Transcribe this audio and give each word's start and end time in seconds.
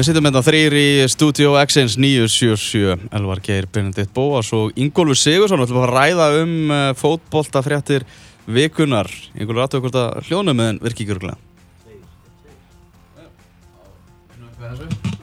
Við 0.00 0.06
sittum 0.06 0.24
hérna 0.24 0.40
þrýr 0.40 0.74
í 0.80 0.84
Studio 1.12 1.50
X1 1.60 1.98
977 2.00 3.10
Elvar 3.18 3.42
Geir, 3.44 3.66
Benedikt 3.68 4.14
Bóas 4.16 4.48
og 4.56 4.72
Ingólfur 4.80 5.18
Sigursson 5.20 5.60
Við 5.60 5.66
ætlum 5.66 5.82
að 5.82 5.92
ræða 5.92 6.28
um 6.38 6.54
uh, 6.72 6.78
fótboltafréttir 6.96 8.06
vikunar 8.48 9.12
Ingólfur 9.36 9.66
aðtöku 9.66 9.90
hvort 9.90 10.00
að 10.00 10.30
hljónum 10.30 10.64
en 10.64 10.80
virki 10.80 11.04
ekki 11.04 11.18
örgulega 11.18 11.36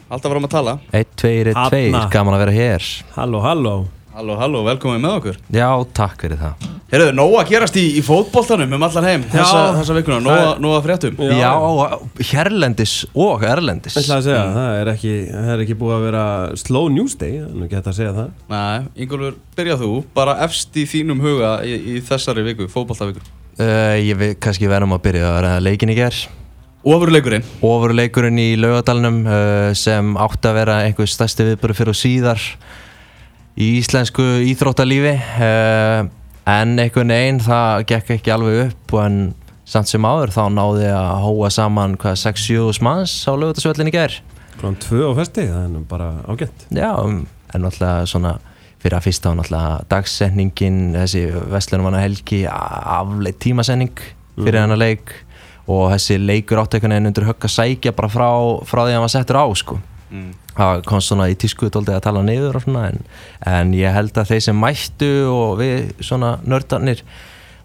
Alltaf 0.07 0.29
varum 0.29 0.45
að 0.45 0.53
tala. 0.53 0.79
1, 0.93 1.09
2, 1.25 1.35
1, 1.41 1.57
2, 1.57 1.83
Þarna. 1.89 2.07
gaman 2.13 2.37
að 2.37 2.45
vera 2.45 2.57
hér. 2.61 2.91
Halló, 3.17 3.41
halló 3.43 3.73
Halló, 4.17 4.33
halló, 4.41 4.63
velkomin 4.65 5.03
með 5.03 5.15
okkur. 5.19 5.35
Já, 5.53 5.67
takk 5.93 6.23
fyrir 6.23 6.39
það. 6.41 6.63
Herruðu, 6.89 7.11
nóg 7.19 7.33
að 7.37 7.49
gerast 7.51 7.75
í, 7.77 7.83
í 7.99 8.01
fótboltanum 8.01 8.71
um 8.73 8.85
allar 8.87 9.05
heim 9.05 9.25
þessa, 9.29 9.59
þessa 9.75 9.95
vikuna, 9.97 10.17
nóg, 10.25 10.31
Það 10.31 10.47
að- 10.47 10.77
er- 10.77 10.85
fréttum. 10.87 11.19
Já. 11.27 11.35
Já, 11.37 12.31
hérlendis 12.31 12.93
og 13.13 13.43
erlendis. 13.45 13.93
Ég 13.93 14.07
ætla 14.07 14.17
að 14.17 14.23
segja, 14.25 14.39
það 14.55 14.79
er 14.79 14.89
ekki, 14.95 15.11
það 15.35 15.51
er 15.53 15.61
ekki 15.65 15.77
búið 15.77 15.93
að 15.97 16.05
vera 16.07 16.23
slow 16.63 16.87
news 16.89 17.13
day, 17.15 17.35
það 17.37 17.45
er 17.51 17.59
nú 17.59 17.67
ekki 17.67 17.77
hægt 17.77 17.91
að 17.91 17.97
segja 17.99 18.15
það. 18.15 18.31
Nei, 18.55 18.87
Ingólfur, 19.05 19.37
byrjað 19.59 19.83
þú. 19.83 19.91
Bara 20.17 20.35
efst 20.47 20.81
í 20.81 20.87
þínum 20.95 21.21
huga 21.21 21.51
í, 21.61 21.75
í 21.77 22.01
þessari 22.09 22.47
viku, 22.47 22.67
fótboltaviku. 22.73 23.21
Uh, 23.59 24.01
Ég 24.01 24.17
við 24.17 24.33
kannski 24.41 24.65
verðum 24.71 24.97
að 24.97 25.03
byrja 25.05 25.29
að 25.29 25.37
vera 25.41 25.53
leikin 25.61 25.93
í 25.93 25.99
ger 25.99 26.17
Ofurleikurinn. 26.87 27.43
Ofurleikurinn 27.61 28.37
í 28.41 28.49
laugadalnum 28.57 29.21
uh, 29.27 29.73
sem 29.77 30.15
átti 30.17 30.47
að 30.49 30.57
vera 30.63 30.81
einhver 30.87 31.05
stærsti 31.09 31.43
viðböru 31.51 31.75
fyrir 31.77 31.93
og 31.93 31.97
síðar 32.01 32.41
í 33.57 33.73
íslensku 33.81 34.23
íþróttalífi 34.51 35.15
uh, 35.17 36.05
en 36.47 36.77
einhvern 36.79 37.13
veginn 37.13 37.43
það 37.43 37.85
gekk 37.91 38.15
ekki 38.17 38.33
alveg 38.33 38.63
upp 38.69 38.97
en 39.01 39.21
samt 39.67 39.89
sem 39.91 40.05
áður 40.07 40.31
þá 40.31 40.43
náði 40.53 40.89
að 40.93 41.13
hóa 41.25 41.51
saman 41.51 41.97
hvað 41.99 42.19
6-7 42.23 42.83
manns 42.85 43.19
á 43.27 43.33
laugadalsvöllin 43.35 43.91
í 43.91 43.95
ger 43.97 44.19
Klán 44.57 44.77
tvö 44.81 45.11
á 45.13 45.17
festi, 45.17 45.45
það 45.45 45.65
er 45.67 45.81
bara 45.85 46.07
ágætt. 46.25 46.63
Já, 46.73 46.89
um, 47.03 47.27
en 47.53 47.61
náttúrulega 47.61 48.07
svona 48.09 48.31
fyrir 48.81 48.97
að 48.97 49.05
fyrsta 49.05 49.29
á 49.29 49.37
náttúrulega 49.37 49.75
dagsetningin 49.91 50.79
þessi 50.95 51.23
Vestlunum 51.51 51.97
helgi 51.97 52.39
afleitt 52.49 53.37
tímasending 53.43 54.01
fyrir 54.37 54.61
hennar 54.63 54.81
leik 54.81 55.13
og 55.69 55.91
þessi 55.93 56.17
leikur 56.21 56.61
áttekunni 56.63 56.97
undir 56.97 57.27
högg 57.27 57.45
að 57.45 57.53
sækja 57.53 57.93
bara 57.93 58.09
frá, 58.09 58.29
frá 58.65 58.81
því 58.85 58.89
að 58.89 58.97
hann 58.97 59.05
var 59.05 59.13
settur 59.13 59.41
á 59.41 59.45
sko. 59.61 59.79
Mm. 60.09 60.33
Það 60.57 60.83
kom 60.89 61.01
svona 61.03 61.29
í 61.31 61.37
tísku 61.39 61.69
að 61.69 62.03
tala 62.03 62.23
svona 62.25 62.85
en, 62.91 63.01
en 63.45 63.73
ég 63.77 63.93
held 63.93 64.17
að 64.17 64.33
þeir 64.33 64.45
sem 64.49 64.61
mættu 64.61 65.11
og 65.31 65.57
við 65.61 65.91
svona 66.01 66.37
nördarnir 66.43 67.03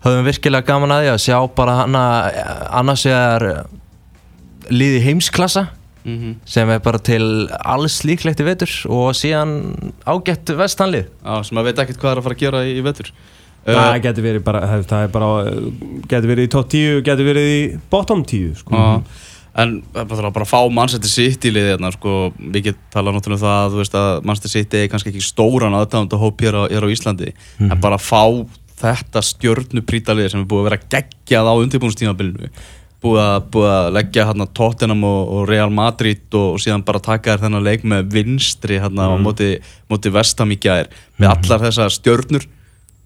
höfum 0.03 0.27
virkilega 0.27 0.67
gaman 0.67 0.93
að 0.93 1.05
því 1.05 1.13
að 1.13 1.23
sjá 1.27 1.39
bara 1.57 1.79
hana 1.83 2.03
annars 2.71 3.07
vegar 3.07 3.67
liði 4.71 5.05
heimsklassa 5.07 5.69
Mm 6.05 6.35
sem 6.45 6.71
er 6.71 6.81
bara 6.83 6.99
til 6.99 7.49
alls 7.63 8.01
líklegt 8.05 8.41
í 8.43 8.47
vetur 8.47 8.71
og 8.91 9.15
síðan 9.15 9.93
ágætt 10.05 10.51
vestanlið. 10.59 11.07
Já, 11.23 11.43
sem 11.47 11.59
að 11.59 11.69
veit 11.69 11.79
ekkert 11.79 12.01
hvað 12.03 12.13
er 12.13 12.19
að 12.19 12.27
fara 12.27 12.35
að 12.35 12.43
gera 12.43 12.63
í, 12.67 12.81
vetur. 12.83 13.13
Það 13.63 13.91
uh, 13.93 13.99
getur 14.03 14.27
verið 14.27 14.43
bara, 14.43 14.63
það 14.67 14.87
það 14.91 15.05
er 15.07 15.13
bara, 15.15 15.29
getur 16.11 16.33
verið 16.33 16.49
í 16.49 16.51
top 16.51 16.73
10, 16.73 17.03
getur 17.07 17.29
verið 17.29 17.51
í 17.53 17.61
bottom 17.93 18.25
10, 18.27 18.57
sko. 18.59 18.75
Já, 18.75 19.23
en 19.53 19.79
það 19.93 20.03
er 20.03 20.11
bara, 20.11 20.33
bara 20.33 20.47
að 20.47 20.53
fá 20.53 20.61
Manchester 20.73 21.13
City 21.13 21.53
liðið 21.53 21.75
hérna, 21.75 21.93
sko, 21.93 22.17
við 22.41 22.69
getum 22.71 22.91
talað 22.95 23.19
náttúrulega 23.19 23.39
um 23.39 23.45
það, 23.45 23.73
þú 23.73 23.81
veist 23.83 23.97
að 24.01 24.11
Manchester 24.29 24.55
City 24.55 24.81
er 24.81 24.93
kannski 24.93 25.13
ekki 25.13 25.25
stóran 25.27 25.77
aðdáðand 25.77 26.17
að 26.17 26.25
hóp 26.25 26.45
hér 26.45 26.57
á, 26.57 26.63
hér 26.73 26.87
á 26.89 26.93
Íslandi, 26.95 27.33
en 27.69 27.83
bara 27.83 27.99
að 28.01 28.07
fá 28.07 28.23
þetta 28.83 29.23
stjörnuprýta 29.29 30.17
liðið 30.17 30.33
sem 30.33 30.45
er 30.45 30.49
búið 30.51 30.63
að 30.63 30.71
vera 30.71 30.85
geggjað 30.97 31.51
á 31.53 31.55
undirbúinustímabilinu 31.61 32.53
búið 33.03 33.47
búið 33.53 33.71
að 33.73 33.89
leggja 33.97 34.27
hérna 34.29 34.47
Tottenham 34.55 35.05
og, 35.07 35.21
og 35.35 35.47
Real 35.51 35.71
Madrid 35.75 36.23
og, 36.39 36.55
og 36.55 36.63
síðan 36.63 36.85
bara 36.87 37.03
taka 37.03 37.35
þér 37.35 37.47
þennan 37.47 37.67
leik 37.67 37.87
með 37.89 38.11
vinstri 38.15 38.79
hérna 38.83 39.09
á 39.11 39.15
móti, 39.19 39.57
móti 39.91 40.13
Vestam 40.15 40.55
í 40.55 40.59
gær. 40.63 40.91
Með 41.19 41.33
allar 41.35 41.65
þessar 41.67 41.95
stjörnur. 41.95 42.47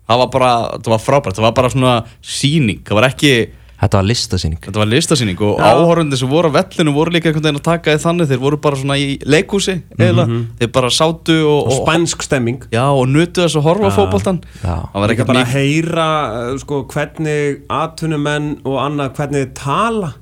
Það 0.07 0.21
var 0.23 0.33
bara, 0.35 0.51
það 0.77 0.93
var 0.93 1.03
frábært, 1.03 1.39
það 1.39 1.47
var 1.49 1.55
bara 1.57 1.71
svona 1.73 1.95
síning, 2.23 2.83
það 2.87 3.01
var 3.01 3.09
ekki 3.09 3.33
Þetta 3.77 3.99
var 3.99 4.07
listasýning. 4.09 4.59
Þetta 4.65 4.81
var 4.81 4.89
listasýning 4.89 5.41
og 5.45 5.59
áhorfandi 5.61 6.17
sem 6.17 6.31
voru 6.31 6.49
á 6.49 6.57
vellinu 6.57 6.95
voru 6.97 7.13
líka 7.13 7.29
einhvern 7.29 7.45
veginn 7.45 7.61
að 7.61 7.67
taka 7.67 7.93
því 7.93 8.03
þannig. 8.07 8.29
Þeir 8.31 8.41
voru 8.41 8.59
bara 8.65 8.79
svona 8.81 8.97
í 8.97 9.09
leikhúsi 9.29 9.75
eða 10.01 10.25
þeir 10.61 10.71
bara 10.73 10.91
sátu 10.97 11.37
og, 11.45 11.69
Og 11.69 11.77
spænsk 11.83 12.25
stemming. 12.25 12.63
Já, 12.73 12.85
og 12.89 13.05
nutu 13.13 13.45
þess 13.45 13.59
að 13.61 13.67
horfa 13.69 13.89
á 13.89 13.93
Já. 13.93 13.97
fótboltan 13.99 14.39
Já. 14.63 14.77
það 14.95 15.01
var 15.05 15.15
ekkert 15.15 15.31
bara 15.33 15.43
að 15.45 15.53
heyra, 15.59 16.09
uh, 16.41 16.59
sko, 16.63 16.83
hvernig 16.95 17.61
atvinnumenn 17.69 18.49
og 18.65 18.79
annað, 18.81 19.13
hvernig 19.21 19.45
þið 19.45 19.53
tala. 19.61 20.13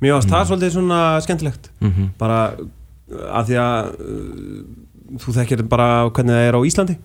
Mér 0.00 0.14
varst 0.16 0.30
það 0.30 0.46
svolítið 0.52 0.76
svona 0.78 1.00
skemmtilegt. 1.26 1.70
Bara 2.22 2.38
uh, 2.54 3.24
að 3.40 3.50
því 3.50 3.58
að 3.66 3.90
uh, 4.06 4.60
þú 5.24 5.34
þekkir 5.40 5.66
bara 5.68 5.88
hvernig 6.14 6.36
það 6.38 6.46
er 6.46 6.54
á 6.54 6.60
Íslandi. 6.70 6.96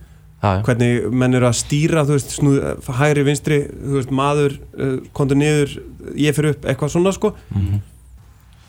Hvernig 0.66 1.10
menn 1.12 1.38
eru 1.38 1.50
að 1.50 1.58
stýra 1.62 2.06
þú 2.06 2.16
veist, 2.18 2.38
snúð, 2.40 2.62
hægri, 3.00 3.26
vinstri 3.28 3.60
þú 3.72 3.98
veist, 4.00 4.14
maður, 4.16 4.56
uh, 4.78 4.96
kontur 5.16 5.40
niður 5.40 5.76
ég 6.20 6.38
fyrir 6.38 6.56
upp, 6.56 6.66
eitthvað 6.70 6.96
svona 6.96 7.14
sko. 7.16 7.36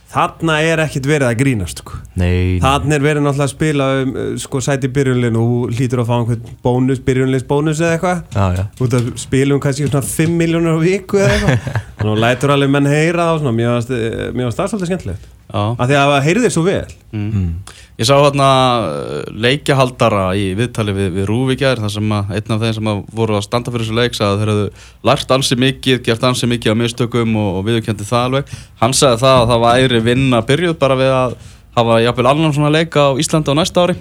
Þarna 0.06 0.60
er 0.62 0.80
ekkit 0.84 1.06
verið 1.10 1.26
að 1.26 1.38
grínast 1.40 1.80
sko. 1.82 1.96
Nei, 2.16 2.56
þarna 2.62 2.94
er 2.94 3.02
verið 3.04 3.24
náttúrulega 3.24 3.48
að 3.48 3.52
spila 3.52 3.88
um, 4.00 4.12
uh, 4.14 4.28
sko, 4.40 4.62
sæti 4.62 4.90
byrjunlegin 4.94 5.38
og 5.40 5.74
hlýtur 5.74 6.04
að 6.04 6.08
fá 6.08 6.14
einhvern 6.20 6.52
bónus, 6.62 7.02
byrjunlegs 7.08 7.46
bónus 7.50 7.82
eða 7.82 7.96
eitthvað. 7.96 8.22
Já, 8.30 8.60
já. 8.60 8.64
Út 8.86 8.96
að 8.96 9.10
spilum 9.20 9.62
kannski 9.64 9.90
svona 9.90 10.06
5 10.06 10.36
miljónur 10.38 10.78
á 10.78 10.80
viku 10.80 11.20
eða 11.20 11.36
eitthvað. 11.36 11.80
Að 12.06 12.20
lætur 12.22 12.54
alveg 12.54 12.70
menn 12.70 12.86
heyra 12.86 13.32
og 13.34 13.42
svona, 13.42 13.56
mér 13.58 13.74
varst, 13.74 13.90
eh, 13.90 14.30
það 14.30 14.70
svolítið 14.70 14.92
skemmtilegt. 14.92 15.32
Af 15.52 15.82
því 15.86 15.96
að 15.96 16.12
það 16.12 16.24
heyrði 16.26 16.44
þér 16.46 16.54
svo 16.54 16.62
vel. 16.66 16.94
Mm. 17.16 17.50
ég 17.96 18.08
sá 18.08 18.12
hérna 18.18 18.48
uh, 18.84 19.20
leikjahaldara 19.40 20.24
í 20.36 20.46
viðtali 20.58 20.92
við, 20.96 21.06
við 21.14 21.28
Rúvíkjær 21.30 21.80
þar 21.80 21.92
sem 21.94 22.14
að 22.16 22.32
einn 22.36 22.54
af 22.56 22.64
þeim 22.64 22.74
sem 22.76 22.90
að 22.92 23.02
voru 23.20 23.36
að 23.38 23.44
standa 23.46 23.72
fyrir 23.72 23.86
þessu 23.86 23.96
leik 23.96 24.18
sagði 24.18 24.32
að 24.34 24.42
þeir 24.42 24.52
hefðu 24.52 24.66
lært 25.08 25.34
ansi 25.36 25.58
mikið 25.62 26.02
gert 26.08 26.26
ansi 26.28 26.50
mikið 26.50 26.76
á 26.76 26.80
mistökum 26.82 27.38
og, 27.40 27.50
og 27.60 27.68
viðurkendi 27.68 28.08
það 28.08 28.26
alveg. 28.28 28.56
Hann 28.82 28.96
sagði 28.96 29.22
það 29.22 29.42
að 29.42 29.52
það 29.52 29.64
væri 29.66 30.02
vinna 30.10 30.42
byrjuð 30.50 30.76
bara 30.82 30.98
við 30.98 31.14
að 31.14 31.38
hafa 31.78 32.00
jafnvel 32.04 32.30
annan 32.32 32.56
svona 32.56 32.74
leika 32.74 33.08
á 33.08 33.10
Íslandi 33.22 33.54
á 33.54 33.58
næsta 33.62 33.86
ári. 33.86 33.96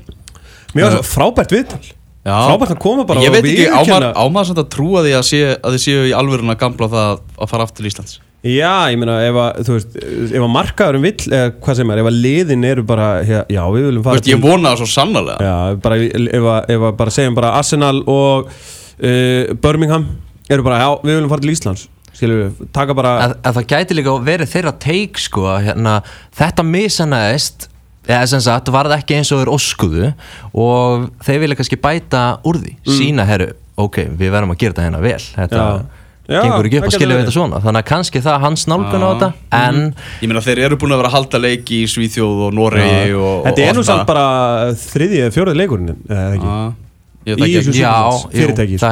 Var 0.75 0.97
svo 0.97 1.05
frábært 1.07 1.55
viðtal. 1.55 1.85
Já. 2.25 2.33
frábært 2.49 2.73
að 2.73 2.79
koma 2.81 3.03
bara 3.05 3.21
ég 3.21 3.29
og 3.29 3.35
veit 3.37 3.51
ekki, 3.51 3.65
ámar, 3.69 4.07
ámar 4.17 4.47
samt 4.47 4.63
að 4.63 4.71
trúa 4.73 5.03
því 5.05 5.11
að, 5.13 5.25
sé, 5.27 5.41
að 5.61 5.75
þið 5.75 5.83
séu 5.83 6.05
í 6.09 6.13
alvöruna 6.17 6.55
gamla 6.57 6.87
það 6.89 7.19
að 7.37 7.51
fara 7.51 7.67
aftur 7.67 7.83
til 7.83 7.91
Íslands 7.91 8.15
Já, 8.45 8.91
ég 8.93 8.99
meina, 9.01 9.15
ef 9.25 9.37
að, 9.41 9.59
þú 9.65 9.73
veist, 9.73 9.95
ef 10.29 10.43
að 10.45 10.51
markaðurum 10.53 11.05
vill, 11.07 11.29
eða 11.33 11.47
hvað 11.65 11.77
sem 11.79 11.91
er, 11.93 12.01
ef 12.03 12.09
að 12.11 12.17
liðin 12.25 12.67
eru 12.69 12.83
bara, 12.85 13.07
já, 13.25 13.63
við 13.73 13.87
viljum 13.87 14.03
Þú 14.03 14.05
fara 14.05 14.19
veist, 14.19 14.29
ég 14.29 14.43
vona 14.43 14.71
það 14.73 14.81
svo 14.83 14.89
sannarlega 14.91 15.47
Já, 15.47 15.79
bara, 15.81 15.97
ef 16.05 16.47
að, 16.51 16.69
ef 16.75 16.85
að 16.89 16.95
bara 16.99 17.15
segjum 17.15 17.37
bara 17.39 17.53
Arsenal 17.57 17.95
og 18.05 18.51
uh, 18.51 19.55
Birmingham 19.65 20.05
eru 20.45 20.67
bara, 20.67 20.77
já, 20.83 20.89
við 21.01 21.17
viljum 21.17 21.31
fara 21.33 21.45
til 21.47 21.55
Íslands, 21.55 21.87
við, 22.21 22.61
taka 22.77 22.97
bara, 23.01 23.15
að, 23.25 23.35
að 23.49 23.57
það 23.59 23.69
gæti 23.73 23.97
líka 23.97 24.15
verið 24.29 24.53
þeirra 24.53 24.75
teik 24.85 25.23
sko 25.25 25.47
að 25.55 25.71
hérna, 25.71 25.95
þetta 26.37 26.67
misanaðist 26.69 27.69
eða 28.05 28.23
sem 28.29 28.45
sagt 28.45 28.69
var 28.69 28.85
það 28.91 29.01
ekki 29.01 29.17
eins 29.17 29.33
og 29.33 29.41
þeir 29.41 29.53
óskuðu 29.55 30.09
og 30.53 31.07
þeir 31.25 31.41
vilja 31.41 31.57
kannski 31.57 31.81
bæta 31.81 32.25
úr 32.45 32.61
því, 32.61 32.77
sína 32.85 33.25
herru 33.25 33.49
ok, 33.81 34.03
við 34.13 34.29
verðum 34.37 34.53
að 34.53 34.61
gera 34.61 34.75
þetta 34.75 34.85
hérna 34.85 35.01
vel 35.03 35.21
þetta 35.33 35.63
Já. 35.65 36.03
Já, 36.25 36.39
gengur 36.41 36.65
ekki 36.65 36.79
upp 36.79 36.87
að 36.89 36.95
skilja 36.95 37.15
við 37.15 37.21
þetta 37.21 37.33
svona. 37.35 37.59
Þannig 37.61 37.81
að 37.83 37.89
kannski 37.91 38.21
það 38.25 38.33
er 38.37 38.43
hans 38.45 38.63
nálgun 38.71 39.03
á 39.05 39.09
þetta 39.11 39.27
en 39.59 39.81
Ég 40.23 40.31
meina 40.31 40.41
þeir 40.45 40.61
eru 40.65 40.79
búin 40.81 40.95
að 40.95 41.01
vera 41.03 41.11
að 41.11 41.17
halda 41.19 41.41
leiki 41.43 41.81
í 41.83 41.91
Svíþjóð 41.91 42.41
og 42.47 42.55
Noregi 42.57 43.13
og, 43.13 43.27
og 43.27 43.45
þetta 43.51 43.67
er 43.69 43.77
nú 43.77 43.83
samt 43.85 44.07
bara 44.09 44.25
þriðji 44.81 45.21
eða 45.25 45.35
fjóruði 45.35 45.59
leikurinn, 45.61 45.93
eða 46.09 46.25
ekki? 46.39 46.55
Já, 47.25 47.33
ég 47.41 47.45
Í 47.45 47.53
þessu- 47.57 48.29
fyrirtæki, 48.35 48.77
sko. 48.77 48.89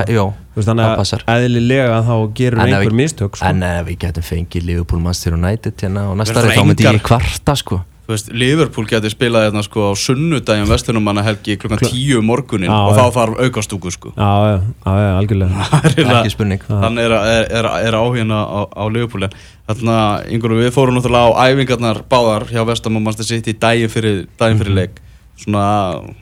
þannig 0.57 0.86
að 0.90 1.25
eðlilega 1.36 1.98
þá 2.07 2.13
gerur 2.38 2.62
einhver 2.63 2.96
mistök, 2.98 3.36
sko. 3.38 3.46
en 3.50 3.63
ef 3.68 3.86
við 3.90 3.98
getum 4.06 4.25
fengið 4.25 4.66
Liverpool 4.69 5.02
Manchester 5.02 5.34
United 5.38 5.74
hérna 5.86 6.07
og 6.10 6.18
næsta 6.18 6.38
Verður 6.40 6.50
ári 6.50 6.57
þá 6.57 6.66
myndi 6.69 6.88
ég 6.88 7.04
kvarta 7.06 7.56
sko 7.57 7.81
Þú 8.04 8.12
veist, 8.12 8.30
Liverpool 8.36 8.88
getur 8.90 9.12
spilað 9.14 9.46
hérna 9.46 9.62
sko 9.64 9.86
á 9.88 9.92
sunnudaginn 9.96 10.68
Vestlunum 10.68 11.06
helgi 11.24 11.56
klukkan 11.56 11.80
tíu 11.88 12.18
um 12.20 12.26
morgunin 12.28 12.68
Já, 12.68 12.76
og 12.76 12.98
þá 12.98 13.16
þarf 13.16 13.38
aukastúku 13.46 13.92
sko. 13.96 14.12
Já, 14.18 14.32
já, 14.44 14.58
já, 14.60 14.96
já, 15.00 15.12
algjörlega. 15.22 15.68
ekki 16.20 16.34
spurning. 16.34 16.66
Þannig 16.68 17.06
er, 17.08 17.16
er, 17.16 17.46
er, 17.62 17.70
er 17.88 17.96
áhugina 17.96 18.42
á, 18.44 18.60
á 18.76 18.84
Liverpool 18.92 19.24
en 19.30 19.38
Þannig 19.64 19.96
að 19.96 20.26
yngur 20.36 20.54
við 20.58 20.74
fórum 20.76 20.98
náttúrulega 20.98 21.32
á 21.32 21.48
æfingarnar 21.48 22.02
báðar 22.12 22.46
hjá 22.52 22.66
Vestam 22.68 23.00
og 23.00 23.06
Manchester 23.06 23.38
City 23.38 23.54
daginn 23.56 23.92
fyrir, 23.92 24.26
daginn 24.36 24.60
fyrir 24.60 24.76
leik. 24.76 25.00
Svona 25.40 25.62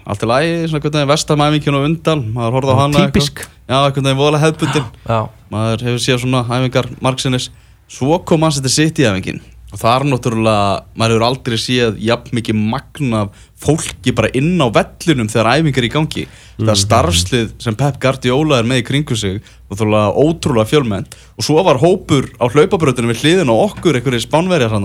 allt 0.06 0.22
í 0.22 0.30
lagi, 0.30 0.52
svona 0.70 0.84
hvernig 0.86 1.10
Vestam 1.10 1.42
æfingin 1.48 1.78
á 1.78 1.82
undan 1.82 2.22
maður 2.36 2.60
horfði 2.60 2.76
á 2.78 2.82
hana 2.84 3.08
Típisk. 3.08 3.42
eitthvað. 3.42 3.58
Já, 3.72 3.80
veginn 3.90 4.20
voðalega 4.22 4.44
hefðbundin. 4.46 4.86
Já, 5.10 5.20
maður 5.50 5.88
hefur 5.88 6.06
séð 6.06 6.22
svona 6.22 6.44
æfingar 6.46 6.92
margsinnis. 7.02 7.50
Svo 7.90 8.22
kom 8.22 8.46
Manchester 8.46 8.70
City 8.70 9.10
æfingin 9.10 9.42
og 9.72 9.80
það 9.80 9.94
er 9.94 10.06
náttúrulega, 10.12 10.64
maður 11.00 11.14
hefur 11.16 11.26
aldrei 11.30 11.58
séð 11.62 12.00
jafn 12.04 12.36
mikið 12.36 12.58
magna 12.60 13.22
fólki 13.62 14.12
bara 14.16 14.32
inn 14.36 14.58
á 14.60 14.68
vellinum 14.74 15.30
þegar 15.32 15.60
æfingar 15.60 15.84
er 15.84 15.88
í 15.88 15.92
gangi. 15.94 16.24
Það 16.62 16.80
starfslið 16.82 17.52
sem 17.62 17.78
Pep 17.78 18.00
Guardiola 18.02 18.60
er 18.60 18.68
með 18.68 18.82
í 18.82 18.86
kringu 18.90 19.16
sig 19.18 19.38
og 19.72 19.80
þúlega 19.80 20.12
ótrúlega 20.18 20.70
fjölmenn 20.70 21.08
og 21.08 21.46
svo 21.46 21.62
var 21.66 21.80
hópur 21.82 22.28
á 22.42 22.46
hlaupabröðinu 22.52 23.14
við 23.14 23.24
hliðin 23.24 23.54
á 23.54 23.56
okkur 23.56 24.00
einhverjir 24.00 24.26
spánverjar 24.26 24.76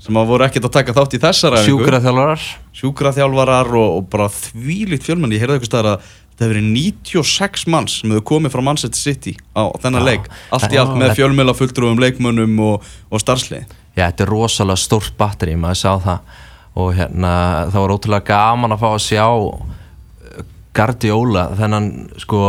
sem 0.00 0.20
að 0.20 0.30
voru 0.30 0.46
ekkert 0.46 0.68
að 0.68 0.76
taka 0.76 0.94
þátt 0.96 1.16
í 1.16 1.22
þessar 1.24 1.58
sjúkraþjálfarar. 1.66 2.46
Sjúkraþjálfarar 2.76 3.72
og, 3.74 3.96
og 3.98 4.06
bara 4.12 4.28
þvílitt 4.30 5.04
fjölmenn 5.08 5.34
ég 5.34 5.42
heyrði 5.42 5.58
eitthvað 5.58 5.72
staðar 5.72 5.90
að 5.96 6.12
það 6.36 6.44
hefur 6.44 6.54
verið 6.54 6.70
96 6.76 7.66
manns 7.72 7.96
sem 8.02 8.12
hefur 8.12 8.28
komið 8.28 8.54
frá 8.54 8.62
Manchester 8.68 9.00
City 9.00 9.34
á 9.56 9.72
þennan 9.82 10.04
leik. 10.06 10.30
Allt 10.52 10.68
í 10.68 10.80
allt 10.80 10.94
með 11.00 11.16
fjölmjöla 11.16 11.56
fulltrúum 11.56 12.00
leikmönnum 12.04 12.60
og, 12.68 12.86
og 13.10 13.24
starfslið 13.24 13.64
Já, 13.96 14.04
þetta 14.10 14.26
er 14.26 14.32
rosalega 14.32 14.80
stórt 14.80 15.16
batteri, 15.16 15.56
maður 15.56 15.80
sá 15.80 15.92
það. 16.04 16.40
Og 16.76 16.90
hérna, 16.98 17.32
það 17.72 17.80
var 17.80 17.94
ótrúlega 17.94 18.28
gaman 18.28 18.76
að 18.76 18.82
fá 18.82 18.88
að 18.90 19.04
sjá 19.06 19.26
uh, 19.32 20.42
Guardiola, 20.76 21.46
þennan 21.56 21.86
sko 22.20 22.40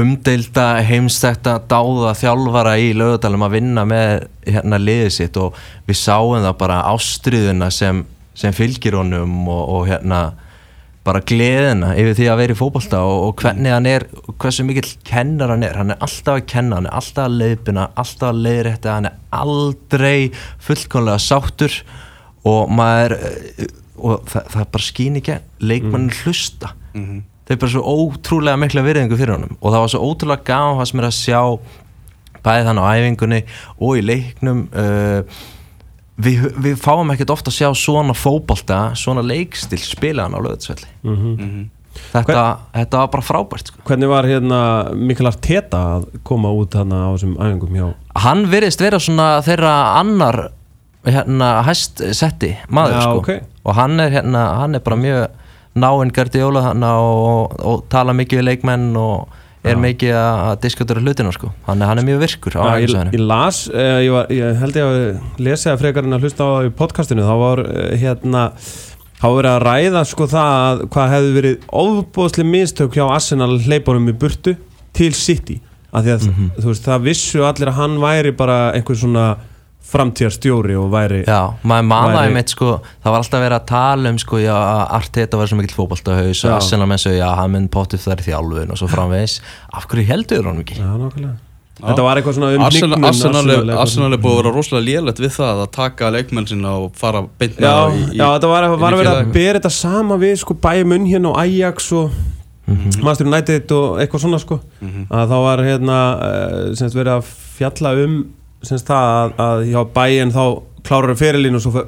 umdeilda, 0.00 0.66
heimstækta, 0.88 1.58
dáða 1.68 2.14
þjálfara 2.16 2.78
í 2.80 2.94
lögadalum 2.96 3.44
að 3.44 3.58
vinna 3.58 3.84
með 3.84 4.24
hérna 4.46 4.80
liðið 4.80 5.12
sitt. 5.18 5.36
Og 5.36 5.58
við 5.88 6.00
sáum 6.00 6.38
það 6.40 6.56
bara 6.62 6.80
ástriðuna 6.94 7.68
sem, 7.74 8.00
sem 8.32 8.56
fylgir 8.56 8.96
honum 8.96 9.42
og, 9.52 9.62
og 9.76 9.90
hérna 9.92 10.22
bara 11.06 11.22
gleðina 11.26 11.96
yfir 11.98 12.14
því 12.18 12.26
að 12.30 12.40
vera 12.42 12.54
í 12.54 12.58
fótbolta 12.60 13.02
og, 13.02 13.18
og 13.26 13.42
hvernig 13.42 13.74
hann 13.74 13.88
er, 13.90 14.06
hversu 14.38 14.66
mikill 14.66 14.86
kennar 15.08 15.50
hann 15.50 15.66
er, 15.66 15.74
hann 15.80 15.94
er 15.94 16.02
alltaf 16.04 16.38
að 16.38 16.46
kenna 16.52 16.78
hann 16.78 16.88
er 16.90 16.96
alltaf 17.00 17.26
að 17.26 17.38
leiðbina, 17.40 17.88
alltaf 17.98 18.30
að 18.30 18.42
leiðrétta 18.46 18.96
hann 18.96 19.10
er 19.10 19.20
aldrei 19.42 20.30
fullkonlega 20.62 21.22
sáttur 21.22 21.78
og 22.46 22.70
maður 22.74 23.16
eh, 23.18 23.70
og 24.02 24.26
það, 24.28 24.48
það 24.50 24.64
er 24.64 24.70
bara 24.74 24.86
skín 24.86 25.18
í 25.18 25.22
gegn. 25.24 25.46
Leikmannin 25.62 26.16
hlusta. 26.22 26.72
Þeir 27.48 27.58
bara 27.58 27.72
svo 27.74 27.82
ótrúlega 27.82 28.60
mikla 28.60 28.84
virðingu 28.86 29.18
fyrir 29.18 29.36
honum. 29.36 29.56
Og 29.60 29.74
það 29.74 29.84
var 29.84 29.92
svo 29.92 30.02
ótrúlega 30.08 30.46
gaman 30.48 30.78
fannst 30.80 30.96
mér 30.98 31.08
að 31.08 31.18
sjá 31.18 31.40
bæði 32.42 32.66
þannig 32.68 32.86
á 32.86 32.90
æfingunni 32.98 33.40
og 33.78 33.98
í 33.98 34.04
leiknum 34.06 34.62
uh, 34.74 35.42
við, 36.24 36.48
við 36.64 36.80
fáum 36.82 37.12
ekkert 37.14 37.32
ofta 37.34 37.52
að 37.52 37.58
sjá 37.60 37.68
svona 37.78 38.16
fótbolta, 38.16 38.80
svona 38.98 39.24
leikstil 39.26 39.80
spilaðan 39.82 40.36
á 40.36 40.40
löðsvelli 40.46 40.90
þetta, 42.12 42.44
þetta 42.72 43.02
var 43.02 43.10
bara 43.12 43.26
frábært 43.26 43.68
sko. 43.72 43.82
Hvernig 43.88 44.10
var 44.12 44.28
hérna 44.28 44.60
Mikael 44.96 45.28
Arteta 45.32 45.82
að 45.98 46.08
koma 46.26 46.52
út 46.56 46.76
hérna 46.78 47.04
á 47.08 47.10
þessum 47.14 47.36
æfingum 47.36 47.78
hjá 47.78 47.86
hann 48.24 48.46
virðist 48.52 48.82
vera 48.84 49.00
svona 49.02 49.28
þeirra 49.44 49.74
annar 50.00 50.40
hérna 51.08 51.54
hæst 51.66 52.02
setti 52.14 52.54
maður 52.70 52.96
Já, 52.96 53.02
sko 53.02 53.22
ok. 53.22 53.30
og 53.66 53.78
hann 53.78 54.02
er 54.02 54.18
hérna, 54.20 54.42
hann 54.62 54.78
er 54.78 54.84
bara 54.84 55.00
mjög 55.00 55.22
náinn 55.82 56.12
Guardiola 56.14 56.66
hann 56.68 56.84
og, 56.86 57.56
og 57.58 57.86
tala 57.92 58.14
mikið 58.16 58.42
við 58.42 58.48
leikmenn 58.50 58.92
og 59.00 59.38
er 59.62 59.78
mikið 59.78 60.14
að 60.18 60.40
að 60.42 60.54
diskutera 60.64 61.02
hlutina 61.02 61.32
sko. 61.34 61.52
Hann 61.68 61.82
er, 61.82 61.90
hann 61.90 62.00
er 62.02 62.06
mjög 62.06 62.22
virkur 62.24 62.56
á 62.58 62.62
Já, 62.66 62.82
ég, 62.82 62.94
ég 63.14 63.22
las, 63.22 63.60
eh, 63.70 63.98
ég, 64.06 64.14
var, 64.14 64.32
ég 64.34 64.62
held 64.62 64.78
ég 64.78 64.88
að 64.88 65.44
lesa 65.46 65.76
frekar 65.78 66.08
en 66.08 66.16
að 66.16 66.26
hlusta 66.26 66.48
á 66.48 66.66
podcastinu. 66.78 67.26
Þá 67.26 67.34
var 67.42 67.62
eh, 67.66 67.92
hérna 68.02 68.48
þá 69.22 69.28
verið 69.36 69.50
að 69.52 69.62
ræða 69.68 70.04
sko 70.10 70.26
það 70.32 70.56
að 70.58 70.82
hvað 70.96 71.12
hefði 71.14 71.34
verið 71.36 71.68
ofbóðslega 71.82 72.52
mistök 72.56 72.98
hjá 72.98 73.04
Arsenal 73.06 73.52
hleypunum 73.62 74.10
í 74.10 74.16
burtu 74.18 74.56
til 74.96 75.12
City. 75.14 75.60
Af 75.92 76.06
því 76.06 76.14
að 76.16 76.28
þú 76.58 76.68
veist 76.70 76.86
það 76.88 77.06
vissu 77.06 77.42
allir 77.46 77.70
að 77.70 77.78
hann 77.78 77.98
væri 78.02 78.32
bara 78.34 78.58
einhver 78.74 78.98
svona 78.98 79.26
framtíðarstjóri 79.92 80.76
og 80.78 80.90
væri 80.92 81.22
Já, 81.26 81.52
maður 81.66 81.86
mannaði 81.90 82.18
væri- 82.28 82.34
mitt 82.38 82.52
sko 82.54 82.68
það 82.80 83.10
var 83.10 83.18
alltaf 83.18 83.42
verið 83.44 83.56
að 83.58 83.66
tala 83.72 84.12
um 84.14 84.18
sko 84.22 84.40
já, 84.40 84.54
að 84.56 84.82
Arteta 84.98 85.40
var 85.40 85.50
svo 85.50 85.58
mikill 85.60 85.76
fótboltahaus 85.76 86.44
og. 86.46 86.52
Arsenal 86.56 86.86
menn 86.88 87.02
svo 87.02 87.12
já, 87.16 87.28
hann 87.36 87.50
mun 87.56 87.68
potið 87.68 88.04
þar 88.06 88.22
í 88.22 88.28
þjálfun 88.30 88.70
og 88.72 88.78
svo 88.80 88.88
framvegis. 88.92 89.40
Af 89.72 89.88
hverju 89.90 90.06
heldur 90.08 90.48
hann 90.48 90.62
ekki? 90.62 90.78
Já, 90.80 90.92
nákvæmlega. 90.96 91.34
Þetta 91.82 92.02
var 92.04 92.18
eitthvað 92.20 92.36
svona 92.36 92.48
um 92.54 92.62
hnignun 92.68 93.04
Arsenal, 93.08 94.12
er, 94.12 94.20
búið 94.22 94.34
að 94.36 94.38
vera 94.42 94.50
rosalega 94.54 94.86
lélegt 94.86 95.22
við 95.24 95.32
það 95.34 95.62
að 95.64 95.70
taka 95.74 96.10
leikmenn 96.14 96.46
sinna 96.46 96.74
og 96.78 96.92
fara 97.00 97.24
beint 97.40 97.56
með 97.58 97.64
Já, 97.66 97.72
í, 97.96 98.02
já, 98.20 98.26
þetta 98.36 98.50
var, 98.52 98.66
var 98.78 98.96
verið 99.00 99.10
að 99.16 99.32
bera 99.34 99.58
þetta 99.58 99.72
sama 99.74 100.18
við 100.20 100.36
sko 100.44 100.54
bæði 100.62 100.84
munn 100.92 101.08
hérna 101.10 101.32
og 101.32 101.40
Ajax 101.42 101.88
og 101.98 102.12
Master 103.02 103.26
United 103.26 103.72
og 103.74 103.98
eitthvað 104.04 104.22
svona 104.22 104.38
sko. 104.38 104.60
Að 105.10 105.32
þá 105.32 105.36
var 105.48 105.64
hérna 105.66 105.98
uh, 106.14 106.60
semst 106.78 106.94
verið 106.94 107.16
að 107.18 107.32
fjalla 107.58 107.96
um 108.04 108.14
semst 108.66 108.90
það 108.90 109.08
að, 109.14 109.32
að 109.46 109.64
hjá 109.70 109.80
bæinn 109.96 110.34
þá 110.34 110.44
klárar 110.82 111.14
fyrirlín 111.18 111.54
og 111.54 111.62
svo 111.62 111.82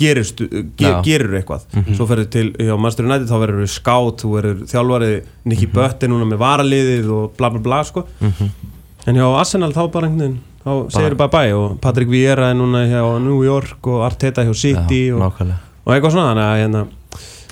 gerist, 0.00 0.40
ge, 0.40 0.88
Já. 0.88 1.00
gerir 1.04 1.34
eitthvað. 1.40 1.66
Svo 1.92 2.06
ferður 2.08 2.28
til 2.32 2.46
hjá 2.56 2.76
Master 2.80 3.08
United 3.08 3.28
þá 3.28 3.36
verður 3.42 3.64
við 3.64 3.72
skátt, 3.74 4.22
þú 4.24 4.30
verður 4.38 4.62
þjálfarið 4.70 5.16
Nicky 5.50 5.68
mm 5.68 5.74
Bötti 5.76 6.08
núna 6.08 6.28
með 6.28 6.40
varaliðið 6.40 7.10
og 7.16 7.34
bla 7.36 7.50
bla 7.52 7.64
bla 7.66 7.82
sko. 7.84 8.06
En 8.20 9.18
hjá 9.18 9.26
Arsenal 9.28 9.74
þá 9.76 9.82
bara 9.92 10.08
einhvern 10.08 10.24
veginn 10.24 10.38
þá 10.60 10.72
segir 10.92 11.16
bara 11.16 11.32
bæ 11.32 11.42
og 11.56 11.76
Patrick 11.80 12.10
Vieira 12.12 12.50
er 12.52 12.56
núna 12.58 12.84
hjá 12.88 13.02
New 13.24 13.40
York 13.44 13.86
og 13.88 14.02
Arteta 14.04 14.44
hjá 14.44 14.52
City 14.56 15.06
Já, 15.08 15.16
og, 15.16 15.40
og 15.40 15.94
eitthvað 15.94 16.16
svona 16.16 16.32
þannig 16.32 16.44
að 16.48 16.60
hérna 16.60 16.82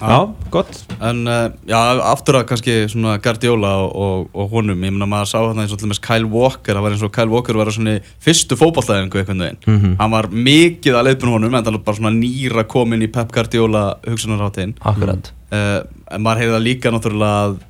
já, 0.01 0.19
gott. 0.51 0.81
En 1.01 1.23
uh, 1.27 1.49
já, 1.69 1.79
aftur 2.11 2.39
að 2.41 2.47
kannski 2.53 2.77
svona 2.91 3.17
Guardiola 3.23 3.75
og, 3.85 3.95
og, 3.95 4.29
og 4.35 4.51
honum, 4.57 4.83
ég 4.87 4.95
meina 4.95 5.09
maður 5.11 5.31
sá 5.33 5.37
hérna 5.41 5.65
eins 5.65 5.75
og 5.75 5.81
til 5.81 5.89
dæmis 5.89 6.03
Kyle 6.05 6.31
Walker, 6.33 6.75
það 6.75 6.87
var 6.87 6.97
eins 6.97 7.07
og 7.07 7.15
Kyle 7.15 7.33
Walker 7.33 7.59
var 7.59 7.73
svona 7.75 7.97
fyrstu 8.25 8.59
fótballtæðingu 8.61 9.23
einhvern 9.23 9.47
veginn. 9.47 9.97
Hann 10.01 10.15
var 10.15 10.31
mikið 10.33 10.99
að 10.99 11.11
leiðbun 11.11 11.35
honum 11.37 11.59
en 11.59 11.67
það 11.67 11.79
var 11.79 11.87
bara 11.89 12.01
svona 12.01 12.15
nýra 12.17 12.67
komin 12.71 13.07
í 13.07 13.11
Pep 13.13 13.35
Guardiola 13.35 13.87
hugsunarháttin 14.07 14.77
Akkurat. 14.87 15.33
Uh, 15.53 15.81
en 16.13 16.25
maður 16.25 16.45
heyrði 16.45 16.57
það 16.57 16.69
líka 16.69 16.95
náttúrulega 16.95 17.67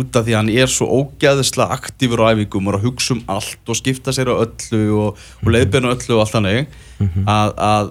út 0.00 0.14
af 0.14 0.26
því 0.26 0.34
að 0.34 0.38
hann 0.38 0.50
er 0.54 0.70
svo 0.70 0.86
ógæðislega 1.00 1.74
aktífur 1.74 2.22
á 2.22 2.30
æfingum 2.30 2.68
og 2.68 2.74
er 2.74 2.78
að 2.78 2.84
hugsa 2.86 3.16
um 3.16 3.22
allt 3.34 3.72
og 3.72 3.78
skipta 3.78 4.14
sér 4.14 4.30
á 4.30 4.38
öllu 4.38 4.82
og, 5.02 5.24
og 5.42 5.50
leiðbyrna 5.50 5.94
öllu 5.96 6.14
og 6.14 6.22
allt 6.22 6.36
þannig 6.36 6.76
að, 7.26 7.56
að 7.58 7.90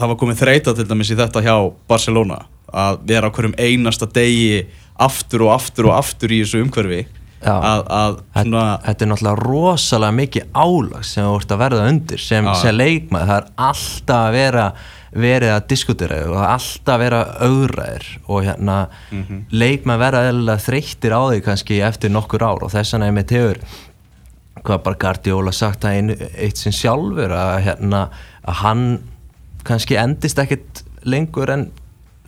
það 0.00 0.10
var 0.12 0.18
komið 0.22 0.40
þreita 0.42 0.74
til 0.74 0.88
dæmis 0.90 1.12
í 1.14 1.18
þetta 1.20 1.44
hjá 1.44 1.54
Barcelona 1.90 2.40
að 2.72 3.02
vera 3.08 3.28
á 3.28 3.34
hverjum 3.34 3.58
einasta 3.58 4.08
degi 4.08 4.62
aftur 5.02 5.46
og 5.48 5.56
aftur 5.56 5.90
og 5.90 5.98
aftur 5.98 6.32
í 6.32 6.42
þessu 6.42 6.62
umhverfi 6.64 7.02
að, 7.42 7.84
að 7.90 8.18
svona 8.36 8.64
Þetta 8.84 9.04
er 9.04 9.10
náttúrulega 9.10 9.42
rosalega 9.42 10.16
mikið 10.18 10.50
álag 10.54 11.06
sem 11.06 11.26
þú 11.26 11.36
ert 11.40 11.54
að 11.54 11.62
verða 11.64 11.86
undir 11.90 12.22
sem, 12.22 12.50
sem 12.60 12.76
leikmaður, 12.76 13.30
það 13.30 13.38
er 13.38 13.48
alltaf 13.68 14.26
að 14.26 14.36
vera 14.36 14.66
verið 15.12 15.52
að 15.52 15.64
diskutera 15.68 16.20
og 16.24 16.38
alltaf 16.40 16.94
að 16.94 17.02
vera 17.02 17.22
auðræðir 17.44 18.06
og 18.24 18.46
hérna 18.46 18.76
leikmaður 19.52 20.04
verða 20.06 20.22
eða 20.30 20.58
þreyttir 20.66 21.16
á 21.16 21.20
því 21.20 21.40
kannski 21.48 21.80
eftir 21.84 22.14
nokkur 22.14 22.46
ár 22.46 22.64
og 22.64 22.72
þess 22.72 22.94
vegna 22.94 23.10
er 23.10 23.16
með 23.18 23.28
tegur 23.34 23.60
hvað 24.62 24.82
bara 24.86 25.00
Guardiola 25.04 25.52
sagt 25.52 25.82
það 25.82 25.98
einu, 25.98 26.16
eitt 26.38 26.60
sinn 26.60 26.76
sjálfur 26.76 27.34
að, 27.34 27.52
hérna, 27.66 28.02
að 28.46 28.58
hann 28.62 28.84
kannski 29.66 29.98
endist 29.98 30.38
ekkit 30.38 30.84
lengur 31.02 31.50
en 31.50 31.70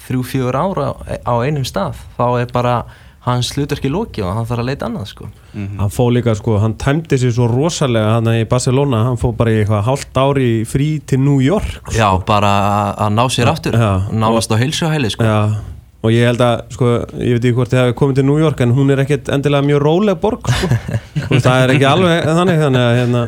þrjú, 0.09 0.23
fjögur 0.33 0.57
ára 0.61 0.93
á 1.25 1.35
einum 1.45 1.65
stað 1.69 1.99
þá 2.19 2.25
er 2.43 2.53
bara 2.53 2.77
hans 3.25 3.49
hlutverki 3.57 3.89
loki 3.89 4.21
og 4.21 4.35
hann 4.37 4.45
þarf 4.45 4.61
að 4.61 4.67
leita 4.69 4.85
annað 4.91 5.07
sko 5.09 5.29
hann 5.55 5.93
fó 5.95 6.05
líka 6.13 6.35
sko, 6.37 6.59
hann 6.61 6.75
tæmdi 6.77 7.17
sér 7.23 7.33
svo 7.33 7.47
rosalega 7.49 8.19
hann 8.19 8.29
í 8.35 8.43
Barcelona, 8.51 9.05
hann 9.07 9.17
fó 9.21 9.31
bara 9.37 9.55
í 9.55 9.63
eitthvað 9.63 9.87
hálft 9.87 10.19
ári 10.21 10.49
í 10.59 10.65
frí 10.69 10.89
til 11.09 11.23
New 11.25 11.39
York 11.41 11.89
Já, 11.97 12.11
bara 12.29 12.51
að- 12.99 13.15
ná 13.17 13.25
sér 13.33 13.49
aftur 13.55 13.73
Já. 13.81 14.11
nánast 14.13 14.53
á 14.53 14.61
heilsuhæli 14.61 15.11
sko. 15.15 15.25
Já, 15.25 15.57
og 16.05 16.13
ég 16.13 16.27
held 16.29 16.43
að, 16.45 16.67
sko, 16.77 16.91
ég 17.17 17.39
veit 17.39 17.45
ekki 17.49 17.55
hvort 17.57 17.73
þið 17.73 17.81
hafi 17.81 17.97
komið 18.03 18.15
til 18.21 18.27
New 18.29 18.37
York 18.43 18.61
en 18.61 18.75
hún 18.77 18.93
er 18.93 19.01
ekkert 19.07 19.31
endilega 19.33 19.65
mjög 19.71 19.81
róleg 19.87 20.21
borg, 20.21 20.45
sko. 20.53 20.69
Það 21.49 21.63
er 21.65 21.73
ekki 21.79 21.89
alveg 21.89 22.29
þannig, 22.29 22.61
þannig 22.61 22.85
að, 22.85 22.99
hérna, 23.01 23.23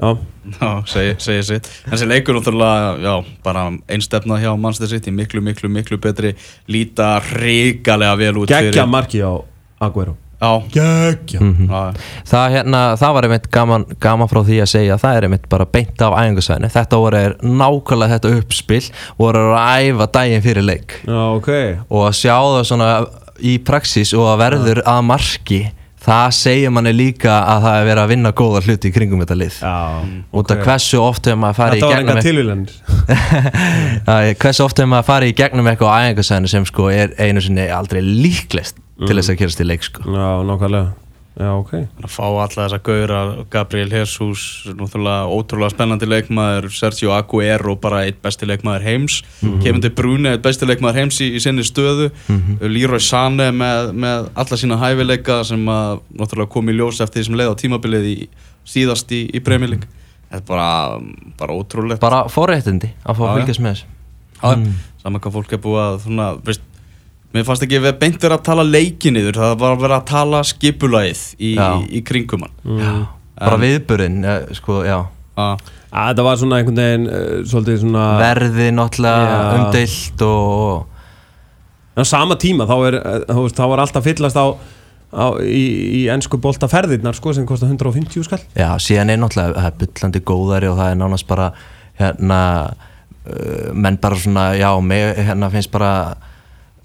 já, 0.00 0.16
Já, 0.60 0.70
segi, 0.88 1.14
segi 1.20 1.42
sitt. 1.44 1.68
Þessi 1.90 2.06
leikur 2.08 2.34
náttúrulega, 2.38 2.94
já, 3.04 3.12
bara 3.44 3.66
einstefna 3.92 4.38
hjá 4.40 4.54
Manchester 4.58 4.88
City, 4.88 5.12
miklu, 5.12 5.42
miklu, 5.44 5.68
miklu 5.68 5.98
betri. 6.00 6.32
Líta 6.68 7.18
ríkalega 7.34 8.16
vel 8.18 8.40
út 8.40 8.48
geggja 8.50 8.86
marki 8.88 9.20
á 9.20 9.36
Aguero. 9.80 10.16
Já, 10.40 10.62
Geggja. 10.72 11.38
já, 11.68 11.80
það, 12.24 12.44
hérna, 12.54 12.78
það 12.96 13.12
var 13.12 13.26
einmitt 13.26 13.48
gaman, 13.52 13.82
gaman 14.00 14.28
frá 14.30 14.40
því 14.46 14.60
að 14.64 14.70
segja 14.72 14.96
það 15.02 15.16
er 15.18 15.26
einmitt 15.26 15.48
bara 15.52 15.66
beint 15.68 16.00
af 16.00 16.14
æfingasvæðinu. 16.16 16.70
Þetta 16.72 17.00
voru 17.02 17.18
er 17.20 17.34
nákvæmlega 17.44 18.14
þetta 18.14 18.30
uppspill 18.38 18.86
voru 19.20 19.42
að 19.52 19.90
æfa 19.90 20.06
daginn 20.16 20.44
fyrir 20.46 20.64
leik. 20.64 20.96
Já, 21.04 21.20
ok. 21.36 21.50
og 21.92 22.06
að 22.08 22.16
sjá 22.22 22.36
það 22.40 22.64
svona 22.70 22.88
í 23.44 23.58
praxis 23.68 24.14
og 24.16 24.30
að 24.32 24.40
verður 24.46 24.82
að 24.88 25.04
marki 25.12 25.60
það 26.00 26.30
segir 26.36 26.70
manni 26.72 26.92
líka 26.96 27.34
að 27.44 27.64
það 27.66 27.74
er 27.80 27.86
verið 27.90 28.02
að 28.04 28.12
vinna 28.14 28.32
góða 28.40 28.62
hluti 28.64 28.88
í 28.88 28.94
kringum 28.94 29.20
þetta 29.24 29.36
lið 29.40 29.58
Já, 29.60 29.74
út 30.40 30.54
af 30.54 30.62
hversu 30.64 31.00
oft 31.04 31.28
hefur 31.28 31.40
maður 31.42 31.58
farið 31.60 31.82
í 31.82 31.90
gegnum. 31.94 32.16
Æ, 34.10 34.34
hversu 34.40 34.64
oft 34.64 34.80
hefur 34.80 34.90
maður 34.94 35.08
farið 35.10 35.32
í 35.32 35.36
gegnum 35.42 35.68
eitthvað 35.70 35.92
á 35.92 35.98
æfingasæðinu 36.08 36.52
sem 36.54 36.66
sko 36.70 36.88
er 36.94 37.12
einu 37.20 37.42
sinni 37.44 37.68
aldrei 37.74 38.00
líklegt 38.04 38.80
til 39.00 39.16
þess 39.16 39.32
að 39.34 39.38
gerast 39.42 39.60
í 39.64 39.68
leik 39.68 39.84
sko. 39.86 40.04
Já, 40.08 40.28
nákvæmlega. 40.48 40.90
Já, 41.40 41.54
ok. 41.56 41.70
að 42.04 42.10
fá 42.12 42.24
alla 42.26 42.48
þessa 42.52 42.78
gauðra 42.84 43.18
Gabriel 43.52 43.92
Jesus, 43.94 44.42
náttúrulega 44.76 45.30
ótrúlega 45.32 45.72
spennandi 45.72 46.08
leikmaður, 46.10 46.66
Sergio 46.76 47.14
Aguero 47.16 47.76
bara 47.80 48.02
eitt 48.04 48.18
besti 48.20 48.48
leikmaður 48.48 48.84
heims. 48.84 49.20
Kevin 49.62 49.80
De 49.80 49.88
Bruyne, 49.96 50.34
eitt 50.34 50.44
besti 50.44 50.68
leikmaður 50.68 51.00
heims 51.00 51.20
í, 51.24 51.30
í 51.38 51.40
sinni 51.40 51.64
stöðu, 51.64 52.10
Leroy 52.60 53.00
Sané 53.00 53.48
með, 53.56 53.94
með 54.04 54.28
alla 54.42 54.60
sína 54.60 54.80
hæfileika 54.82 55.40
sem 55.48 55.64
að 55.72 56.02
náttúrulega 56.20 56.52
kom 56.52 56.68
í 56.68 56.76
ljós 56.76 57.00
eftir 57.00 57.22
því 57.22 57.30
sem 57.30 57.40
leið 57.40 57.54
á 57.56 57.60
tímabilið 57.64 58.10
í, 58.10 58.16
síðast 58.68 59.16
í, 59.16 59.24
í 59.32 59.40
Premier 59.46 59.72
League. 59.72 59.88
Þetta 60.28 60.42
er 60.44 60.48
bara, 60.52 60.70
bara 61.40 61.56
ótrúlegt. 61.56 62.04
Bara 62.04 62.26
forréttindi 62.30 62.92
að 63.00 63.16
fá 63.16 63.24
að 63.30 63.40
fylgjast 63.40 63.64
með 63.64 63.78
þessu. 63.78 63.96
Já, 64.40 64.52
saman 65.02 65.24
hvað 65.24 65.38
fólk 65.38 65.56
er 65.56 65.64
búið 65.64 65.80
að 65.86 65.96
svona, 66.04 66.28
veist, 66.44 66.68
mér 67.34 67.46
fannst 67.46 67.66
ekki 67.66 67.82
við 67.82 67.98
beint 68.00 68.20
verið 68.20 68.38
að 68.38 68.46
tala 68.50 68.66
leikiniður, 68.66 69.40
það 69.40 69.58
var 69.62 69.76
verið 69.82 69.96
að 69.98 70.08
tala 70.10 70.44
skipulagið 70.50 71.26
í, 71.38 71.52
í, 71.98 72.04
kringum 72.06 72.46
hann. 72.46 72.56
Já, 72.80 72.94
bara 73.40 73.60
viðburinn, 73.62 74.24
ja, 74.26 74.40
sko, 74.58 74.80
já. 74.86 74.98
Að 75.40 75.68
að 75.90 76.10
þetta 76.12 76.26
var 76.26 76.38
svona 76.38 76.58
einhvern 76.60 76.80
veginn 76.80 77.06
uh, 77.10 77.30
svolítið 77.50 77.80
svona 77.82 78.04
Verði 78.20 78.66
náttúrulega 78.74 79.38
umdeilt 79.58 80.22
og 80.26 80.86
á 81.98 82.02
sama 82.06 82.36
tíma 82.40 82.66
þá, 82.70 82.76
er, 82.86 82.98
þú 83.28 83.42
veist, 83.44 83.58
þá 83.58 83.64
var 83.72 83.82
alltaf 83.82 84.06
fyllast 84.06 84.38
á, 84.38 84.46
á 85.10 85.26
í, 85.42 85.64
í 85.98 86.02
ennsku 86.14 86.38
boltaferðirnar 86.40 87.18
sko 87.18 87.34
sem 87.36 87.48
kostar 87.48 87.72
150 87.72 88.24
skall. 88.28 88.40
Já, 88.54 88.70
síðan 88.82 89.12
er 89.12 89.20
náttúrulega 89.20 89.58
það 89.58 89.68
er 89.72 89.80
byllandi 89.82 90.22
góðari 90.30 90.70
og 90.70 90.78
það 90.78 90.92
er 90.94 91.00
nánast 91.02 91.28
bara 91.28 91.50
hérna 91.98 92.40
uh, 92.70 93.68
menn 93.74 93.98
bara 94.00 94.22
svona, 94.22 94.46
já, 94.60 94.70
mig 94.80 95.18
hérna 95.18 95.50
finnst 95.52 95.74
bara 95.74 95.92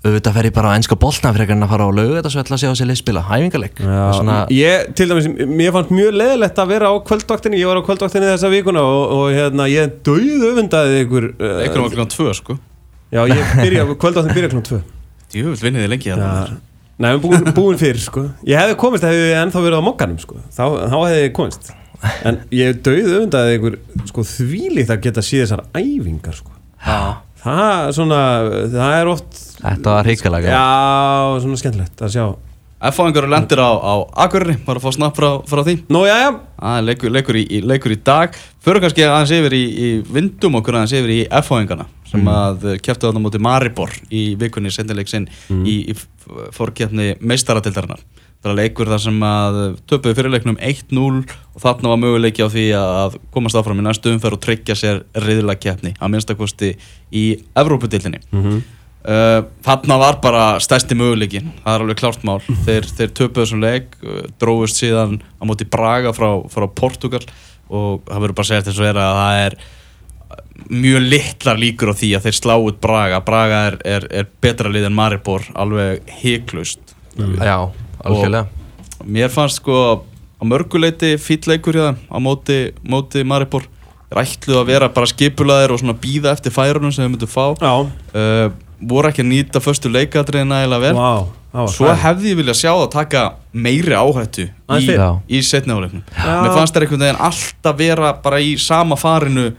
auðvitað 0.05 0.37
fer 0.37 0.47
ég 0.49 0.55
bara 0.55 0.71
á 0.71 0.77
ennska 0.77 0.97
boltna 1.01 1.33
frekar 1.35 1.57
en 1.57 1.65
að 1.65 1.73
fara 1.73 1.87
á 1.87 1.91
laugu 1.97 2.17
þetta 2.17 2.31
svo 2.33 2.43
ætla 2.43 2.57
að 2.57 2.61
sé 2.61 2.71
á 2.71 2.75
sér 2.79 2.89
liðspila, 2.91 3.23
hæfingarleik 3.29 3.81
svona, 3.81 4.37
ég, 4.53 4.89
til 4.97 5.09
dæmis, 5.11 5.29
mér 5.49 5.73
fannst 5.75 5.93
mjög 5.95 6.19
leðilegt 6.21 6.61
að 6.61 6.73
vera 6.75 6.91
á 6.91 6.95
kvöldvaktinni, 7.09 7.61
ég 7.61 7.71
var 7.71 7.81
á 7.81 7.87
kvöldvaktinni 7.87 8.29
þessa 8.29 8.51
vikuna 8.53 8.85
og, 8.85 9.03
og 9.17 9.25
hérna, 9.33 9.69
ég 9.71 9.97
döið 10.05 10.45
öfundaði 10.51 11.01
ykkur 11.05 11.31
uh, 11.33 11.55
einhverjum 11.63 11.87
var 11.87 11.95
klokkan 11.95 12.13
tvö 12.13 12.35
sko. 12.37 12.59
Já, 13.15 13.23
ég 13.31 13.55
byrja, 13.61 13.87
kvöldvaktin 14.05 14.37
byrja 14.37 14.53
klokkan 14.53 14.69
2 14.83 14.83
djúvill 15.35 15.67
vinniði 15.67 15.91
lengi 15.91 16.11
Já. 16.11 16.15
hérna 16.15 16.61
Nei, 16.95 17.09
við 17.11 17.25
búin, 17.25 17.49
búin 17.51 17.79
fyrir 17.79 17.99
sko. 17.99 18.21
Ég 18.47 18.55
hefði 18.55 18.75
komist 18.79 19.03
að 19.03 19.11
hefði 19.11 19.31
ennþá 19.41 19.63
verið 19.65 19.81
á 19.83 19.87
mokkanum 19.87 20.19
sko. 20.21 20.37
Þá, 20.47 20.63
þá 20.87 20.93
hefði 20.95 21.17
ég 21.25 21.33
komist. 21.35 21.71
En 22.23 22.37
ég 22.55 22.77
döið 22.85 23.09
öfundaði 23.17 23.57
ykkur 23.57 23.75
sko 24.13 24.23
þvílíkt 24.29 24.93
að 24.95 25.01
geta 25.03 25.23
síð 25.25 25.41
þessar 25.43 25.63
æfingar 25.75 26.37
sko. 26.37 26.55
Það 27.43 27.91
svona, 27.97 28.21
það 28.77 28.95
er 29.01 29.11
oft 29.11 29.41
þetta 29.61 29.93
var 29.95 30.09
hrikalega 30.09 30.51
Já, 30.51 31.39
svona 31.43 31.57
skemmtilegt 31.61 32.01
að 32.05 32.13
sjá. 32.15 32.25
F-fáingur 32.85 33.25
lendir 33.31 33.57
á, 33.63 33.71
á 33.71 33.93
Akureyri, 34.25 34.57
var 34.67 34.77
að 34.77 34.83
fá 34.83 34.91
snapp 34.93 35.15
frá, 35.17 35.29
frá 35.47 35.61
því. 35.65 35.77
Nú, 35.89 36.03
já, 36.05 36.17
já. 36.21 36.31
Það 36.59 36.75
er 36.77 36.83
leikur, 36.89 37.13
leikur, 37.15 37.35
í, 37.39 37.43
í, 37.49 37.61
leikur 37.65 37.93
í 37.95 37.97
dag. 38.05 38.35
Fyrir 38.61 38.83
kannski 38.83 39.05
aðeins 39.07 39.31
yfir 39.37 39.55
í, 39.57 39.61
í 39.65 39.87
vindum 40.11 40.59
okkur 40.59 40.75
aðeins 40.77 40.93
yfir 40.99 41.13
í 41.15 41.21
F-fáingana 41.41 41.87
sem 42.05 42.21
Mm. 42.21 42.27
að 42.29 42.65
kæftu 42.85 43.07
þarna 43.09 43.23
móti 43.23 43.39
Maribor 43.41 43.89
í 44.13 44.35
vikunni 44.39 44.69
sendileik 44.71 45.07
sinn 45.09 45.25
Mm. 45.49 45.63
í, 45.65 45.89
í 45.91 45.95
fórkjafni 46.53 47.15
meistaratildarinnar 47.19 48.03
Það 48.45 48.51
er 48.51 48.57
leikur 48.59 48.85
þar 48.91 49.01
sem 49.01 49.19
að 49.25 49.55
töpuðu 49.89 50.15
fyrirleiknum 50.19 50.57
1-0 50.61 51.23
og 51.55 51.61
þarna 51.63 51.89
var 51.89 51.97
möguleiki 51.97 52.45
á 52.45 52.49
því 52.53 52.65
að 52.77 53.15
komast 53.33 53.57
áfram 53.57 53.79
í 53.81 53.85
næstu 53.87 54.11
umferð 54.13 54.37
og 54.37 54.43
tryggja 54.45 54.75
sér 54.77 54.99
riðlakeppni 55.17 55.95
að 55.97 56.11
minnstakosti 56.13 56.75
í 57.11 57.25
Evrópudildinni 57.57 58.21
Mhm. 58.31 58.55
Uh, 58.55 58.61
þarna 59.05 59.97
var 60.01 60.19
bara 60.23 60.43
stærsti 60.63 60.95
möguleikin 60.97 61.51
það 61.61 61.75
er 61.75 61.83
alveg 61.83 61.99
klárt 61.99 62.23
mál. 62.25 62.39
Þeir, 62.65 62.87
þeir 62.97 63.11
töpuðu 63.13 63.43
þessum 63.43 63.61
leik 63.61 63.97
uh, 64.01 64.23
dróðust 64.41 64.81
síðan 64.81 65.19
á 65.21 65.43
móti 65.45 65.67
Braga 65.69 66.13
frá, 66.15 66.29
frá 66.49 66.65
Portugal 66.73 67.21
og 67.69 68.01
það 68.07 68.23
verður 68.23 68.37
bara 68.37 68.45
að 68.45 68.51
segja 68.51 68.65
þess 68.65 68.81
að 68.81 68.87
vera 68.87 69.05
að 69.05 69.19
það 69.19 69.41
er 69.43 69.57
mjög 70.71 71.05
litlar 71.11 71.61
líkur 71.61 71.91
á 71.93 71.95
því 71.99 72.09
að 72.17 72.25
þeir 72.25 72.37
slá 72.39 72.55
út 72.55 72.81
Braga. 72.81 73.21
Braga 73.25 73.61
er, 73.69 73.79
er, 73.85 74.09
er 74.23 74.27
betra 74.41 74.71
lið 74.73 74.89
en 74.89 74.97
Maribor 74.97 75.45
alveg 75.53 76.11
heiklust 76.23 76.95
já, 77.15 77.57
algjörlega. 78.01 78.47
Mér 79.05 79.29
fannst 79.33 79.61
sko 79.61 79.79
á 80.41 80.43
mörguleiti 80.45 81.15
fýtleikur 81.21 81.77
hjá 81.77 81.87
þeim 81.91 82.01
á 82.09 82.17
móti, 82.23 82.59
móti 82.81 83.25
Maribor. 83.27 83.67
Þeir 84.09 84.21
ætluðu 84.21 84.61
að 84.61 84.69
vera 84.69 84.91
bara 84.93 85.09
skipulaðir 85.09 85.73
og 85.75 85.81
svona 85.81 85.97
býða 85.97 86.33
eftir 86.35 86.53
færunum 86.53 86.93
sem 86.93 87.03
þeir 87.03 87.13
myndu 87.13 87.29
fá. 87.29 87.45
Já, 87.59 87.73
uh, 87.85 88.47
voru 88.81 89.09
ekki 89.09 89.23
að 89.23 89.29
nýta 89.31 89.61
förstu 89.63 89.89
leikadriðin 89.91 90.47
nægilega 90.51 90.79
vel. 90.81 90.95
Var 91.55 91.67
svo 91.71 91.85
hræðilegt. 91.87 92.01
hefði 92.03 92.31
ég 92.33 92.37
viljað 92.41 92.57
sjá 92.59 92.71
það 92.75 92.89
taka 92.91 93.21
meiri 93.53 93.93
áhættu 93.95 94.43
í, 94.45 94.87
í 95.29 95.39
Já. 96.15 96.41
mér 96.43 96.51
fannst 96.57 96.73
það 96.75 96.81
einhvern 96.83 96.99
veginn 97.05 97.21
alltaf 97.29 97.77
vera 97.77 98.13
bara 98.23 98.39
í 98.43 98.57
sama 98.59 98.95
farinu 98.99 99.53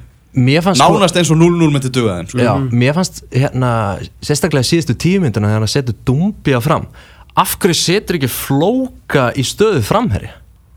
sko- 0.77 0.93
nánast 1.01 1.17
eins 1.17 1.31
og 1.33 1.39
0-0 1.41 1.71
myndi 1.73 1.89
duga 1.91 2.19
þeim 2.19 2.29
sko. 2.29 2.39
Já, 2.45 2.53
mér 2.71 2.93
fannst 2.99 3.23
hérna 3.33 3.71
sérstaklega 4.21 4.69
síðustu 4.69 4.95
tímynduna 4.95 5.49
þegar 5.49 5.65
hann 5.65 5.73
setur 5.73 5.95
Dumbia 6.05 6.61
fram. 6.61 6.87
Af 7.37 7.57
hverju 7.59 7.75
setur 7.75 8.17
ekki 8.19 8.29
flóka 8.29 9.31
í 9.37 9.43
stöðu 9.45 9.83
framherri 9.83 10.29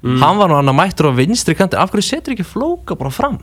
hann 0.01 0.37
var 0.39 0.47
nú 0.47 0.55
hann 0.55 0.71
að 0.71 0.77
mættur 0.79 1.11
á 1.11 1.13
vinstri 1.19 1.55
kanti. 1.59 1.75
Af 1.75 1.91
hverju 1.91 2.07
setur 2.07 2.31
ekki 2.31 2.45
flóka 2.47 2.95
bara 2.95 3.11
fram? 3.11 3.37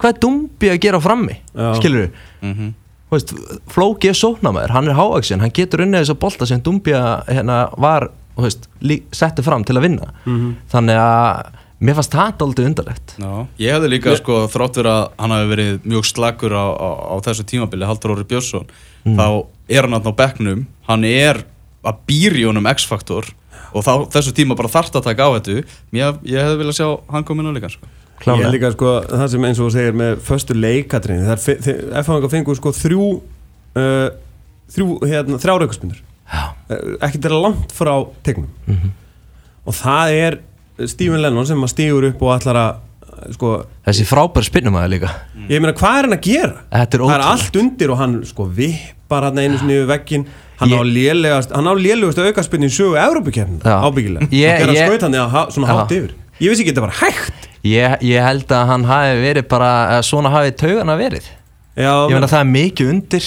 Hvað 0.00 0.08
er 0.10 0.18
Dumbia 0.18 0.72
að 0.74 0.80
gera 0.80 0.98
frammi? 1.00 1.36
Skilur 1.78 2.10
Mhm. 2.42 2.74
Veist, 3.12 3.32
flóki 3.72 4.10
er 4.10 4.18
sóknamaður, 4.18 4.74
hann 4.76 4.90
er 4.90 4.98
háaksinn 4.98 5.40
hann 5.44 5.54
getur 5.56 5.84
unnið 5.84 6.04
þess 6.04 6.14
að 6.14 6.20
bolta 6.24 6.48
sem 6.50 6.60
Dumbia 6.64 7.02
hérna 7.28 7.60
var, 7.80 8.10
veist, 8.36 8.68
setti 9.16 9.44
fram 9.46 9.64
til 9.64 9.78
að 9.78 9.86
vinna. 9.88 10.10
Þannig 10.72 11.00
að 11.02 11.54
mér 11.78 11.94
fannst 11.94 12.14
það 12.16 12.42
aldrei 12.42 12.64
undarlegt. 12.66 13.14
Já. 13.22 13.32
ég 13.62 13.76
hefði 13.76 13.90
líka 13.92 14.16
sko, 14.18 14.40
þrótt 14.50 14.80
verið 14.80 14.92
að 14.96 15.04
hann 15.22 15.34
hafi 15.36 15.50
verið 15.52 15.84
mjög 15.86 16.08
slagur 16.10 16.54
á, 16.58 16.66
á, 16.74 16.88
á 17.12 17.14
þessu 17.22 17.46
tímabili 17.46 17.86
Haldur 17.86 18.16
Óri 18.16 18.26
Björnsson 18.28 18.66
þá 19.04 19.26
er 19.70 19.86
hann 19.86 19.94
þarna 19.94 20.12
á 20.12 20.20
bekknum. 20.22 20.64
Hann 20.88 21.04
er 21.06 21.44
að 21.86 22.00
býri 22.08 22.42
honum 22.48 22.66
X-faktor 22.72 23.30
og 23.72 23.84
þá, 23.84 23.92
þessu 24.16 24.34
tíma 24.34 24.56
bara 24.58 24.72
þarft 24.72 24.98
að 24.98 25.06
taka 25.10 25.28
á 25.28 25.30
þetta. 25.38 25.62
Ég, 25.94 26.20
ég 26.26 26.42
hefði 26.42 26.58
viljað 26.62 26.78
sjá 26.80 26.88
hann 27.12 27.26
koma 27.28 27.44
inn 27.44 27.52
á 27.52 27.56
líka 27.56 27.70
sko. 27.72 27.90
Ég 28.18 28.24
Klárlega. 28.24 28.50
líka 28.50 28.70
sko, 28.74 28.92
það 29.06 29.28
sem 29.30 29.44
eins 29.46 29.58
og 29.60 29.68
þú 29.68 29.72
segir 29.76 29.92
með 29.94 30.16
föstu 30.26 30.54
leikadrein 30.58 31.20
Það 31.28 31.48
er, 31.52 31.82
F-fáingar 32.02 32.30
fengur 32.32 32.56
sko 32.58 32.72
þrjú 32.74 33.04
uh, 33.78 34.08
þrjú, 34.74 34.88
hérna, 35.06 35.38
þrjá 35.38 35.54
raukarspinnur 35.62 36.00
Já. 36.28 36.42
uh, 36.68 36.96
ekki 37.06 37.20
til 37.22 37.30
að 37.32 37.44
langt 37.46 37.72
frá 37.72 37.94
tegnum 38.26 38.50
Mhm. 38.66 38.90
og 39.68 39.74
það 39.74 40.16
er 40.26 40.38
Stephen 40.86 41.22
Lennon 41.22 41.46
sem 41.46 41.62
að 41.62 41.72
stígur 41.72 42.04
upp 42.10 42.20
og 42.22 42.34
ætlar 42.40 42.58
að 42.64 43.32
sko, 43.34 43.48
þessi 43.86 44.04
frábær 44.06 44.44
spinnumæður 44.46 44.90
líka. 44.92 45.08
Ég 45.50 45.58
meina 45.62 45.72
hvað 45.74 45.96
er 45.98 46.06
hann 46.06 46.14
að 46.14 46.20
gera? 46.22 46.52
Þetta 46.70 46.94
er 46.94 47.02
það 47.02 47.14
er 47.16 47.24
allt 47.26 47.56
undir 47.58 47.90
og 47.90 47.98
hann 47.98 48.12
sko 48.28 48.44
vippar 48.46 49.26
hann 49.26 49.40
einu 49.42 49.58
sinni 49.58 49.74
yfir 49.80 49.88
veggin 49.90 50.26
hann 50.60 50.70
Ég- 50.70 50.78
á 50.78 50.82
lélegast 50.86 51.50
hann 51.56 51.66
á 51.66 51.74
lélegast 51.74 52.18
aukarspinni 52.22 52.66
í 52.70 52.74
sögu 52.76 52.94
Európa-kefni 52.94 53.58
Já. 53.64 53.74
ábyggilega. 53.82 54.28
Ég- 54.30 54.54
þegar 54.54 54.66
hann 54.66 54.76
ég- 54.76 54.86
skaut 54.86 55.02
hann 55.08 55.14
eða 55.18 55.42
svona 55.50 55.66
hátt 55.72 55.90
yfir. 55.98 56.12
Ég 56.38 56.48
vissi 56.52 56.62
ekki 56.62 56.70
að 56.70 56.76
þetta 56.76 56.86
var 56.86 56.96
hægt 57.02 57.47
ég, 57.66 57.96
ég 58.06 58.22
held 58.22 58.52
að 58.54 58.70
hann 58.72 58.86
hafi 58.88 59.18
verið 59.22 59.48
bara 59.50 59.72
svona 60.06 60.32
hafi 60.34 60.54
taugana 60.58 60.96
verið 61.00 61.26
Já, 61.78 61.92
ég 62.10 62.14
meina 62.14 62.30
það 62.30 62.42
er 62.42 62.52
mikið 62.52 62.92
undir 62.92 63.26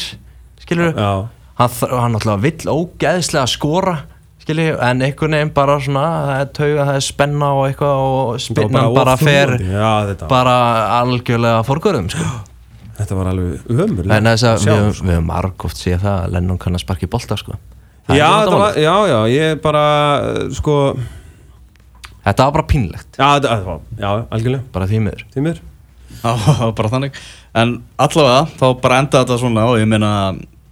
skilur 0.62 0.94
Já. 0.96 1.12
hann, 1.60 1.76
hann 1.92 2.16
náttúrulega 2.16 2.44
vill 2.46 2.74
ógeðslega 2.76 3.48
skora 3.50 3.98
skilur 4.42 4.80
en 4.82 5.04
einhvern 5.06 5.36
veginn 5.38 5.54
bara 5.56 5.80
svona 5.84 6.06
það 6.28 6.38
er 6.38 6.54
tauga, 6.58 6.86
það 6.90 6.96
er 7.00 7.06
spenna 7.06 7.52
og 7.58 7.66
eitthvað 7.70 8.06
og 8.06 8.40
spinnan 8.42 8.96
bara, 8.96 9.18
fer 9.22 9.54
bara 10.32 10.56
algjörlega 11.02 11.62
forgörðum 11.68 12.10
sko. 12.12 12.30
þetta 12.98 13.20
var 13.20 13.32
alveg 13.34 13.70
umurlega 13.70 14.36
að 14.36 14.66
við, 14.66 14.80
höfum- 14.80 15.30
margóft 15.30 15.80
séð 15.80 16.02
það 16.06 16.18
að 16.26 16.36
Lennon 16.36 16.62
kann 16.62 16.78
að 16.78 16.86
sparki 16.86 17.10
bolta 17.12 17.38
sko. 17.40 17.60
Já, 18.12 18.28
já, 18.76 18.96
já, 19.08 19.20
ég 19.32 19.62
bara 19.64 19.84
uh, 20.26 20.48
sko, 20.58 20.76
þetta 22.26 22.46
var 22.48 22.56
bara 22.58 22.68
pínlegt 22.70 23.18
já, 23.20 23.28
þetta 23.36 23.52
þetta 23.56 23.68
var, 23.68 23.80
já, 24.00 24.10
algjörlega, 24.38 24.64
bara 24.74 24.88
því 24.92 25.00
miður. 25.08 25.26
Tímur 25.36 25.62
Já, 26.22 26.32
bara 26.78 26.90
þannig. 26.92 27.16
En 27.58 27.70
allavega, 27.98 28.42
þá 28.60 28.66
bara 28.84 28.98
enda 29.02 29.22
þetta 29.24 29.38
svona 29.42 29.64
og 29.72 29.78
ég 29.80 29.88
meina, 29.90 30.10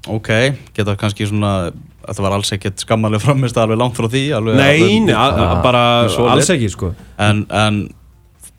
ok, 0.08 0.29
geta 0.77 0.98
kannski 1.00 1.27
svona 1.29 1.72
Þetta 2.10 2.24
var 2.25 2.34
alls 2.34 2.50
ekkert 2.56 2.82
skammalega 2.82 3.22
framist 3.22 3.58
alveg 3.62 3.77
langt 3.77 3.98
frá 3.98 4.08
því 4.10 4.22
alveg, 4.34 4.56
Nei, 4.58 4.79
alveg- 4.82 5.03
nei, 5.06 5.13
a- 5.13 5.50
a- 5.51 5.58
bara 5.62 5.82
alls 6.32 6.48
ekki, 6.50 6.70
sko. 6.74 6.94
En, 7.22 7.44
en 7.53 7.82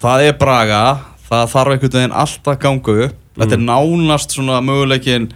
það 0.02 0.26
er 0.28 0.36
Braga 0.38 0.82
Það 1.26 1.48
þarf 1.54 1.72
einhvern 1.74 1.94
veginn 1.96 2.14
alltaf 2.20 2.52
að 2.56 2.60
ganga 2.64 2.94
upp. 3.06 3.16
Þetta 3.40 3.56
er 3.56 3.62
nánast 3.64 4.34
svona 4.36 4.58
möguleikin 4.66 5.28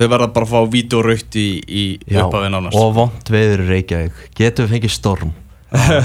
Þau 0.00 0.06
verða 0.10 0.28
bara 0.34 0.44
að 0.48 0.52
fá 0.52 0.60
vít 0.74 0.94
og 0.98 1.04
raukt 1.06 1.36
í, 1.38 1.46
í 1.62 1.84
Já, 2.10 2.24
upphafi 2.26 2.48
nánast. 2.50 2.74
og 2.76 2.94
vond 2.96 3.30
veður 3.30 3.62
í 3.62 3.68
Reykjavík. 3.70 4.22
Getum 4.34 4.66
við 4.66 4.72
fengið 4.74 4.94
storm 4.96 5.32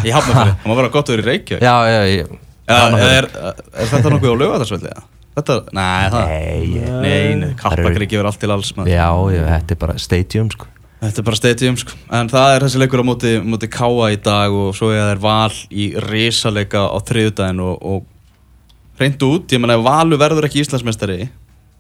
Ég 0.07 0.13
hafna 0.15 0.33
fyrir, 0.33 0.53
það 0.63 0.69
má 0.71 0.75
vera 0.79 0.91
gott 0.93 1.09
að 1.09 1.15
vera 1.17 1.23
í 1.23 1.27
Reykjavík 1.29 1.63
já, 1.65 1.75
já, 1.93 2.01
ég, 2.13 2.35
Já, 2.69 2.79
er, 3.01 3.27
er 3.33 3.87
þetta 3.89 4.11
nokkuð 4.13 4.33
á 4.33 4.37
lögatarsvelli? 4.43 4.91
Þetta, 5.39 5.55
nei, 5.77 6.09
það 6.13 6.27
Nei, 6.29 6.65
ég- 6.75 6.97
Nei, 7.03 7.35
nei, 7.39 7.49
Kaplakriki 7.59 8.17
verður 8.19 8.29
allt 8.31 8.41
til 8.43 8.51
alls 8.53 8.71
maður. 8.77 8.91
já, 8.91 9.07
já, 9.35 9.41
þetta 9.53 9.75
er 9.75 9.79
bara 9.85 9.95
stadium 10.01 10.49
sko. 10.53 10.67
Þetta 10.99 11.21
er 11.21 11.25
bara 11.29 11.39
stadium 11.39 11.77
sko 11.79 11.95
En 12.19 12.29
það 12.29 12.55
er 12.57 12.65
þessi 12.65 12.81
leikur 12.81 13.01
á 13.01 13.05
móti, 13.07 13.31
móti 13.45 13.69
Káa 13.71 14.09
í 14.13 14.17
dag 14.25 14.51
og 14.51 14.73
svo 14.75 14.89
er 14.91 15.13
það 15.15 15.21
val 15.23 15.55
í 15.71 15.85
risaleika 16.09 16.81
á 16.91 16.97
þriðudaginn 17.07 17.61
og, 17.63 17.77
og 17.93 18.99
hreint 18.99 19.23
út, 19.29 19.47
ég 19.55 19.61
menna 19.63 19.77
ef 19.79 19.85
Valur 19.85 20.19
verður 20.19 20.49
ekki 20.49 20.59
Íslandsmeistari 20.65 21.21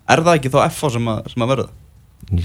er 0.09 0.23
það 0.23 0.37
ekki 0.39 0.53
þá 0.53 0.61
FH 0.71 0.93
sem 0.95 1.09
að, 1.11 1.19
sem 1.33 1.43
að 1.45 1.51
verða? 1.53 1.67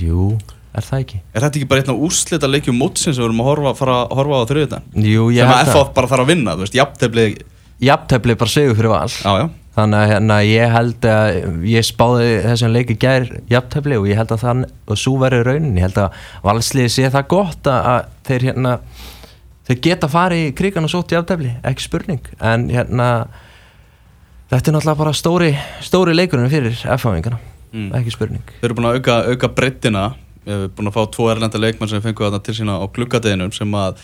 Jú, 0.01 0.29
er 0.75 0.87
það 0.87 1.03
ekki? 1.05 1.21
Er 1.35 1.45
þetta 1.45 1.61
ekki 1.61 1.69
bara 1.71 1.85
einn 1.85 1.95
á 1.95 2.03
úrslita 2.09 2.51
leikjum 2.51 2.79
mótsins 2.81 3.17
sem 3.17 3.23
við 3.23 3.29
erum 3.31 3.43
að 3.45 3.51
horfa, 3.51 3.75
fara 3.81 3.99
að 4.05 4.15
horfa 4.21 4.41
á 4.41 4.49
þriðudaginn? 4.53 5.11
jú, 5.11 5.27
ég 5.35 5.43
Sem 5.43 5.51
held 5.51 5.59
að 5.59 5.67
að 5.67 5.75
FH 5.75 5.93
bara 5.99 6.11
þarf 6.13 6.25
að 6.25 6.33
vinna, 6.33 6.55
þú 6.55 6.65
veist, 6.67 6.79
jafntefli 6.81 7.27
jafntefli 7.85 8.37
bara 8.41 8.55
segur 8.55 8.79
fyrir 8.79 8.93
val. 8.95 9.11
Já, 9.11 9.33
já, 9.43 9.47
þannig 9.75 9.99
að 10.01 10.11
hérna, 10.13 10.37
ég 10.47 10.75
held 10.77 11.09
að 11.11 11.41
ég 11.69 11.87
spáði 11.89 12.29
þessum 12.45 12.75
leiki 12.75 12.97
gær 13.03 13.27
jafntefli 13.51 13.99
og 13.99 14.07
ég 14.09 14.21
held 14.21 14.35
að 14.37 14.45
það 14.45 14.63
og 14.87 15.01
svo 15.01 15.17
verður 15.23 15.51
raunin, 15.51 15.75
ég 15.79 15.89
held 15.89 15.99
að 16.05 16.21
valsliði 16.47 16.93
sé 16.95 17.11
það 17.11 17.27
gott 17.35 17.71
að, 17.73 18.07
þeir 18.29 18.47
hérna 18.51 18.77
þeir 19.65 19.81
geta 19.89 20.11
farið 20.13 20.45
í 20.45 20.53
krigan 20.59 20.87
og 20.87 20.93
sótt 20.93 21.15
jafntefli, 21.17 21.55
ekki 21.65 21.87
spurning. 21.87 22.23
En 22.45 22.69
hérna 22.73 23.09
þetta 24.53 24.71
er 24.71 24.77
náttúrulega 24.77 25.01
bara 25.01 25.15
stóri, 25.17 25.51
stóri 25.85 26.15
leikurinn 26.15 26.53
fyrir 26.53 26.77
F-fáingana, 26.97 27.41
Mm. 27.75 27.89
ekki 27.99 28.13
spurning. 28.15 28.45
Þeir 28.61 28.69
eru 28.71 28.79
búin 28.79 28.91
að 28.93 29.01
auka, 29.01 29.21
auka 29.35 29.49
breyttina 29.61 30.05
Við 30.45 30.53
erum 30.59 30.75
búin 30.77 30.91
að 30.91 30.97
fá 30.99 31.05
tvo 31.15 31.31
erlenda 31.33 31.57
leikmann 31.61 31.89
sem 31.89 32.03
fengu 32.05 32.21
þarna 32.27 32.43
til 32.45 32.53
sína 32.59 32.75
á 32.77 32.85
gluggadeginum 32.93 33.49
sem 33.57 33.71
að 33.81 33.97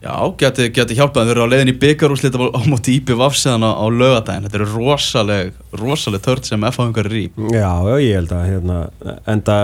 já, 0.00 0.12
geti, 0.40 0.70
geti 0.72 0.96
hjálpað 0.96 1.28
þeir 1.28 1.34
eru 1.36 1.44
á 1.44 1.52
leiðin 1.52 1.70
í 1.72 1.74
byggarúslita 1.82 2.40
á 2.48 2.60
móti 2.64 2.94
íbjöf 2.96 3.20
afsæðan 3.26 3.64
á, 3.68 3.70
á 3.76 3.84
lögadaginn 3.92 4.46
þetta 4.46 4.58
eru 4.62 4.68
rosaleg, 4.72 5.52
rosaleg 5.76 6.24
tört 6.24 6.48
sem 6.48 6.64
F-hangar 6.70 7.10
er 7.10 7.16
í. 7.20 7.24
Já, 7.52 7.68
ég 8.00 8.16
held 8.16 8.32
að 8.36 8.48
hérna, 8.54 8.78
enda, 9.28 9.56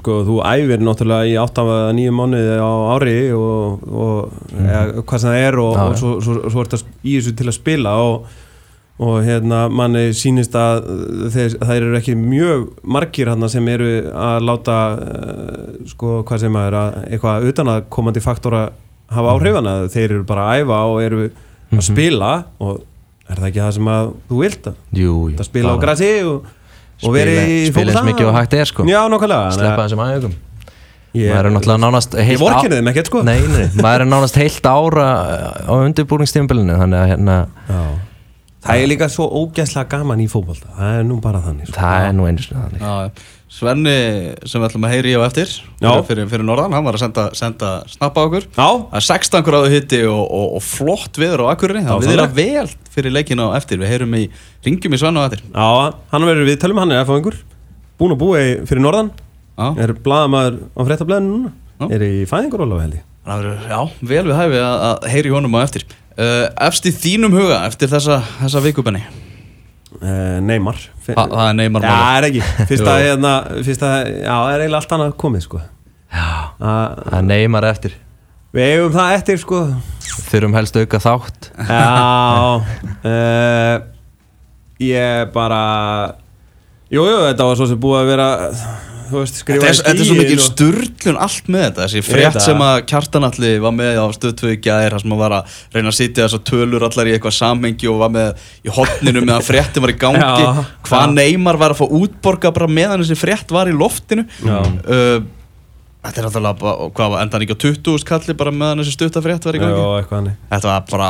sko, 0.00 0.18
þú 0.28 0.38
æfir 0.52 0.84
náttúrulega 0.84 1.32
í 1.32 1.36
8-9 1.40 2.14
mánuði 2.20 2.56
á 2.60 2.72
ári 2.98 3.18
og, 3.36 3.88
og 3.88 4.54
eða, 4.60 4.84
hvað 5.00 5.24
sem 5.24 5.32
það 5.32 5.44
er 5.48 5.60
og, 5.64 5.74
Já, 5.80 5.84
og 5.88 5.94
já. 5.96 6.00
svo, 6.04 6.14
svo, 6.28 6.38
svo 6.52 6.64
er 6.64 6.72
þetta 6.74 6.96
í 7.04 7.16
þessu 7.18 7.36
til 7.40 7.48
að 7.48 7.56
spila 7.56 7.96
og, 8.04 8.40
og 9.02 9.24
hérna, 9.26 9.64
manni 9.74 10.12
sýnist 10.14 10.54
að 10.54 10.84
þeir, 11.34 11.56
það 11.58 11.74
eru 11.80 11.96
ekki 11.98 12.14
mjög 12.18 12.66
margir 12.94 13.30
hérna 13.32 13.48
sem 13.50 13.66
eru 13.72 13.88
að 14.14 14.46
láta 14.46 14.78
uh, 14.94 15.64
sko, 15.90 16.20
hvað 16.28 16.44
sem 16.44 16.58
er 16.60 16.76
að 16.78 16.98
eitthvað 17.08 17.48
utan 17.50 17.72
að 17.72 17.80
komandi 17.96 18.22
faktora 18.22 18.68
hafa 19.14 19.34
áhrifana, 19.34 19.74
þeir 19.90 20.06
eru 20.06 20.26
bara 20.28 20.46
að 20.52 20.62
æfa 20.62 20.80
og 20.92 21.00
eru 21.02 21.24
að 21.74 21.82
spila 21.88 22.32
og 22.62 22.84
er 23.26 23.40
það 23.40 23.48
ekki 23.50 23.64
það 23.64 23.74
sem 23.80 23.92
að 23.96 24.14
þú 24.30 24.40
vilt? 24.44 24.70
Að 24.70 25.02
Jú, 25.02 25.18
jú, 25.32 25.36
að 25.40 25.50
spila 25.50 25.74
á 25.74 25.76
grassi 25.82 26.14
og, 26.30 26.48
og 27.02 27.18
verið 27.18 27.42
í 27.50 27.60
spila 27.72 27.94
eins 27.96 28.08
mikið 28.12 28.30
og 28.30 28.38
hægt 28.38 28.58
er 28.60 28.70
sko. 28.70 28.86
Já, 28.86 29.00
sleppa 29.10 29.84
þessum 29.84 30.06
aðjögum 30.06 30.40
Ég, 31.14 31.28
maður 31.30 31.46
er 31.46 31.54
náttúrulega 31.54 31.78
nánast 31.78 32.14
Ég 32.18 32.40
vorkenni 32.42 32.78
þeim 32.80 32.88
ekkert 32.90 33.06
sko. 33.10 33.20
Nei, 33.22 33.36
nei, 33.46 33.68
maður 33.78 34.02
er 34.02 34.08
nánast 34.10 34.38
heilt 34.40 34.66
ára 34.66 35.04
á 35.62 35.74
undirbúningstímabilinu 35.76 36.78
þannig 36.80 36.98
að 36.98 37.10
hérna, 37.12 37.36
Já. 37.68 37.82
Það 38.64 38.80
er 38.82 38.88
líka 38.88 39.08
svo 39.12 39.26
ógæslega 39.28 39.88
gaman 39.92 40.20
í 40.24 40.26
fótbolta. 40.30 40.70
Það 40.78 40.98
er 40.98 41.06
nú 41.08 41.16
bara 41.22 41.40
þannig 41.44 41.68
sko. 41.68 41.76
það 41.78 42.04
er 42.08 42.14
nú 42.16 42.28
einu 42.28 42.44
sinni 42.44 42.62
þannig. 42.62 42.84
Já, 42.84 43.24
Svenni 43.54 43.96
sem 44.50 44.58
við 44.58 44.66
ætlum 44.66 44.86
að 44.88 44.92
heyri 44.96 45.12
í 45.12 45.18
á 45.20 45.22
eftir 45.28 45.50
fyrir, 46.08 46.24
fyrir 46.32 46.46
norðan, 46.48 46.72
hann 46.74 46.86
var 46.88 46.96
að 46.96 47.04
senda, 47.04 47.26
senda 47.38 47.68
snappa 47.92 48.24
á 48.24 48.26
okkur. 48.26 48.48
Já, 48.56 48.66
Það 48.90 48.96
er 48.98 49.06
16 49.06 49.44
gráðu 49.46 49.70
hitti 49.70 50.00
og, 50.10 50.24
og, 50.24 50.46
og 50.58 50.64
flott 50.64 51.20
viður 51.20 51.44
á 51.46 51.52
Akureyri. 51.52 51.84
Það 51.84 51.92
Já, 51.92 52.08
við 52.08 52.16
erum 52.16 52.34
vel 52.40 52.66
fyrir 52.96 53.14
leikina 53.14 53.46
á 53.46 53.56
eftir. 53.60 53.78
Við 53.84 53.92
heyrum 53.94 54.16
í, 54.18 54.24
ringjum 54.66 54.96
í 54.96 55.02
Svenna 55.04 55.22
á 55.22 55.26
eftir. 55.28 55.44
Já, 55.54 55.68
hann 56.16 56.28
verður 56.32 56.50
við 56.50 56.60
tölum 56.64 56.82
hann 56.82 56.96
er 56.96 57.06
fáingur 57.06 57.38
Búin 58.00 58.16
að 58.16 58.22
búa 58.24 58.42
í, 58.42 58.54
fyrir 58.66 58.82
norðan. 58.82 59.12
Já, 59.54 59.68
Er 59.84 59.94
blaðamaður 60.02 60.62
á 60.74 60.80
fréttablaðinu 60.88 61.34
núna. 61.36 61.54
Já. 61.78 61.90
Er 61.94 62.02
í 62.08 62.14
fæðingaróla 62.26 62.80
held 62.82 62.98
ég 62.98 63.13
það 63.24 63.42
verður, 63.42 63.66
já 63.70 63.78
vel 64.12 64.24
við 64.30 64.38
hæfi 64.38 64.58
að, 64.62 64.78
að 64.88 65.06
heyri 65.14 65.32
honum 65.34 65.54
á 65.56 65.60
eftir. 65.64 65.84
Uh, 66.14 66.46
Efst 66.68 66.86
í 66.86 66.92
þínum 66.94 67.32
huga 67.34 67.62
eftir 67.66 67.90
þessa, 67.90 68.20
þessa 68.38 68.60
vikubenni 68.62 69.00
uh, 69.02 70.38
Neymar. 70.46 70.76
Fe- 71.02 71.16
Þa, 71.16 71.24
Það 71.32 71.48
er 71.48 71.56
Neymar 71.58 71.82
Já, 71.86 71.90
máli 71.94 72.18
er 72.20 72.26
ekki. 72.28 72.42
Fyrsta, 72.70 72.92
Jú. 73.00 73.08
hérna, 73.08 73.32
fyrsta, 73.66 73.90
já, 74.06 74.30
það 74.30 74.52
er 74.54 74.64
eiginlega 74.64 74.80
allt 74.84 74.94
annað 74.98 75.16
komið 75.24 75.46
sko. 75.48 75.62
Já, 76.14 76.28
að, 76.62 77.00
það 77.10 77.24
neymar 77.32 77.66
eftir. 77.72 77.96
Við 78.54 78.68
eigum 78.70 78.92
það 78.94 79.16
eftir 79.18 79.40
sko. 79.42 79.60
Þurfum 80.30 80.54
helst 80.60 80.76
auka 80.78 81.00
þátt. 81.02 81.48
Já 81.66 81.82
uh, 83.10 83.74
Ég 84.84 85.30
bara 85.34 85.60
Jújú, 86.94 87.08
jú, 87.10 87.20
þetta 87.26 87.46
var 87.48 87.58
svo 87.58 87.66
sem 87.70 87.78
búið 87.80 88.00
að 88.04 88.08
vera 88.12 88.26
veist, 89.10 89.38
skrifa 89.42 89.66
Þetta 89.66 89.90
er, 89.90 89.98
er 90.00 90.08
svo 90.08 90.16
mikil 90.18 90.38
og... 90.38 90.44
sturglun 90.46 91.20
allt 91.26 91.50
með 91.52 91.64
þetta. 91.66 91.84
Þessi 91.84 92.02
frétt 92.06 92.38
það. 92.38 92.46
sem 92.46 92.64
að 92.66 92.78
Kjartanalli 92.90 93.52
var 93.64 93.76
með 93.76 94.00
á 94.00 94.06
stöðtöðu 94.16 94.56
gæðir 94.64 94.96
þar 94.96 95.04
sem 95.04 95.14
að 95.16 95.22
var 95.24 95.36
að 95.38 95.60
reyna 95.76 95.92
að 95.92 95.98
sitja 95.98 96.26
þessar 96.26 96.42
tölur 96.50 96.88
allar 96.88 97.10
í 97.10 97.14
eitthvað 97.16 97.36
samhengi 97.38 97.90
og 97.92 98.02
var 98.02 98.12
með 98.14 98.48
í 98.64 98.74
hotninu 98.78 99.24
meðan 99.24 99.46
fréttin 99.50 99.84
var 99.84 99.94
í 99.94 99.96
gangi. 100.00 100.24
Já, 100.24 100.66
hvað. 100.88 101.14
Neymar 101.20 101.60
var 101.60 101.76
að 101.76 101.82
fá 101.82 101.96
útborga 102.00 102.52
bara 102.56 102.70
meðan 102.80 103.04
þessi 103.04 103.20
frétt 103.20 103.54
var 103.54 103.70
í 103.70 103.76
loftinu. 103.76 104.26
Uh, 104.44 105.24
Þetta 106.04 106.20
er 106.20 106.26
náttúrulega 106.26 106.60
bara, 106.60 106.86
hvað 106.98 107.12
var 107.14 107.22
endan 107.24 107.44
ekki 107.46 107.54
á 107.56 107.64
20 107.64 108.00
skalli 108.02 108.34
bara 108.36 108.50
meðan 108.52 108.82
þessi 108.82 108.92
stutta 108.92 109.22
frétt 109.24 109.46
var 109.48 109.56
í 109.56 109.62
gangi? 109.62 109.78
Já, 109.80 110.34
Þetta 110.50 110.68
var 110.68 110.82
bara, 110.90 111.08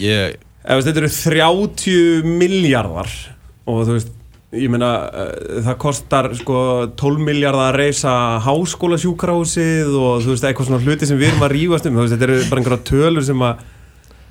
ég 0.00 0.40
Ef 0.64 0.80
þetta 0.80 1.02
eru 1.02 1.10
30 1.12 2.28
miljardar 2.40 3.10
og 3.68 3.82
þú 3.84 3.96
veist, 3.98 4.12
ég 4.58 4.70
meina 4.72 4.90
uh, 5.08 5.60
það 5.66 5.78
kostar 5.82 6.28
sko 6.38 6.58
12 6.98 7.22
miljardar 7.26 7.72
að 7.72 7.78
reysa 7.82 8.12
háskóla 8.44 8.98
sjúkrahúsið 9.00 9.94
og 9.94 10.24
þú 10.24 10.32
veist, 10.32 10.46
eitthvað 10.48 10.68
svona 10.70 10.82
hluti 10.84 11.08
sem 11.08 11.20
við 11.20 11.32
erum 11.32 11.46
að 11.46 11.54
rífast 11.54 11.88
um, 11.90 11.96
veist, 12.00 12.14
þetta 12.14 12.28
eru 12.28 12.50
bara 12.50 12.62
einhverja 12.62 12.86
tölur 12.90 13.26
sem 13.26 13.46
að 13.46 13.64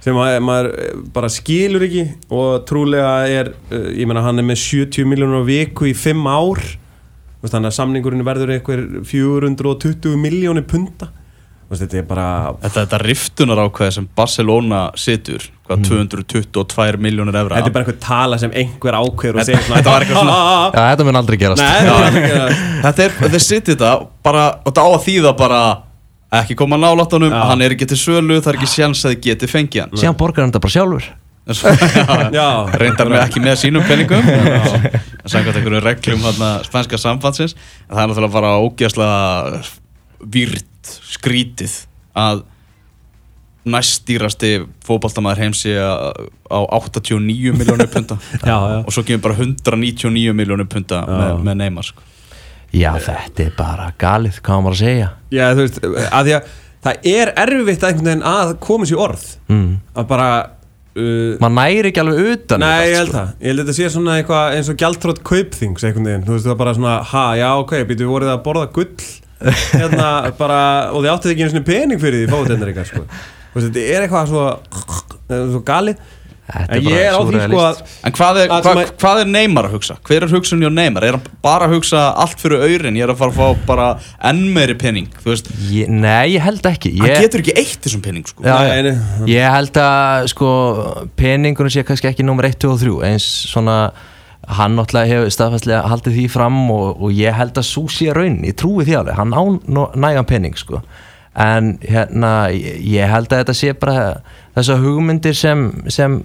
sem 0.04 0.18
að 0.20 0.38
maður 0.44 0.70
eh, 0.74 0.96
bara 1.16 1.32
skilur 1.32 1.86
ekki. 1.88 2.02
Og 2.36 2.66
trúlega 2.68 3.12
er, 3.32 3.54
uh, 3.72 3.90
ég 3.96 4.10
meina 4.10 4.26
hann 4.26 4.42
er 4.42 4.48
með 4.48 4.60
70 4.66 5.08
miljónur 5.08 5.44
á 5.44 5.48
viku 5.48 5.88
í 5.88 5.96
5 5.96 6.28
ár. 6.28 6.64
Veist, 7.40 7.54
þannig 7.54 7.70
að 7.70 7.78
samningurinn 7.78 8.28
verður 8.28 8.56
eitthvað 8.58 9.04
420 9.08 10.20
miljónir 10.20 10.68
punta. 10.68 11.08
Veist, 11.70 11.86
þetta 11.86 12.02
er 12.02 12.08
bara 12.10 12.30
Þetta, 12.66 12.84
þetta 12.84 13.02
riftunar 13.06 13.64
ákveð 13.64 13.94
sem 13.96 14.10
Barcelona 14.18 14.86
situr 15.00 15.53
hvað 15.74 15.86
222 15.90 16.98
miljónir 17.04 17.38
evra. 17.42 17.58
Þetta 17.60 17.72
er 17.72 17.76
bara 17.78 17.86
einhver 17.86 18.00
tala 18.06 18.38
sem 18.42 18.52
einhver 18.52 18.98
ákveður 19.00 19.36
og 19.36 19.42
Þetta- 19.42 19.46
segir 19.52 19.66
svona 19.68 19.80
þetta 19.82 19.94
var 19.94 20.02
eitthvað 20.06 20.20
svona- 20.22 20.38
"Ah, 20.38 20.52
ah, 20.54 20.72
Já, 20.74 20.96
þetta 20.96 21.06
mun 21.10 21.16
aldrei 21.22 21.38
gerast. 21.42 21.62
Nei, 21.64 21.82
það 21.90 22.04
er 22.04 22.20
ekki 22.22 22.36
það. 22.38 22.62
Þetta 22.84 23.04
er, 23.04 23.18
þeir 23.34 23.44
sitja 23.48 23.74
þetta. 23.76 23.92
Bara, 24.24 24.46
og 24.66 24.72
þetta 24.74 24.86
á 24.86 24.90
að 24.94 25.04
þýða 25.08 25.38
bara 25.38 25.62
ekki 26.34 26.56
koma 26.58 26.78
nálátt 26.78 27.12
honum, 27.14 27.30
Já. 27.32 27.44
hann 27.50 27.62
er 27.62 27.70
ekki 27.76 27.88
til 27.88 27.98
sölu 27.98 28.40
það 28.42 28.48
er 28.54 28.58
ekki 28.58 28.72
sjans 28.74 29.04
að 29.06 29.12
þið 29.14 29.20
geti 29.28 29.48
fengið 29.52 29.82
hann. 29.82 29.92
Síðan 30.02 30.18
borgar 30.18 30.42
hann 30.44 30.52
þetta 30.52 30.64
bara 30.64 30.76
sjálfur. 30.78 31.06
Já. 32.34 32.48
reyndar 32.80 33.10
með 33.12 33.20
ekki 33.28 33.42
með 33.44 33.58
sínum 33.60 33.84
penningum 33.84 34.24
samkvæmt 35.28 35.58
einhverju 35.60 35.82
reglum 35.84 36.22
hana, 36.24 36.64
spænska 36.64 36.96
sambandsins 36.98 37.54
en 37.90 37.98
það 37.98 38.04
er 38.04 38.08
náttúrulega 38.14 38.32
bara 38.32 38.52
ógeðslega 38.64 39.64
výrt 40.24 40.92
skrítið 41.04 41.74
að 42.16 42.44
næstdýrasti 43.63 44.54
fótballtamaður 44.84 45.43
heims 45.45 45.62
sé 45.63 45.76
á 45.80 46.60
89 46.78 47.54
miljónir 47.56 47.88
punta 47.91 48.17
Já, 48.43 48.56
já. 48.56 48.80
og 48.84 48.91
svo 48.91 49.04
kemur 49.08 49.23
bara 49.30 49.38
199 49.39 50.34
miljónir 50.36 50.67
punta 50.69 51.04
með, 51.08 51.38
með 51.47 51.62
Neymar 51.62 51.88
sko. 51.88 52.04
Já, 52.73 52.89
þetta 52.97 53.45
er 53.45 53.54
bara 53.56 53.91
galið, 54.02 54.41
hvað 54.43 54.65
var 54.65 54.76
að 54.76 54.82
segja? 54.82 55.08
Já, 55.32 55.45
þú 55.54 55.62
veist, 55.62 55.80
að 56.10 56.28
því 56.28 56.36
að 56.36 56.52
það 56.84 57.08
er 57.13 57.32
erfitt 57.45 57.88
einhvern 57.88 58.10
veginn 58.10 58.28
að 58.34 58.54
koma 58.65 58.89
sér 58.89 58.97
í 58.97 59.02
orð. 59.06 59.26
Mm. 59.54 59.67
að 59.93 60.08
bara 60.10 60.30
uh, 60.97 61.36
Man 61.43 61.56
næri 61.60 61.91
ekki 61.91 62.02
alveg 62.04 62.32
utan 62.34 62.63
Nei, 62.65 62.71
þetta 62.73 62.89
ég 62.89 62.97
held 62.99 63.13
það. 63.13 63.30
Ég 63.38 63.52
held 63.52 63.62
að 63.62 63.67
þetta 63.69 63.78
sé 63.78 63.91
svona 63.93 64.17
eitthvað 64.17 64.58
eins 64.58 64.71
og 64.73 64.80
gjaldtrótt 64.82 65.21
kaupþings 65.30 65.86
einhvern 65.88 66.10
veginn, 66.10 66.26
þú 66.28 66.36
veist 66.36 66.49
það 66.49 66.56
er 66.56 66.63
bara 66.65 66.76
svona 66.80 66.97
ha, 67.13 67.28
já, 67.39 67.49
ok, 67.62 67.78
býtu, 67.91 68.10
voruð 68.10 68.34
það 68.34 68.39
að 68.39 68.43
borða 68.49 68.65
gull? 68.76 69.12
Hérna, 69.78 70.10
bara, 70.39 70.60
og 70.95 71.04
þið 71.04 71.13
áttið 71.13 71.34
ekki 71.34 71.47
einu 71.52 71.63
pening 71.67 72.02
fyrir 72.02 72.26
því, 72.26 72.43
þetta 72.49 72.67
eitthvað, 72.71 72.91
sko 72.91 73.08
veist, 73.54 73.70
þetta 73.70 73.88
er 73.94 74.06
eitthvað 74.08 74.34
svo 74.34 74.44
svo 75.54 75.63
galið 75.68 76.04
Þetta 76.44 76.76
En 76.76 76.82
er 76.82 76.92
ég 76.92 77.06
er 77.08 77.16
á 77.16 77.22
því 77.24 77.42
sko 77.46 77.60
að 77.63 77.78
En 78.04 78.13
hvað 78.18 78.38
er, 78.42 78.50
hva, 78.66 78.72
hvað 79.00 79.20
er 79.22 79.30
Neymar 79.32 79.68
að 79.70 79.76
hugsa? 79.78 79.96
Hver 80.04 80.26
er 80.26 80.34
hugsunni 80.34 80.68
á 80.68 80.72
Neymar? 80.76 81.06
Er 81.08 81.16
hann 81.16 81.30
bara 81.46 81.70
að 81.70 81.78
hugsa 81.78 82.02
allt 82.20 82.42
fyrir 82.44 82.66
aurin? 82.66 82.98
Ég 83.00 83.06
er 83.08 83.13
að 83.13 83.22
fara 83.22 83.32
að 83.32 83.38
fá 83.39 83.62
bara 83.70 83.86
enn 84.28 84.42
meiri 84.54 84.76
penning 84.76 85.08
Þú 85.24 85.32
veist, 85.32 85.48
ég, 85.72 85.88
Nei, 85.88 86.34
ég 86.36 86.44
held 86.44 86.68
ekki 86.68 86.92
hann 87.00 87.13
ég, 87.13 87.22
getur 87.24 87.46
ekki 87.46 87.56
eitt 87.62 87.80
þessum 87.88 88.04
penning 88.04 88.28
sko. 88.28 88.44
Ég 89.32 89.56
held 89.56 89.80
að 89.86 90.28
sko 90.34 90.50
peningunum 91.24 91.72
sé 91.74 91.86
kannski 91.88 92.12
ekki 92.12 92.28
nummer 92.28 92.50
1, 92.52 92.60
2 92.60 92.74
og 92.76 92.84
3 92.84 93.00
eins 93.13 93.30
svona 93.54 93.78
hann 94.60 94.76
náttúrulega 94.76 95.13
hefur 95.13 95.32
staðfæslega 95.32 95.88
haldið 95.88 96.18
því 96.20 96.28
fram 96.36 96.60
og, 96.76 97.00
og 97.08 97.16
ég 97.16 97.39
held 97.39 97.56
að 97.56 97.70
svo 97.72 97.88
sé 97.88 98.12
raun 98.12 98.42
ég 98.44 98.58
trúi 98.60 98.84
því 98.84 99.00
alveg, 99.00 99.16
hann 99.16 99.32
á 99.32 99.42
nó- 99.72 99.94
nægan 99.96 100.28
pening 100.28 100.60
sko 100.60 100.84
en 101.39 101.78
hérna 101.82 102.34
ég, 102.54 103.08
held 103.10 103.32
að 103.32 103.41
þetta 103.41 103.56
sé 103.58 103.74
bara 103.78 104.22
þessar 104.54 104.84
hugmyndir 104.84 105.38
sem, 105.38 105.65
sem 105.89 106.19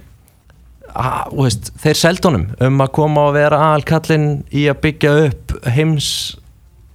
að, 0.92 1.33
veist, 1.38 1.71
þeir 1.81 2.01
seldunum 2.03 2.44
um 2.68 2.85
að 2.85 2.92
koma 2.99 3.29
og 3.31 3.38
vera 3.38 3.62
aðalkallinn 3.71 4.29
í 4.53 4.66
að 4.68 4.83
byggja 4.85 5.14
upp 5.29 5.57
heims 5.77 6.11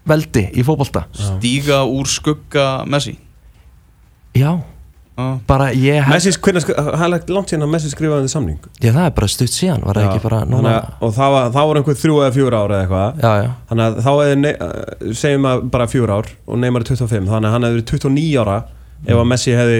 veldi 0.10 0.47
í 0.54 0.65
fótbolta 0.65 1.08
Stíga 1.15 1.84
úr 1.88 2.10
skugga 2.12 2.84
Messi 2.89 3.17
Já. 4.34 4.58
Bara 5.47 5.67
ég 5.78 6.08
það 6.08 7.04
er 7.06 7.12
lagt 7.13 7.30
langt 7.30 7.52
síðan 7.52 7.65
að 7.67 7.71
Messi 7.76 7.91
skrifaði 7.93 8.30
samning? 8.32 8.60
Já, 8.82 8.89
það 8.95 9.06
er 9.06 9.15
bara 9.19 9.28
stutt 9.30 9.54
síðan, 9.54 9.84
ekki 10.02 10.21
bara 10.23 10.39
núna? 10.49 10.71
Að- 10.80 11.04
og 11.06 11.13
það 11.13 11.34
var, 11.36 11.49
það 11.54 11.67
var 11.69 11.80
einhver 11.82 11.99
þrjú 12.02 12.15
eða 12.23 12.34
fjúr 12.38 12.58
ár 12.58 12.73
eða 12.73 12.82
eitthvað. 12.88 13.21
Já, 13.21 13.34
já, 13.43 13.49
þannig 13.69 13.84
að 13.86 13.99
þá 14.08 14.12
er, 14.23 14.47
uh, 14.54 15.13
segjum 15.23 15.49
að 15.52 15.65
bara 15.76 15.89
fjúr 15.93 16.13
ár 16.17 16.32
og 16.47 16.58
Neymar 16.63 16.82
er 16.82 16.89
25, 16.89 17.30
þannig 17.30 17.49
að 17.49 17.54
hann 17.58 17.67
hefur 17.67 17.78
verið 17.78 17.91
29 17.93 18.39
ára 18.41 18.58
ef 19.06 19.18
að 19.20 19.26
Messi 19.32 19.56
hefði 19.58 19.80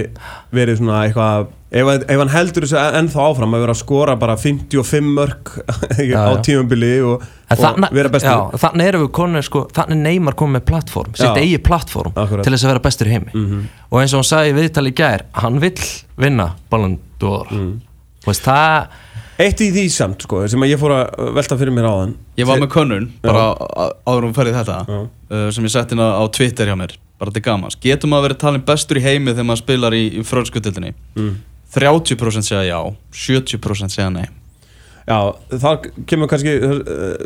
verið 0.54 0.80
svona 0.82 0.98
eitthvað 1.08 1.46
ef, 1.74 1.92
ef 2.04 2.20
hann 2.22 2.32
heldur 2.34 2.66
þessu 2.68 2.80
ennþá 3.00 3.28
áfram 3.30 3.56
að 3.58 3.64
vera 3.64 3.76
að 3.76 3.80
skora 3.82 4.16
bara 4.20 4.36
55 4.40 5.14
mörg 5.18 5.54
á 5.72 6.04
já. 6.04 6.22
tímabili 6.46 6.92
og, 7.08 7.24
og 7.24 7.62
þarna- 7.64 7.90
vera 7.96 8.12
bestur 8.14 8.34
já, 8.34 8.60
þannig 8.66 8.90
erum 8.92 9.06
við 9.06 9.14
konur 9.20 9.48
sko, 9.48 9.64
þannig 9.78 10.02
Neymar 10.04 10.38
komið 10.40 10.58
með 10.60 10.66
plattform 10.72 11.16
sitt 11.18 11.40
eigi 11.42 11.62
plattform 11.64 12.14
Akkurat. 12.20 12.44
til 12.46 12.54
þess 12.56 12.68
að 12.68 12.74
vera 12.76 12.84
bestur 12.90 13.10
í 13.10 13.16
heimi 13.16 13.48
og 13.90 13.98
eins 14.04 14.14
og 14.14 14.22
hann 14.22 14.30
sagði 14.34 14.54
í 14.54 14.60
viðtali 14.60 14.94
í 14.94 15.00
gær 15.02 15.26
hann 15.44 15.64
vill 15.64 15.74
vinna 16.20 16.52
Ballon 16.74 17.00
d'Or 17.24 17.50
mm. 17.54 17.74
veist, 18.28 18.46
það 18.46 19.02
Eitt 19.44 19.62
í 19.66 19.72
því 19.74 19.84
samt 19.90 20.22
sko, 20.28 20.44
sem 20.46 20.62
að 20.62 20.70
ég 20.76 20.78
fór 20.78 20.92
að 20.94 21.32
velta 21.34 21.56
fyrir 21.58 21.74
mér 21.74 21.88
áðan 21.90 22.12
Ég 22.38 22.46
var 22.46 22.60
með 22.62 22.70
könnun, 22.76 23.08
bara 23.26 23.48
á- 23.58 23.96
áður 24.06 24.28
um 24.28 24.36
ferðið 24.38 24.60
þetta 24.60 24.76
Já. 24.86 25.00
uh, 25.34 25.48
sem 25.56 25.66
ég 25.66 25.74
sett 25.74 25.96
inn 25.96 26.04
á, 26.06 26.22
á 26.22 26.24
Twitter 26.30 26.70
hjá 26.70 26.76
mér 26.78 26.94
bara 27.24 27.34
til 27.34 27.46
gamans, 27.46 27.80
getur 27.82 28.12
maður 28.12 28.30
verið 28.30 28.44
talin 28.44 28.68
bestur 28.68 29.00
í 29.00 29.06
heimi 29.08 29.32
þegar 29.32 29.50
maður 29.50 29.64
spilar 29.64 29.98
í, 29.98 30.06
í 30.20 30.24
frönskutildinni 30.28 30.94
mm. 31.16 31.34
30% 31.74 32.46
segja 32.46 32.64
já 32.68 32.80
70% 33.18 33.96
segja 33.96 34.10
nei. 34.14 34.26
Já, 35.04 35.18
það 35.50 35.88
kemur 36.08 36.30
kannski 36.32 36.54
uh, 36.64 36.78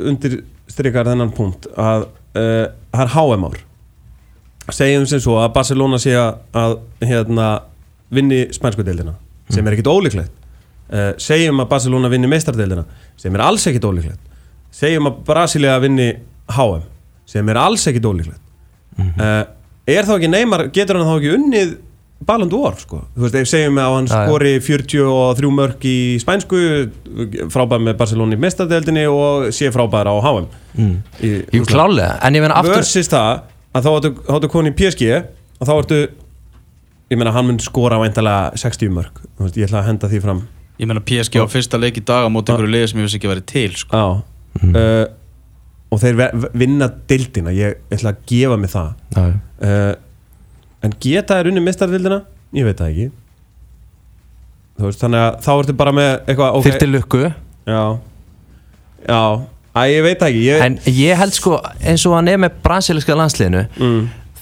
undir 0.09 0.39
strikar 0.71 1.07
þennan 1.07 1.33
punkt 1.35 1.67
að 1.77 2.07
uh, 2.07 2.69
það 2.93 3.03
er 3.03 3.11
HM 3.13 3.45
ár. 3.47 3.59
Segjum 4.73 5.05
sem 5.07 5.21
svo 5.23 5.37
að 5.39 5.51
Barcelona 5.55 5.99
sé 6.01 6.15
að, 6.17 6.39
að 6.57 6.77
hérna, 7.07 7.49
vinni 8.11 8.47
spænsku 8.55 8.83
deildina 8.87 9.13
sem 9.53 9.67
er 9.67 9.77
ekkit 9.77 9.91
ólíklegt. 9.91 10.33
Uh, 10.87 11.11
segjum 11.21 11.61
að 11.61 11.69
Barcelona 11.75 12.11
vinni 12.11 12.29
meistardeildina 12.31 12.87
sem 13.19 13.35
er 13.35 13.45
alls 13.45 13.67
ekkit 13.69 13.85
ólíklegt. 13.87 14.23
Segjum 14.73 15.11
að 15.11 15.21
Brasilia 15.27 15.77
vinni 15.83 16.09
HM 16.55 16.83
sem 17.29 17.53
er 17.53 17.61
alls 17.61 17.85
ekkit 17.91 18.07
ólíklegt. 18.07 18.43
Uh, 18.97 19.43
er 19.95 20.07
þá 20.07 20.15
ekki 20.17 20.31
Neymar 20.31 20.67
getur 20.75 20.99
hann 20.99 21.07
þá 21.09 21.17
ekki 21.17 21.35
unnið 21.37 21.75
Ballon 22.27 22.49
d'Or 22.49 22.73
sko, 22.81 23.03
þú 23.13 23.27
veist, 23.27 23.35
ef 23.37 23.49
segjum 23.51 23.77
að 23.77 23.91
hann 23.93 24.07
skori 24.09 24.53
43 24.65 25.51
mörg 25.53 25.83
í 25.85 25.97
spænsku 26.21 26.61
frábær 27.53 27.83
með 27.85 27.99
Barcelona 27.99 28.33
í 28.33 28.41
meistardeildinni 28.41 29.03
og 29.11 29.51
sé 29.53 29.69
frábær 29.73 30.09
á 30.09 30.15
HM 30.25 30.47
mm. 30.73 30.95
jú 31.53 31.67
klálega, 31.69 32.15
en 32.25 32.39
ég 32.39 32.43
meina 32.43 32.57
aftur 32.57 32.79
versus 32.79 33.11
það 33.13 33.43
að 33.77 33.85
þá 33.85 33.91
áttu, 34.33 34.49
koni 34.49 34.73
í 34.73 34.77
PSG 34.79 35.11
og 35.13 35.69
þá 35.69 35.73
ertu 35.77 36.01
ég 37.13 37.21
meina 37.21 37.35
hann 37.35 37.51
mun 37.51 37.61
skora 37.61 38.01
væntalega 38.01 38.57
60 38.65 38.93
mörg 38.97 39.21
Þú 39.37 39.45
veist, 39.45 39.57
ég 39.59 39.67
ætla 39.67 39.83
að 39.83 39.89
henda 39.91 40.09
því 40.09 40.19
fram. 40.23 40.39
Ég 40.81 40.89
meina 40.89 41.01
PSG 41.05 41.37
á 41.37 41.45
fyrsta 41.49 41.77
leik 41.77 41.99
í 41.99 42.03
dag 42.05 42.25
á 42.25 42.29
móti 42.33 42.49
einhverju 42.49 42.73
liði 42.73 42.89
sem 42.89 42.99
ég 43.01 43.05
vissi 43.05 43.19
ekki 43.19 43.29
að 43.29 43.33
vera 43.35 43.45
til 43.51 43.75
sko. 43.77 44.01
á 44.01 44.05
uh, 44.17 45.03
og 45.91 46.01
þeir 46.01 46.17
vinna 46.57 46.89
deildina 47.09 47.53
ég 47.55 47.77
ætla 47.93 48.11
að 48.15 48.23
gefa 48.29 48.57
mig 48.59 48.71
það. 48.73 48.89
Uh, 49.17 49.93
en 50.83 50.95
geta 51.03 51.37
þær 51.39 51.49
unni 51.51 51.63
mistardildina? 51.63 52.21
Ég 52.57 52.67
veit 52.67 52.79
það 52.81 52.91
ekki. 52.93 53.07
Veist, 54.77 55.01
þannig 55.01 55.23
að 55.23 55.37
þá 55.47 55.51
ertu 55.57 55.73
bara 55.79 55.93
með 55.97 56.09
eitthvað, 56.29 56.57
ok, 56.59 56.65
þyrfti 56.67 56.89
lukku. 56.91 57.21
Já. 57.67 57.81
Já, 59.07 59.21
að 59.77 59.91
ég 59.93 60.03
veit 60.05 60.19
það 60.21 60.29
ekki 60.31 60.43
ég, 60.45 60.63
en 60.67 60.77
ég 60.99 61.19
held 61.21 61.35
sko 61.37 61.57
eins 61.85 62.03
og 62.09 62.15
hann 62.17 62.29
er 62.31 62.39
með 62.41 62.55
brasilíska 62.65 63.15
landsliðinu 63.17 63.61
mm, 63.77 63.99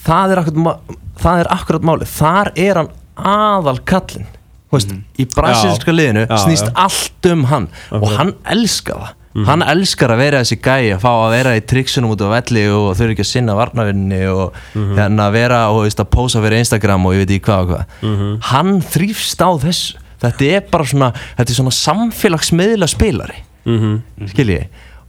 það 0.07 0.33
er 0.33 0.41
akkurat, 0.41 0.95
það 1.21 1.41
er 1.43 1.49
akkurat 1.55 1.85
málið 1.89 2.13
þar 2.15 2.51
er 2.65 2.79
hann 2.81 2.89
aðal 3.35 3.77
kallinn. 3.87 4.27
Þú 4.71 4.77
veist, 4.79 4.93
í 5.21 5.27
brasilíska 5.35 5.93
liðinu 5.95 6.23
Já, 6.25 6.35
snýst 6.43 6.67
já. 6.67 6.73
allt 6.85 7.29
um 7.31 7.43
hann 7.51 7.67
og 7.91 7.99
Akkurat. 7.99 8.17
hann 8.19 8.33
elskar 8.55 9.03
það 9.03 9.13
hann 9.43 9.65
elskar 9.67 10.13
að 10.15 10.21
vera 10.23 10.41
þessi 10.43 10.57
gæi 10.63 10.93
að 10.95 11.01
fá 11.03 11.09
að 11.11 11.33
vera 11.35 11.55
í 11.57 11.63
triksunum 11.67 12.13
út 12.15 12.23
á 12.23 12.29
velli 12.31 12.63
og 12.71 12.93
þurfi 12.95 13.15
ekki 13.15 13.25
að 13.25 13.31
sinna 13.33 13.55
varnavinni 13.59 14.21
og 14.31 14.59
hérna 14.75 15.27
vera 15.35 15.61
og 15.73 15.81
veist, 15.83 15.99
að 15.99 16.11
pósa 16.15 16.43
fyrir 16.43 16.61
Instagram 16.63 17.05
og 17.09 17.17
ég 17.17 17.25
veit 17.25 17.35
ekki 17.35 17.45
hvað 17.49 17.65
og 17.65 17.73
hvað. 17.73 18.39
Hann 18.51 18.77
þrýfst 18.95 19.43
á 19.43 19.49
þessu. 19.65 19.99
Þetta 20.25 20.47
er 20.55 20.63
bara 20.71 20.85
svona, 20.87 21.09
þetta 21.35 21.51
er 21.51 21.59
svona 21.59 21.75
samfélagsmiðla 21.75 22.87
spilari. 22.89 23.43
Mm 23.65 23.99
skilji 24.31 24.61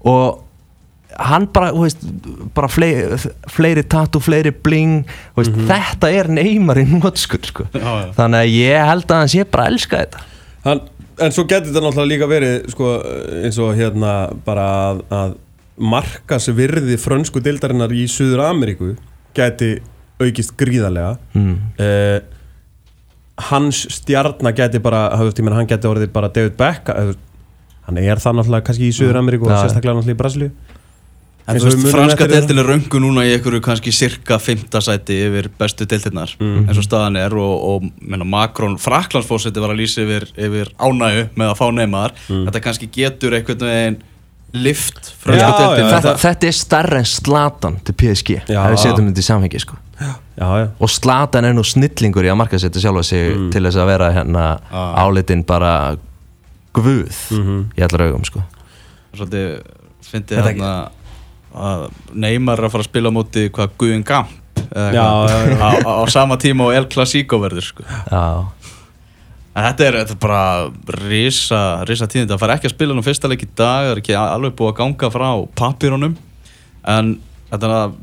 og 0.06 0.42
hann 1.16 1.46
bara, 1.52 1.70
þú 1.72 1.84
veist, 1.86 2.02
bara 2.56 2.68
fleiri, 2.68 3.18
fleiri 3.52 3.84
tattoo, 3.88 4.20
fleiri 4.20 4.52
bling 4.52 5.06
veist, 5.36 5.54
þetta 5.68 6.10
er 6.12 6.28
neymar 6.28 6.80
í 6.82 6.86
nótskur 6.90 7.44
sko. 7.46 7.68
Já, 7.72 7.86
já. 7.86 8.10
þannig 8.18 8.42
að 8.42 8.52
ég 8.56 8.90
held 8.90 9.06
að 9.10 9.22
hann 9.22 9.32
sé 9.32 9.46
bara 9.48 9.66
að 9.66 9.72
elska 9.72 10.02
þetta. 10.02 10.24
Hann, 10.66 10.82
en 11.22 11.34
svo 11.34 11.46
getur 11.48 11.70
þetta 11.70 11.82
náttúrulega 11.84 12.12
líka 12.12 12.30
verið 12.30 12.70
sko, 12.72 12.92
eins 13.46 13.58
og 13.62 13.74
hérna 13.78 14.14
bara 14.46 14.66
að, 14.90 15.02
að 15.16 15.36
markas 15.76 16.48
virði 16.56 16.96
frönsku 17.00 17.42
dildarinnar 17.44 17.92
í 17.92 18.06
Suður 18.10 18.46
Ameríku 18.48 18.94
geti 19.36 19.76
aukist 20.16 20.54
gríðarlega. 20.56 21.16
Mm. 21.36 21.56
uh, 21.80 22.18
hans 23.50 23.82
stjarnar 23.92 24.54
geti 24.56 24.80
bara 24.80 25.10
meina, 25.12 25.58
hann 25.58 25.68
geti 25.68 25.88
orðið 25.88 26.12
bara 26.14 26.32
David 26.32 26.56
Beckham 26.56 27.12
uh, 27.12 27.18
hann 27.86 28.00
er 28.00 28.18
það 28.22 28.40
náttúrulega 28.40 28.66
kannski 28.66 28.88
í 28.88 28.94
Suður 28.96 29.20
Ameríku 29.20 29.46
og 29.48 29.54
sérstaklega 29.60 29.98
náttúrulega 29.98 30.16
í 30.16 30.22
Brasilíu 30.22 30.75
En 31.46 31.60
þú 31.62 31.68
veist, 31.68 31.86
franska 31.92 32.26
deildin 32.26 32.58
er 32.58 32.66
röngu 32.66 32.98
núna 32.98 33.22
í 33.22 33.30
einhverju 33.36 33.60
kannski 33.62 33.92
cirka 33.94 34.38
fymta 34.42 34.80
sæti 34.82 35.14
yfir 35.28 35.46
bestu 35.58 35.86
deildirnar 35.86 36.32
eins 36.40 36.78
og 36.80 36.82
staðan 36.88 37.16
er 37.20 37.36
og, 37.38 37.54
og 37.70 37.86
menna, 38.02 38.24
Macron, 38.26 38.74
Fraklandsfósetti 38.82 39.62
var 39.62 39.70
að 39.70 39.78
lýsa 39.84 40.02
yfir, 40.02 40.26
yfir 40.34 40.72
ánægu 40.82 41.28
með 41.38 41.52
að 41.52 41.56
fá 41.60 41.66
neymar. 41.76 42.14
Þetta 42.26 42.62
kannski 42.64 42.88
getur 42.90 43.36
einhvern 43.38 43.62
veginn 43.68 43.98
lift 44.56 45.12
franska 45.20 45.46
já, 45.46 45.76
þetta, 45.76 46.00
það- 46.00 46.20
þetta 46.24 46.46
er 46.50 46.56
starra 46.56 46.98
en 47.02 47.04
Slatan 47.10 47.78
til 47.84 47.94
PSG 47.94 48.36
ef 48.40 48.48
við 48.48 48.76
setjum 48.82 49.08
þetta 49.10 49.22
í 49.22 49.26
samhengi 49.26 49.60
sko. 49.60 49.76
já, 50.00 50.12
já, 50.38 50.68
og 50.80 50.90
Slatan 50.90 51.44
er 51.44 51.52
nú 51.54 51.62
snillingur 51.66 52.24
í 52.24 52.30
að 52.32 52.38
marka 52.40 52.58
setja 52.58 52.80
sjálfa 52.80 53.02
sig 53.04 53.34
til 53.52 53.62
þess 53.66 53.76
að 53.76 53.86
vera 53.90 54.10
hérna 54.14 54.44
Ah. 54.70 55.04
álitin 55.06 55.44
bara 55.46 55.96
guð 56.74 57.10
í 57.76 57.82
allar 57.84 58.06
augum 58.08 58.24
sko. 58.24 58.42
svolítið 59.14 59.62
Þetta 60.06 60.36
hérna 60.46 60.70
að 60.70 60.95
Neymar 62.12 62.60
að 62.66 62.74
fara 62.74 62.84
að 62.84 62.90
spila 62.90 63.12
á 63.12 63.16
móti 63.16 63.46
hvað 63.54 63.76
Guðin 63.80 64.04
Gamp. 64.06 64.32
Á, 64.76 66.04
sama 66.10 66.36
tíma 66.40 66.66
og 66.66 66.74
El 66.74 66.88
Clasico 66.90 67.38
verður 67.40 67.64
sko. 67.64 67.84
já, 67.86 68.24
en 69.56 69.64
þetta 69.68 69.86
er, 69.86 69.98
þetta 70.02 70.14
er 70.16 70.20
bara 70.20 71.00
risa, 71.06 71.60
risa 71.88 72.08
tíðin 72.10 72.28
það 72.32 72.40
fær 72.42 72.54
ekki 72.56 72.68
að 72.70 72.74
spila 72.74 72.96
nú 72.96 73.04
fyrsta 73.06 73.30
leik 73.30 73.44
í 73.46 73.48
dag 73.52 73.86
það 73.86 73.92
er 73.92 74.00
ekki 74.02 74.16
alveg 74.18 74.56
búið 74.58 74.72
að 74.72 74.78
ganga 74.80 75.10
frá 75.14 75.28
papírunum 75.60 76.16
en 76.96 77.14
þetta 77.52 77.68
er 77.70 77.76
að 77.76 77.94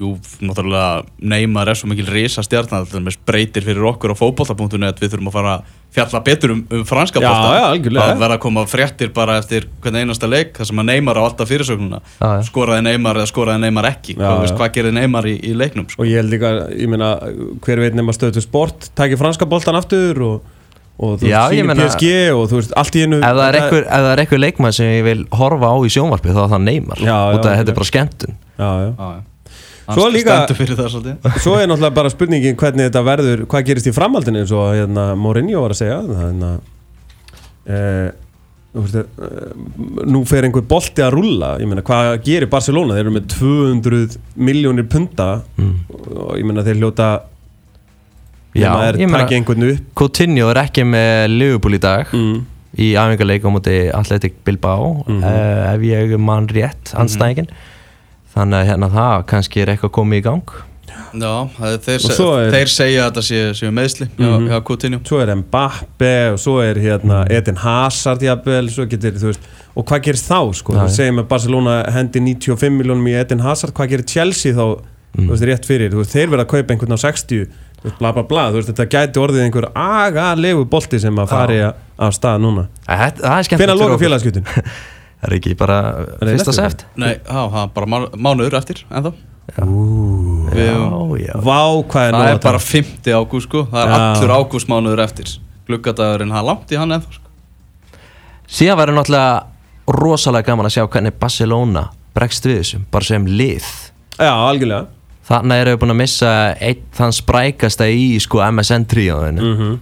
jú, 0.00 0.14
náttúrulega 0.40 1.04
Neymar 1.30 1.68
er 1.68 1.76
svo 1.78 1.90
mikil 1.90 2.06
risa 2.08 2.42
stjarnar 2.46 2.86
þetta 2.88 3.12
breytir 3.28 3.66
fyrir 3.66 3.84
okkur 3.90 4.14
á 4.14 4.20
fótbolta.net 4.20 5.00
við 5.02 5.12
þurfum 5.14 5.28
að 5.30 5.36
fara 5.36 5.52
að 5.58 5.76
fjalla 5.90 6.20
betur 6.24 6.52
um, 6.54 6.60
um 6.70 6.84
franska 6.86 7.20
Já, 7.20 7.26
bolta 7.28 7.54
já, 7.58 7.64
algjörlega. 7.74 8.04
það 8.12 8.20
verða 8.22 8.36
að 8.38 8.42
koma 8.44 8.62
fréttir 8.70 9.10
bara 9.14 9.38
eftir 9.42 9.66
hvern 9.82 9.98
einasta 10.04 10.28
leik 10.30 10.52
þar 10.60 10.68
sem 10.70 10.80
að 10.82 10.88
Neymar 10.92 11.18
á 11.18 11.22
alltaf 11.26 11.50
fyrirsögnuna 11.50 11.98
Já, 12.20 12.30
skoraði 12.46 12.84
Neymar 12.86 13.18
eða 13.20 13.30
skoraði 13.32 13.64
Neymar 13.66 13.88
ekki? 13.90 14.14
Já, 14.16 14.28
hvað, 14.30 14.54
hvað 14.60 14.72
gerir 14.78 14.94
Neymar 14.96 15.26
í, 15.28 15.34
í 15.50 15.52
leiknum 15.58 15.88
sko. 15.90 16.00
og 16.04 16.08
ég 16.08 16.20
held 16.22 16.32
líka, 16.36 16.52
ég 16.78 16.88
meina 16.92 17.10
hver 17.66 17.82
veit 17.84 17.98
nema 17.98 18.14
stöðu 18.16 18.44
sport, 18.44 18.88
tækir 18.96 19.18
franska 19.20 19.48
boltan 19.50 19.76
aftur 19.80 20.22
og, 20.28 20.46
og 21.00 21.18
þú 21.20 21.26
Já, 21.32 21.42
veist, 21.50 21.66
meina- 21.66 21.88
PSG 21.88 22.12
og 22.36 22.44
þú 22.52 22.60
veist, 22.60 22.76
allt 22.78 22.94
í 23.00 23.02
einu 23.08 23.18
ef 23.18 23.26
það 23.26 23.42
er 23.48 23.58
einhver, 23.64 23.82
ef 23.88 24.04
það 24.06 24.12
er 24.14 24.22
einhver 24.24 24.42
leikmann 24.46 24.76
sem 24.78 24.94
ég 24.94 25.02
vil 25.10 25.24
horfa 25.42 25.74
á 25.74 25.76
í 25.82 25.90
sjónvarpi 25.90 26.30
þá 26.36 26.40
er 26.46 26.54
það 26.54 26.64
Neymar. 26.70 27.02
Að 27.02 27.50
þetta 27.50 27.74
er 27.74 27.78
bara 27.82 27.90
skemmtun. 27.90 28.38
Já, 28.60 28.70
já. 28.70 28.88
Já, 28.94 29.10
já. 29.18 29.20
Svo 29.96 30.08
líka- 30.12 30.40
Svo 31.44 31.56
er 31.58 31.68
náttúrulega 31.70 31.94
bara 32.00 32.12
spurningin 32.12 32.56
hvernig 32.60 32.88
þetta 32.90 33.04
verður, 33.06 33.44
hvað 33.50 33.66
gerist 33.70 33.90
í 33.90 33.94
framhaldinu 33.96 34.42
eins 34.42 34.52
og 34.56 34.72
hérna, 34.76 35.10
Mourinho 35.18 35.62
var 35.64 35.74
að 35.76 35.80
segja 35.82 36.00
að 36.00 36.60
e, 37.70 37.80
veist, 38.74 39.18
nú 40.10 40.22
fer 40.28 40.46
einhver 40.46 40.64
bolti 40.70 41.02
að 41.04 41.14
rulla 41.16 41.54
ég 41.60 41.68
meina 41.70 41.84
hvað 41.86 42.12
gerir 42.26 42.50
Barcelona, 42.52 42.94
þeir 42.96 43.06
eru 43.06 43.16
með 43.18 43.26
200 43.34 44.18
miljónir 44.36 44.88
punta 44.90 45.30
mm. 45.58 45.74
og 46.16 46.32
ég 46.38 46.46
meina 46.48 46.64
þeir 46.66 46.80
hljóta 46.82 47.10
Já, 48.54 48.72
ég 48.98 49.06
meina- 49.06 49.20
takja 49.22 49.38
einhvern 49.38 49.62
upp. 49.70 49.82
Coutinho 49.94 50.48
er 50.50 50.58
ekki 50.64 50.82
með 50.82 51.28
Liverpool 51.36 51.76
í 51.76 51.82
dag. 51.82 52.08
Mm. 52.10 52.40
í 52.80 52.92
æfingarleik 52.94 53.42
á 53.46 53.50
móti 53.50 53.76
Athletic 53.94 54.34
Bilbao. 54.46 55.04
Mhm. 55.06 55.22
uh, 55.26 55.74
ef 55.74 55.80
ég 55.82 56.12
man 56.22 56.46
rétt 56.48 56.92
anstæðingin 56.94 57.48
þannig 58.34 58.58
að 58.60 58.68
hérna 58.70 58.90
það 58.94 59.24
kannski 59.26 59.62
er 59.62 59.72
eitthvað 59.74 59.94
komið 59.98 60.18
í 60.20 60.22
gang. 60.22 60.42
Já, 61.10 61.48
það 61.56 61.72
er, 61.72 61.78
þeir, 61.86 62.00
svo 62.14 62.26
er- 62.38 62.52
þeir 62.54 62.68
segja 62.70 63.02
að 63.04 63.10
þetta 63.10 63.22
sé, 63.26 63.38
séu 63.58 63.70
meðsli 63.74 64.06
hjá, 64.18 64.28
Mhm. 64.30 64.48
hjá 64.50 64.60
Coutinho. 64.64 65.00
Svo 65.06 65.20
er 65.22 65.34
Mbappe 65.36 66.32
og 66.32 66.38
svo 66.38 66.60
er 66.62 66.74
hérna 66.78 67.24
Eden 67.30 67.56
Hazard 67.56 68.20
jafnvel, 68.22 68.68
og 69.76 69.86
hvað 69.86 70.02
gerist 70.02 70.28
þá 70.28 70.54
sko, 70.54 70.72
já. 70.74 70.86
segjum 70.88 71.18
að 71.22 71.28
Barcelona 71.28 71.84
hendi 71.90 72.20
95 72.20 72.70
miljónum 72.78 73.06
í 73.08 73.14
Eden 73.20 73.40
Hazard, 73.40 73.72
hvað 73.74 73.88
gerir 73.90 74.06
Chelsea 74.06 74.52
þá 74.52 74.80
Mm. 75.18 75.26
veist, 75.28 75.42
rétt 75.42 75.64
fyrir, 75.66 75.90
veist, 75.90 76.12
þeir 76.14 76.28
verða 76.30 76.44
að 76.44 76.50
kaupa 76.52 76.70
einhvern 76.74 76.94
á 76.94 76.98
60, 76.98 77.46
þú 77.46 77.84
veist, 77.84 77.98
bla 77.98 78.12
bla 78.12 78.22
bla. 78.22 78.50
Veist, 78.52 78.68
þetta 78.70 78.86
gæti 78.86 79.18
orðið 79.18 79.42
einhver 79.50 79.66
agalegu 79.74 80.64
bolti 80.70 81.00
sem 81.00 81.16
að 81.16 81.28
fari 81.28 81.60
af 81.98 82.12
stað 82.14 82.38
núna. 82.40 82.68
Það 82.86 83.38
er 83.38 83.42
skemmt 83.42 83.98
félagskjötun? 83.98 84.44
Það 84.46 84.64
er 85.26 85.34
ekki 85.36 85.54
bara 85.58 85.78
það 86.20 86.30
fyrsta 86.34 86.54
seft 86.56 86.84
Nei, 86.96 87.12
já, 87.18 87.40
það 87.52 87.58
er 87.64 87.72
bara 87.76 87.86
má- 87.92 88.10
mánuður 88.16 88.56
eftir 88.60 88.84
ennþá. 88.90 89.12
Já, 89.50 89.64
Við, 90.54 91.24
já. 91.26 91.34
Vá, 91.42 91.58
hvað 91.90 92.04
er 92.06 92.12
nú 92.14 92.20
það 92.20 92.28
að 92.28 92.34
er 92.34 92.42
bara 92.44 92.58
5. 92.62 93.10
ágúst 93.18 93.48
sko. 93.48 93.64
Það 93.72 93.80
er 93.82 93.90
Já. 93.90 93.96
allur 94.14 94.32
ágústmánuður 94.36 95.02
eftir. 95.04 95.32
Gluggadagurinn, 95.66 96.30
það 96.30 96.38
er 96.42 96.46
langt 96.50 96.70
í 96.74 96.78
hann 96.78 96.94
ennþá 96.96 97.16
sko. 97.16 97.32
Síðan 98.50 98.78
verður 98.80 98.98
náttúrulega 99.00 99.96
rosalega 100.00 100.46
gaman 100.50 100.66
að 100.70 100.74
sjá 100.76 100.84
hvernig 100.86 101.18
Barcelona 101.18 101.84
bregst 102.14 102.46
við 102.46 102.60
þessum, 102.60 102.84
bara 102.90 103.04
sem 103.10 103.26
lið. 103.26 103.66
Já, 104.18 104.30
algjörlega. 104.34 104.86
Þannig 105.30 105.60
eru 105.62 105.74
við 105.74 105.80
búin 105.82 105.94
að 105.94 106.00
missa 106.00 106.30
einn 106.58 106.86
þann 106.98 107.12
sprækasta 107.14 107.86
í 107.90 108.06
sko 108.22 108.40
MSN 108.50 108.86
tríóðinu 108.90 109.40
mm 109.54 109.80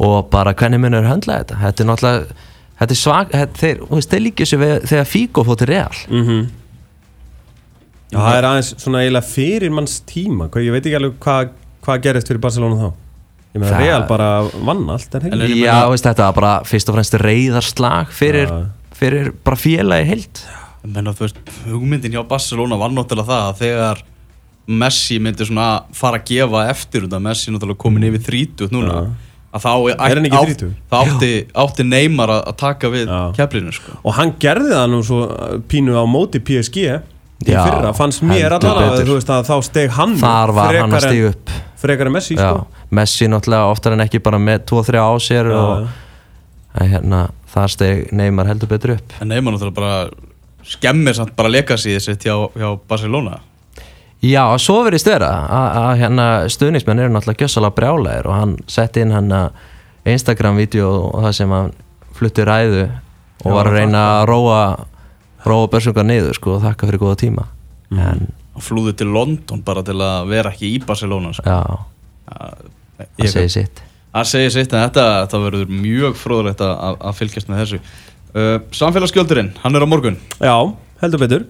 og 0.00 0.30
bara 0.32 0.54
hvernig 0.56 0.80
munur 0.80 1.04
höndla 1.04 1.42
þetta? 1.42 1.58
Þetta 1.60 1.82
er 1.82 1.88
náttúrulega 1.90 2.36
þetta 2.80 2.96
er 2.96 3.00
svag, 3.00 3.30
þetta, 3.34 3.60
þeir, 3.60 3.82
þú 3.84 3.98
veist, 3.98 4.10
þeir 4.14 4.24
líkja 4.26 4.46
sér 4.50 4.60
við, 4.64 4.74
þegar 4.90 5.08
Figo 5.10 5.44
fótt 5.46 5.62
til 5.62 5.70
Real. 5.70 6.00
Mhm. 6.08 6.40
Já, 8.10 8.18
það 8.18 8.36
er 8.40 8.46
aðeins 8.48 8.70
svona 8.82 9.02
eiginlega 9.04 9.28
fyrir 9.30 9.70
manns 9.70 10.00
tíma. 10.02 10.48
Hvað- 10.50 10.64
Ég 10.66 10.72
veit 10.74 10.86
ekki 10.88 10.96
alveg 10.98 11.18
hvað 11.22 11.50
hva 11.86 11.98
gerist 12.02 12.26
fyrir 12.28 12.40
Barcelona 12.42 12.74
þá. 12.80 12.92
Ég 13.54 13.60
meina 13.60 13.70
Það- 13.76 13.84
Real 13.86 14.02
bara 14.08 14.42
vann 14.64 14.90
allt 14.90 15.10
Já, 15.12 15.88
veist, 15.90 16.04
þetta 16.04 16.16
var 16.26 16.32
bara 16.32 16.60
fyrst 16.64 16.88
og 16.88 16.94
fremst 16.96 17.14
reyðarslag 17.18 18.06
fyrir, 18.10 18.46
Já. 18.48 18.66
fyrir 18.94 19.32
bara 19.44 19.56
félagi 19.56 20.06
heilt. 20.06 20.42
Menn 20.84 21.04
að 21.06 21.14
þú 21.18 21.26
veist, 21.26 21.36
hugmyndin 21.66 22.12
hjá 22.12 22.26
Barcelona 22.26 22.76
var 22.78 22.90
náttúrulega 22.90 23.26
það 23.26 23.52
að 23.52 23.58
þegar 23.58 24.02
Messi 24.68 25.18
myndi 25.18 25.44
svona 25.46 25.82
fara 25.92 26.18
að 26.18 26.24
gefa 26.26 26.68
eftir 26.70 27.02
undan 27.02 27.22
Messi 27.22 27.50
náttúrulega 27.50 27.78
komin 27.78 28.04
yfir 28.04 28.22
30 28.22 28.68
núna. 28.70 28.92
Já. 28.92 29.10
Að 29.50 29.64
þá 29.64 29.70
Er 29.90 30.16
hann 30.18 30.26
ekki 30.28 30.38
átt- 30.40 30.52
30? 30.60 30.74
þá 30.90 30.96
átti, 31.00 31.30
átti 31.64 31.86
Neymar 31.86 32.32
að, 32.36 32.50
taka 32.60 32.90
við 32.92 33.06
Já. 33.10 33.20
keflinu 33.38 33.72
sko. 33.74 33.96
Og 34.04 34.14
hann 34.14 34.34
gerði 34.42 34.74
það 34.76 34.90
nú 34.92 35.00
svo 35.06 35.22
uh, 35.26 35.56
pínu 35.70 35.96
á 35.98 36.04
móti 36.06 36.38
PSG 36.42 36.84
í 36.84 37.50
Já, 37.50 37.64
fyrra, 37.64 37.90
fannst 37.96 38.22
mér 38.22 38.52
allavega 38.58 39.42
þá 39.48 39.54
steg 39.64 39.90
hann 39.96 40.14
Þar 40.20 40.52
var 40.52 40.76
hann 40.76 40.92
að 40.92 41.06
stíga 41.08 41.32
upp 41.32 41.52
frekar 41.80 42.10
en 42.10 42.12
Messi 42.12 42.36
sko. 42.36 42.66
Messi 42.92 43.28
náttúrulega 43.32 43.70
oftar 43.72 43.94
en 43.96 44.04
ekki 44.04 44.20
bara 44.22 44.38
með 44.42 44.66
2-3 44.68 45.00
á 45.00 45.10
sér 45.24 45.48
Já. 45.48 45.60
og 45.60 46.82
hérna, 46.84 47.22
þar 47.50 47.72
steg 47.72 48.10
Neymar 48.12 48.50
heldur 48.50 48.68
betur 48.70 48.98
upp 48.98 49.14
en 49.20 49.32
Neymar 49.32 49.56
náttúrulega 49.56 49.78
bara 49.80 50.10
skemmir 50.68 51.16
samt 51.16 51.32
bara 51.38 51.48
legacyið 51.50 52.02
sitt 52.04 52.26
hjá, 52.28 52.36
hjá 52.54 52.68
Barcelona 52.86 53.40
Já, 54.22 54.42
svo 54.60 54.82
verðist 54.84 55.06
vera 55.08 55.28
að, 55.48 55.68
að 55.80 55.92
hérna, 56.02 56.24
stuðningsmenn 56.52 56.98
eru 57.00 57.12
náttúrulega 57.14 57.46
gjössalega 57.46 57.76
brjálæðir 57.78 58.26
og 58.28 58.34
hann 58.36 58.56
setti 58.68 59.00
inn 59.00 59.14
hann 59.16 59.30
Instagram-vídeó 60.04 60.90
og 61.10 61.22
það 61.24 61.32
sem 61.38 61.54
hann 61.54 61.70
flutti 62.18 62.44
ræðu 62.44 62.82
og 62.84 63.46
Já, 63.48 63.54
var 63.54 63.70
að 63.70 63.76
reyna 63.78 64.02
að 64.18 64.26
róa 64.28 64.58
róa 65.48 65.68
börsungar 65.72 66.04
niður 66.04 66.36
sko 66.36 66.58
og 66.58 66.64
þakka 66.66 66.88
fyrir 66.90 67.00
góða 67.00 67.16
tíma. 67.22 67.46
Mhm. 67.90 68.00
en 68.10 68.26
og 68.60 68.64
flúði 68.66 68.92
til 69.00 69.06
London 69.08 69.62
bara 69.64 69.82
til 69.86 69.94
að 70.04 70.26
vera 70.28 70.50
ekki 70.52 70.68
í 70.74 70.82
Barcelona 70.84 71.32
sko. 71.32 71.46
já, 71.48 71.78
Það- 72.28 72.66
það 73.16 73.30
segir 73.32 73.50
sitt. 73.54 73.80
Það 74.12 74.26
segir 74.26 74.50
sitt 74.52 74.72
en 74.74 74.82
þetta, 74.90 75.04
þetta 75.24 75.40
verður 75.46 75.66
mjög 75.70 76.14
fróðulegt 76.18 76.60
að, 76.60 76.98
að- 77.00 77.16
fylgjast 77.16 77.48
með 77.48 77.60
þessu. 77.62 77.80
Uh, 78.34 78.58
Samfélagsgjöldurinn, 78.70 79.52
hann 79.62 79.74
er 79.76 79.80
á 79.82 79.88
morgun. 79.88 80.18
Já, 80.40 80.74
heldur 81.00 81.18
betur. 81.24 81.46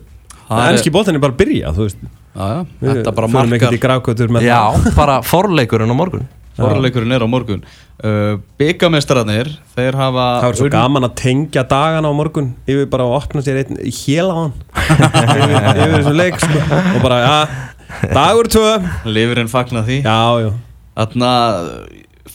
Það 0.48 0.62
er- 0.68 0.72
Ennski 0.76 0.90
boltin 0.92 1.14
er 1.14 1.18
bara 1.24 1.33
að 1.33 1.40
byrja, 1.42 1.72
þú 1.74 1.88
veist 1.88 1.96
já, 2.35 2.66
Þetta 2.81 3.12
bara 3.16 3.29
með 3.33 4.45
Já, 4.47 4.59
það. 4.75 4.90
bara 5.01 5.16
forleikurinn 5.27 5.90
á 5.90 5.97
morgun. 5.99 6.29
Forleikurinn 6.61 7.14
er 7.16 7.23
á 7.25 7.29
morgun. 7.31 7.62
Uh, 8.01 8.37
Byggamestararnir, 8.61 9.49
þeir 9.75 9.97
hafa 9.97 10.25
Það 10.43 10.47
var 10.47 10.59
svo 10.59 10.66
unn- 10.69 10.75
gaman 10.75 11.07
að 11.09 11.14
tengja 11.21 11.62
dagana 11.69 12.11
á 12.11 12.14
morgun. 12.16 12.51
Yfir 12.69 12.88
bara 12.93 13.07
að 13.09 13.16
opna 13.16 13.43
sér 13.45 13.62
einn 13.62 13.79
hél 13.81 14.27
á 14.29 14.35
hann. 14.38 14.55
Yfir, 15.31 15.55
yfir 15.57 15.95
þessum 15.97 16.19
leik 16.21 16.40
sko. 16.43 16.64
og 16.97 16.99
bara, 17.05 17.21
já, 17.25 17.38
dagur 18.14 18.51
tvö. 18.53 18.73
Lifirinn 19.09 19.51
fagna 19.53 19.83
því. 19.88 20.01
Já, 20.05 20.19
já. 20.45 20.51
Þarna, 21.01 21.31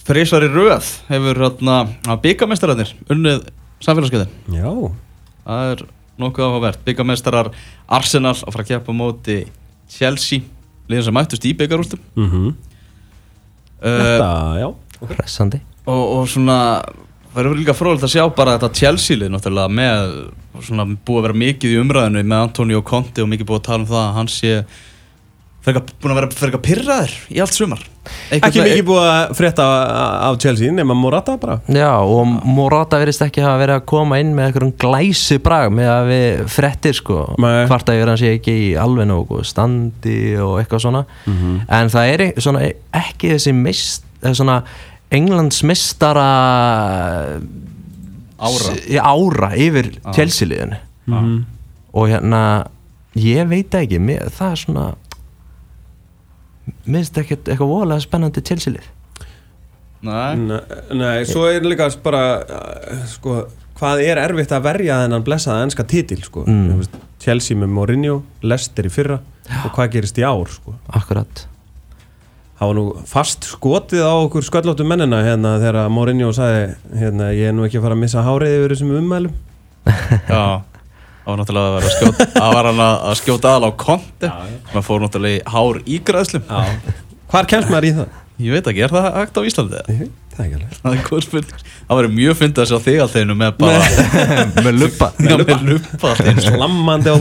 þrísvar 0.05 0.45
í 0.47 0.49
röð 0.53 0.87
hefur 1.11 1.41
þarna, 1.45 1.75
byggamestararnir 2.23 2.95
unnið 3.13 3.43
samfélagsgjöldin. 3.85 4.33
Já, 4.57 4.71
Það 5.45 5.71
er 5.75 5.83
nokkuð 6.23 6.45
áhugavert. 6.47 6.79
Byggamestarar 6.87 7.51
Arsenal 7.93 8.33
að 8.33 8.53
fara 8.55 8.63
að 8.65 8.69
keppa 8.71 8.89
á 8.89 8.95
móti 8.97 9.35
Chelsea 9.91 10.45
liðin 10.89 11.07
sem 11.07 11.17
mættust 11.17 11.47
í 11.47 11.53
byggarústum 11.57 12.01
mm 12.15 12.31
uh, 12.45 12.53
þetta, 13.81 14.29
já. 14.61 14.69
Hressandi 15.05 15.61
og, 15.85 16.03
og 16.03 16.29
svona 16.31 16.59
það 17.35 17.39
verður 17.41 17.59
líka 17.59 17.75
frólægt 17.75 18.07
að 18.07 18.13
sjá 18.15 18.23
bara 18.35 18.55
þetta 18.55 18.79
Chelsea-lið 18.79 19.31
náttúrulega 19.33 19.75
með 19.75 20.11
svona 20.63 20.85
búið 20.87 21.17
að 21.19 21.25
vera 21.27 21.39
mikið 21.41 21.73
í 21.73 21.79
umræðinu 21.81 22.23
með 22.23 22.43
Antonio 22.45 22.83
Conte 22.87 23.23
og 23.23 23.31
mikið 23.31 23.49
búið 23.49 23.59
að 23.59 23.65
tala 23.67 23.83
um 23.83 23.89
það 23.89 24.03
að 24.03 24.13
hann 24.15 24.31
sé 24.31 24.53
búin 25.65 26.11
að 26.13 26.15
vera 26.19 26.27
frekar 26.29 26.61
pyrraður 26.61 27.13
í 27.33 27.39
allt 27.41 27.53
sumar. 27.57 27.79
Eitthvað 28.29 28.47
Ekki 28.51 28.61
mikið 28.61 28.83
búið 28.85 29.07
að 29.09 29.31
frétta 29.39 29.65
af 30.27 30.37
Chelsea 30.43 30.71
nema 30.71 30.93
Morata 30.93 31.37
bara. 31.41 31.55
Já, 31.73 31.89
og 32.05 32.27
Morata 32.45 32.99
verðist 33.01 33.23
ekki 33.25 33.41
hafa 33.41 33.57
verið 33.63 33.79
að 33.79 33.85
koma 33.89 34.19
inn 34.21 34.35
með 34.37 34.45
einhverjum 34.51 34.73
glæsi 34.77 35.39
brag 35.41 35.71
með 35.73 35.89
að 35.89 36.09
við 36.11 36.43
frettir 36.53 36.93
sko. 36.93 37.17
Hvart 37.41 37.89
að 37.89 38.03
hann 38.05 38.17
sé 38.21 38.35
ekki 38.37 38.53
í 38.67 38.69
alveg 38.77 39.09
nógu 39.09 39.41
standi 39.43 40.37
og 40.37 40.59
eitthvað 40.61 40.85
svona. 40.85 41.05
Mhm. 41.25 41.61
en 41.69 41.87
það 41.89 42.13
er 42.13 42.21
ein- 42.21 42.35
svona 42.37 42.71
ekki 42.93 43.33
þessi 43.33 43.53
mist, 43.53 44.03
svona 44.21 44.63
Englands 45.11 45.63
mistara 45.63 46.29
Ára. 48.37 48.73
ára 49.01 49.49
yfir 49.55 49.91
Chelsea-liðinu 50.13 50.77
Mhm. 51.07 51.45
og 51.93 52.07
hérna 52.09 52.67
ég 53.15 53.47
veit 53.47 53.69
ekki, 53.71 53.99
mér, 53.99 54.29
það 54.29 54.51
er 54.51 54.55
svona 54.55 54.95
minnst 56.85 57.17
ekkert 57.21 57.49
eitthvað 57.49 57.71
voðalega 57.71 58.05
spennandi 58.05 58.43
Chelsea-lið 58.45 58.91
Nei, 60.05 60.35
Nei, 60.37 60.59
nei, 60.93 61.23
svo 61.25 61.47
er 61.49 61.65
líka 61.65 61.87
bara 62.03 62.21
uh, 62.43 63.05
sko, 63.09 63.39
hvað 63.79 64.03
er 64.05 64.19
erfitt 64.21 64.53
að 64.53 64.67
verja 64.67 64.99
þennan 65.01 65.23
blessaða 65.25 65.63
ennska 65.65 65.85
titil 65.89 66.19
sko. 66.21 66.43
Mm. 66.45 66.67
Þú 66.67 66.77
veist, 66.83 66.99
Chelsea 67.25 67.57
með 67.57 67.73
Mourinho, 67.73 68.19
Leicester 68.45 68.85
í 68.85 68.91
fyrra 68.93 69.17
og 69.63 69.73
hvað 69.73 69.95
gerist 69.95 70.19
í 70.21 70.25
ár 70.25 70.49
sko. 70.51 70.75
akkurat 70.93 71.45
Það 72.55 72.69
var 72.69 72.77
nú 72.77 72.83
fast 73.09 73.47
skotið 73.49 74.05
á 74.07 74.13
okkur 74.15 74.45
sköllóttu 74.47 74.85
mennina 74.87 75.19
hérna 75.25 75.57
þegar 75.59 75.89
Mourinho 75.91 76.29
sagði 76.35 76.69
hérna, 77.01 77.33
ég 77.35 77.49
er 77.49 77.57
nú 77.57 77.65
ekki 77.65 77.81
að 77.81 77.87
fara 77.87 77.97
að 77.97 78.03
missa 78.05 78.23
hárið 78.23 78.55
yfir 78.59 78.75
þessum 78.75 78.93
ummælum 79.01 79.33
já 80.31 80.45
Það 81.25 81.31
var 81.31 81.39
náttúrulega 81.41 81.69
að 81.69 81.75
vera 81.75 81.87
að 81.89 81.95
skjóta 81.95 82.27
Það 82.39 82.51
var 82.55 82.67
hann 82.69 82.83
að 82.85 83.15
skjóta 83.21 83.53
aðal 83.55 83.65
á 83.65 83.71
konti. 83.81 84.29
Maður 84.73 84.85
fór 84.89 85.01
náttúrulega 85.05 85.39
í 85.39 85.55
hár 85.55 85.79
ígræðslum. 85.97 86.45
Hvar 87.33 87.49
kemst 87.49 87.71
maður 87.73 87.87
í 87.89 87.95
það? 87.97 88.21
Ég 88.45 88.51
veit 88.51 88.65
ekki, 88.67 88.81
er 88.83 88.91
það 88.91 89.05
hægt 89.15 89.37
á 89.39 89.41
Íslandi? 89.47 89.81
veit 90.01 90.13
Það 90.35 90.41
er 90.43 90.47
ekki 90.49 90.57
alveg. 90.59 90.79
Það 91.85 91.99
verður 92.01 92.11
mjög 92.17 92.33
fyndið 92.41 92.61
að 92.65 92.67
sjá 92.71 92.79
þig 92.83 92.97
alltaf 93.05 93.21
einu 93.23 93.35
með 93.39 93.53
bara 93.61 93.85
með 94.65 94.73
allt 96.11 96.23
einu. 96.27 96.43
Slammandi 96.43 97.13
á 97.13 97.15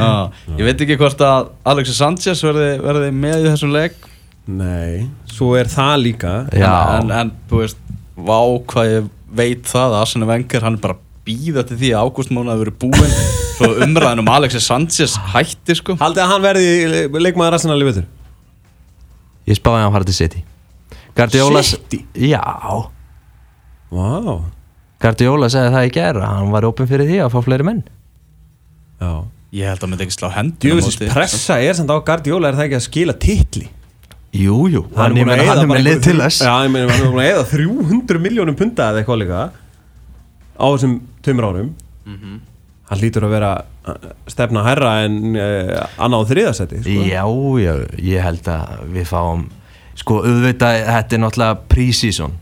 Já, 0.00 0.08
ég 0.56 0.70
veit 0.70 0.84
ekki 0.86 0.96
hvort 1.02 1.24
að 1.28 1.50
Alexis 1.74 2.00
Sanchez 2.00 2.40
verði, 2.46 2.70
verði 2.86 3.10
með 3.20 3.44
í 3.44 3.50
þessum 3.52 3.74
leik. 3.76 4.08
Nei, 4.48 5.04
svo 5.28 5.52
er 5.60 5.68
það 5.72 5.94
líka 6.06 6.32
Já. 6.56 6.72
en, 6.96 7.12
en 7.20 7.34
þú 7.52 7.60
veist, 7.60 7.78
vá 8.16 8.40
hvað 8.72 8.90
ég 8.94 9.12
veit 9.34 9.68
það 9.68 9.86
að 9.90 10.00
Arsene 10.00 10.28
Wenger 10.32 10.64
hann 10.64 10.76
er 10.78 10.82
bara 10.88 10.98
býða 11.24 11.62
til 11.68 11.78
því 11.80 11.90
að 11.96 12.08
ágústmónu 12.08 12.52
að 12.52 12.62
verið 12.64 12.76
búinn 12.84 13.14
svo 13.54 13.70
umræðin 13.86 14.20
um 14.24 14.30
Alexis 14.34 14.66
Sanchez 14.68 15.14
hætti 15.32 15.76
sko. 15.78 15.96
Haldið 16.00 16.24
að 16.24 16.32
hann 16.32 16.44
verði 16.44 17.22
leikmaður 17.24 17.56
Arsenal 17.58 17.78
í 17.80 17.86
vetur? 17.88 18.08
Ég 19.48 19.58
spáði 19.58 19.80
að 19.80 19.86
hann 19.86 19.94
fara 19.96 20.08
til 20.08 20.16
City. 20.18 20.42
Guardiola 21.14 21.62
City? 21.64 22.00
Já. 22.18 22.42
Vá. 23.94 24.10
Guardiola 25.04 25.48
segði 25.52 25.70
það 25.74 25.86
í 25.86 25.92
gera 25.94 26.28
Hann 26.32 26.50
var 26.54 26.64
opinn 26.66 26.88
fyrir 26.90 27.06
því 27.10 27.18
að 27.24 27.32
fá 27.34 27.38
fleiri 27.44 27.66
menn. 27.68 27.82
Já. 29.02 29.12
Ég 29.54 29.68
held 29.70 29.78
að 29.78 29.84
hann 29.84 29.92
myndi 29.94 30.06
ekki 30.08 30.16
slá 30.16 30.28
hendur 30.34 30.64
Djúðis 30.64 30.96
pressa 31.12 31.60
er 31.62 31.76
samt 31.78 31.92
á 31.92 31.96
Guardiola 32.02 32.50
er 32.50 32.56
það 32.58 32.66
ekki 32.68 32.78
að 32.80 32.86
skila 32.88 33.14
titli? 33.22 33.68
Jú, 34.34 34.64
jú. 34.66 34.80
Hann, 34.98 35.14
er 35.14 35.28
með 35.28 35.44
lið 35.44 35.50
einhverju- 35.54 36.00
til 36.02 36.16
þess. 36.18 36.40
Já, 36.42 36.54
ég 36.66 36.72
meina, 36.74 36.88
hann 36.90 37.04
er 37.04 37.12
búin 37.12 37.22
að 37.22 37.28
eða 37.30 37.44
300 37.52 38.18
miljónum 38.24 38.56
punta 38.58 38.88
eða 38.90 39.04
eitthvað 39.04 39.20
líka 39.22 39.42
á 40.58 40.66
þessum 40.74 40.96
tveimur 41.24 41.50
árum 41.50 41.72
Mhm. 42.04 42.40
Hann 42.90 43.00
lítur 43.00 43.24
að 43.24 43.30
vera 43.32 43.50
uh, 43.88 43.94
stefna 44.28 44.60
hærra 44.66 44.90
en 45.06 45.14
uh, 45.40 45.86
annað 46.04 46.26
þriðasetti 46.34 46.82
sko. 46.84 47.04
Já, 47.08 47.22
já, 47.64 47.74
ég 48.04 48.20
held 48.26 48.48
að 48.52 48.82
við 48.92 49.06
fáum 49.08 49.46
Sko, 49.96 50.18
auðvitað, 50.26 50.80
þetta 50.90 51.14
er 51.16 51.20
náttúrulega 51.22 51.56
pre-season 51.70 52.32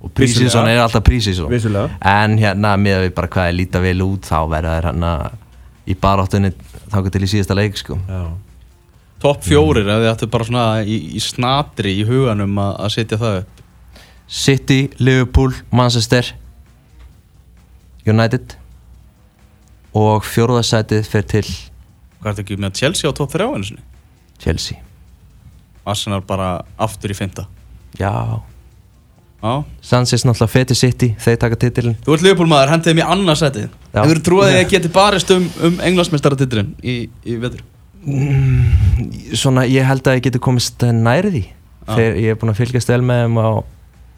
Og 0.00 0.12
pre-season 0.16 0.46
Vissulega. 0.46 0.72
er 0.78 0.82
alltaf 0.86 1.04
pre-season 1.04 1.50
Vissulega. 1.52 1.90
En 2.06 2.38
hérna, 2.40 2.70
með 2.80 3.02
við 3.04 3.12
bara 3.18 3.28
hvað 3.34 3.48
er 3.50 3.56
líta 3.58 3.82
vel 3.84 4.00
út 4.06 4.24
Þá 4.30 4.38
verða 4.54 4.76
þær 4.78 4.88
hérna 4.88 5.12
í 5.90 5.96
baráttunni 6.00 6.52
Þá 6.88 6.98
til 7.12 7.22
í 7.26 7.30
síðasta 7.34 7.58
leik, 7.60 7.76
sko 7.76 7.98
Já. 8.08 8.22
Topp 9.20 9.44
fjórir, 9.44 9.84
ef 9.84 10.00
þið 10.00 10.10
ættu 10.14 10.30
bara 10.32 10.48
svona 10.48 10.66
í, 10.80 10.96
í 11.12 11.20
snatri 11.20 11.98
í 12.00 12.06
huganum 12.08 12.56
að, 12.62 12.72
að 12.86 12.94
setja 12.96 13.18
það 13.20 13.42
upp 13.42 13.58
City, 14.30 14.80
Liverpool, 15.02 15.52
Manchester 15.74 16.32
United 18.12 18.56
Og 19.96 20.26
fjórðasætið 20.26 21.08
fer 21.10 21.26
til 21.26 21.46
Hvað 22.20 22.28
er 22.28 22.36
þetta 22.36 22.44
ekki 22.44 22.60
með 22.60 22.76
Chelsea 22.82 23.10
á 23.10 23.12
topp 23.16 23.32
þrjá 23.34 23.48
einu 23.48 23.66
sinni? 23.70 23.84
Chelsea 24.40 24.78
Arsenal 25.88 26.20
bara 26.26 26.52
aftur 26.80 27.12
í 27.12 27.16
fymta 27.16 27.46
Já, 27.98 28.12
Já 29.40 29.52
Sanchez 29.82 30.24
náttúrulega 30.28 30.52
feti 30.52 30.76
City, 30.78 31.10
þeir 31.18 31.38
taka 31.40 31.58
titilin 31.58 31.96
Þú 32.04 32.16
ert 32.16 32.26
Leopold-maður, 32.26 32.74
hendið 32.74 32.92
í 32.92 32.98
Já. 33.90 34.02
Hefur 34.04 34.20
þú 34.20 34.26
trúið 34.28 34.46
að 34.50 34.56
ég 34.58 34.70
geti 34.74 34.92
barist 34.94 35.32
um, 35.34 35.48
um 35.66 35.80
englandsmeistaratitlin 35.88 36.74
í, 36.84 36.96
í 37.24 37.38
vetur? 37.40 37.64
Svona, 39.36 39.66
ég 39.68 39.84
held 39.88 40.06
að 40.08 40.20
ég 40.20 40.28
geti 40.28 40.42
komist 40.42 40.84
Já. 41.88 41.96
Þeir, 41.96 42.20
Ég 42.22 42.34
er 42.34 42.38
búinn 42.38 42.52
að 42.52 42.60
fylgjast 42.60 42.92
vel 42.92 43.00
með 43.02 43.24
þeim 43.24 43.40
á 43.40 43.50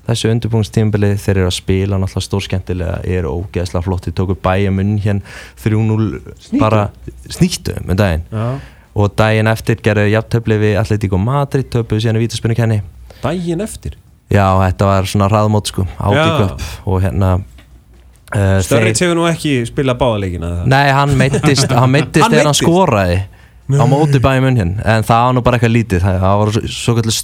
þessu 0.09 0.31
undirbúingstímabilið 0.33 1.17
þeir 1.23 1.39
eru 1.39 1.49
að 1.49 1.57
spila 1.57 1.99
náttúrulega 2.01 2.27
stórskemmtilega 2.27 2.95
eru 3.17 3.35
ógeðslega 3.39 3.85
flott, 3.87 4.07
þeir 4.09 4.17
tóku 4.19 4.37
bæja 4.43 4.73
munn 4.75 4.97
hérna 5.03 5.23
3-0 5.63 6.59
bara 6.61 6.89
snýttu 7.31 7.77
um 7.81 7.95
daginn 7.99 8.25
Já. 8.33 8.47
og 8.95 9.15
daginn 9.19 9.51
eftir 9.53 9.79
gerðu 9.85 10.09
jafntöfli 10.13 10.59
við 10.63 10.79
Atletico 10.83 11.21
Madrid, 11.23 11.71
töpuðu 11.73 12.07
síðan 12.07 12.19
í 12.21 12.25
vítaspunni 12.27 12.59
kenni 12.59 12.83
Dægin 13.23 13.63
eftir 13.63 13.99
Já, 14.33 14.47
þetta 14.65 14.89
var 14.89 15.11
svona 15.11 15.29
hraðmót 15.31 15.71
sko, 15.71 15.87
Já. 15.87 16.09
átík 16.09 16.47
upp 16.49 16.89
og 16.89 17.03
hérna 17.05 17.35
uh, 17.39 18.59
Störrits 18.65 19.05
hefur 19.05 19.19
nú 19.21 19.29
ekki 19.31 19.61
spilað 19.69 20.01
báðaleikina 20.03 20.55
Nei, 20.67 20.89
hann 20.97 21.15
meittist, 21.21 21.71
hann 21.71 21.95
meittist 21.95 22.27
þegar 22.27 22.51
hann 22.51 22.59
meiddist? 22.59 23.31
Skoraði 23.69 23.83
á 23.83 23.87
móti 23.89 24.21
bæði 24.23 24.43
munn 24.45 24.59
hérna 24.59 24.87
en 24.95 25.07
það 25.07 25.27
var 25.27 25.37
nú 25.37 25.43
bara 25.47 25.59
eitthvað 25.59 25.75
lítið, 25.77 26.07
það 26.07 26.39
var 26.43 26.51
svo 26.77 26.95
kallir 26.99 27.17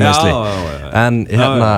meðsli 0.00 0.34
en 1.02 1.18
hérna 1.30 1.72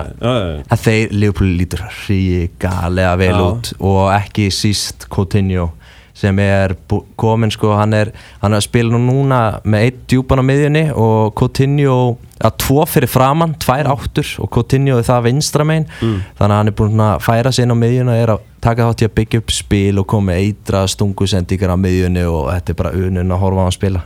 að 0.68 0.84
þeir 0.84 1.14
Leopold 1.22 1.56
lítur 1.60 1.84
ríkalega 2.08 3.14
vel 3.20 3.32
Já. 3.32 3.40
út 3.48 3.72
og 3.80 4.02
ekki 4.14 4.50
síst 4.54 5.08
Coutinho 5.12 5.70
sem 6.14 6.38
er 6.38 6.76
kominn 7.18 7.50
sko, 7.50 7.72
hann 7.74 7.92
er, 7.92 8.12
hann 8.42 8.52
er 8.54 8.60
að 8.60 8.66
spila 8.68 8.92
nú 8.94 9.00
núna 9.02 9.40
með 9.66 9.82
eitt 9.88 9.96
djúpan 10.12 10.38
á 10.38 10.44
miðjunni 10.46 10.82
og 10.94 11.32
Coutinho 11.34 11.96
að 12.44 12.56
tvo 12.62 12.84
fyrir 12.86 13.10
framann, 13.10 13.56
tvær 13.58 13.88
áttur 13.90 14.28
og 14.44 14.50
Coutinho 14.54 14.98
er 15.00 15.06
það 15.08 15.24
vinstra 15.26 15.64
megin. 15.66 15.88
Þannig 15.98 16.38
að 16.38 16.54
hann 16.54 16.70
er 16.70 16.76
búinn 16.78 17.02
að 17.02 17.24
færa 17.26 17.52
sig 17.52 17.66
inn 17.66 17.74
á 17.74 17.78
miðjunni 17.82 18.14
og 18.14 18.22
er 18.22 18.32
að 18.36 18.44
taka 18.62 18.86
þátt 18.88 19.02
í 19.02 19.08
að 19.08 19.14
byggja 19.18 19.42
upp 19.42 19.54
spil 19.56 19.98
og 19.98 20.06
koma 20.14 20.30
með 20.30 20.42
eitra 20.44 20.84
stungusendingar 20.94 21.74
á 21.74 21.78
miðjunni 21.82 22.24
og 22.30 22.46
þetta 22.52 22.70
er 22.76 22.78
bara 22.82 22.94
unun 22.94 23.34
að 23.34 23.42
horfa 23.42 23.60
á 23.60 23.66
hann 23.66 23.76
spila. 23.80 24.04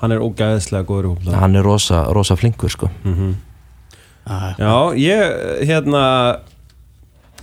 Hann 0.00 0.12
er 0.14 0.24
ógæðislega 0.24 0.86
góður 0.88 1.04
í 1.04 1.12
hópla 1.12 1.40
hann 1.42 1.56
er 1.58 1.66
rosa, 1.66 2.04
rosa 2.16 2.36
flinkur 2.38 2.70
sko. 2.72 2.88
Já, 4.58 4.72
ég 4.96 5.64
hérna 5.68 6.04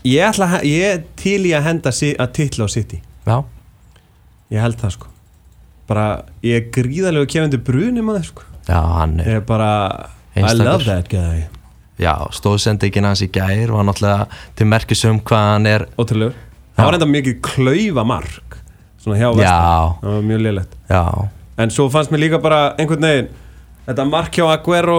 Ég 0.05 0.21
ætla 0.21 0.45
að 0.59 0.65
ég 0.69 1.03
til 1.17 1.39
í 1.49 1.51
að 1.57 1.63
henda 1.65 1.91
si- 1.91 2.13
að 2.13 2.31
titla 2.37 2.65
á 2.65 2.69
City 2.69 2.99
já, 3.25 3.37
Ég 4.53 4.61
held 4.61 4.77
það 4.77 4.91
sko. 4.93 5.07
Bara, 5.89 6.03
ég 6.45 6.59
er 6.59 6.67
gríðarlega 6.73 7.27
kefandi 7.33 7.57
bruni 7.65 8.01
maður 8.05 8.27
sko. 8.29 8.43
Já, 8.67 8.79
hann 8.99 9.19
er 9.19 9.27
Ég 9.27 9.39
er 9.41 9.45
bara 9.45 9.69
I 10.35 10.41
Einstakur. 10.41 10.65
love 10.65 10.85
that 10.85 11.09
guy. 11.09 11.45
Já, 12.01 12.13
stóðsendingin 12.35 13.05
hans 13.07 13.21
í 13.25 13.29
gær 13.31 13.71
var 13.73 13.85
náttúrulega 13.87 14.27
til 14.55 14.67
merkis 14.67 15.01
um 15.09 15.19
hvað 15.19 15.45
hann 15.53 15.65
er. 15.69 15.85
Ótrúlegur. 15.97 16.33
Það 16.75 16.85
var 16.89 16.97
enda 16.97 17.07
mikið 17.07 17.37
klaufa 17.45 18.03
mark 18.05 18.57
Svona 18.99 19.17
hjá 19.21 19.29
vestan 19.31 19.45
Já, 19.47 19.99
Það 20.01 20.11
var 20.15 20.23
mjög 20.27 20.41
liðlegt 20.43 20.73
já, 20.91 21.03
En 21.63 21.69
svo 21.71 21.85
fannst 21.93 22.11
mér 22.11 22.19
líka 22.25 22.39
bara 22.43 22.57
einhvern 22.75 23.05
veginn 23.05 23.29
Þetta 23.85 24.05
mark 24.09 24.35
hjá 24.35 24.43
Aguero 24.51 24.97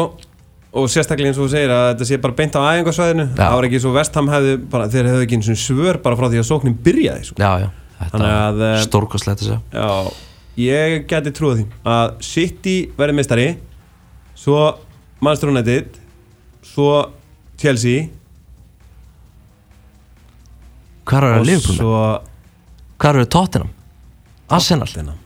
Og 0.72 0.86
sérstaklega 0.88 1.28
eins 1.34 1.36
og 1.40 1.50
þú 1.50 1.52
segir 1.52 1.74
að 1.74 1.84
þetta 1.90 2.08
sé 2.08 2.18
bara 2.22 2.36
beint 2.38 2.56
á 2.56 2.60
æfingarsvæðinu 2.70 3.26
Já. 3.28 3.36
Það 3.42 3.56
var 3.58 3.68
ekki 3.68 3.80
svo 3.84 3.92
vestham 3.92 4.30
hefði 4.32 4.54
bara, 4.72 4.88
Þeir 4.94 5.10
hefðu 5.10 5.26
ekki 5.26 5.36
eins 5.40 5.50
og 5.52 5.60
svör 5.66 5.98
bara 6.06 6.16
frá 6.16 6.28
því 6.32 6.40
að 6.40 6.48
sóknin 6.48 6.78
byrjaði 6.86 7.28
sko. 7.28 7.36
já, 7.44 7.52
já 7.66 7.68
Að, 8.00 8.60
eh, 8.60 8.80
stórkostlegt 8.84 9.40
að 9.40 9.46
segja 9.48 9.60
Já, 9.72 10.12
ég 10.60 11.06
geti 11.08 11.32
trúið 11.36 11.62
því 11.62 11.66
að 11.92 12.16
City 12.28 12.76
verði 12.98 13.16
meistari 13.16 13.46
Svo 14.36 14.58
Manchester 15.24 15.52
United 15.54 15.96
Svo 16.66 16.90
Chelsea 17.60 18.08
er 21.06 21.38
Og 21.40 21.40
það 21.40 21.46
Liverpool? 21.48 21.76
svo 21.80 22.00
Hvað 23.00 23.20
er 23.22 23.30
Tottenham? 23.36 23.70
Arsenal? 24.50 24.86
Tottenham 24.90 25.18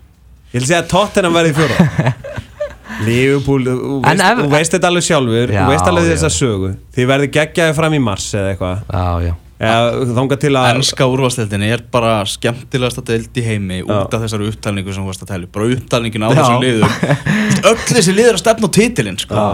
Ég 0.51 0.59
vil 0.61 0.67
segja 0.67 0.83
að 0.85 0.89
Tottenham 0.95 1.37
verði 1.39 1.55
fjóra 1.59 2.15
Liverpool, 3.07 3.65
þú 3.65 4.49
veist, 4.53 4.75
þetta 4.75 4.89
alveg 4.91 5.05
sjálfur 5.07 5.53
Já, 5.55 5.63
Þú 5.65 5.71
veist 5.73 5.87
alveg 5.91 6.05
já. 6.05 6.11
þessa 6.15 6.31
sögu 6.35 6.73
Þið 6.97 7.07
verði 7.13 7.29
geggjaði 7.39 7.77
fram 7.79 7.95
í 7.97 8.01
mars 8.03 8.27
eða 8.37 8.51
eitthvað 8.55 8.83
Já, 8.91 9.31
já 9.31 9.35
Þangað 9.61 10.39
til 10.41 10.53
að 10.57 10.69
Ennska 10.71 11.05
úrvasteldin 11.11 11.65
er 11.67 11.83
bara 11.93 12.15
skemmtilegasta 12.29 13.03
deild 13.11 13.37
í 13.37 13.43
heimi 13.45 13.83
út 13.85 14.15
af 14.17 14.23
þessari 14.25 14.49
upptalningu 14.49 14.95
sem 14.95 15.05
þú 15.05 15.11
varst 15.11 15.27
að 15.27 15.33
tella 15.35 15.51
bara 15.53 15.69
upptalningin 15.75 16.25
á 16.25 16.29
Já. 16.31 16.39
þessum 16.39 16.65
liðum 16.65 16.95
öll 17.71 17.83
þessi 17.91 18.15
liður 18.17 18.39
að 18.39 18.43
stefna 18.45 18.71
á 18.73 18.77
titilinn 18.79 19.21
sko. 19.21 19.45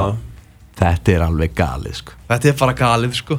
Þetta 0.76 1.14
er 1.16 1.26
alveg 1.26 1.56
galið 1.58 1.98
sko 2.04 2.16
þetta 2.30 2.52
er 2.52 2.58
bara 2.60 2.76
galið 2.78 3.18
sko. 3.18 3.38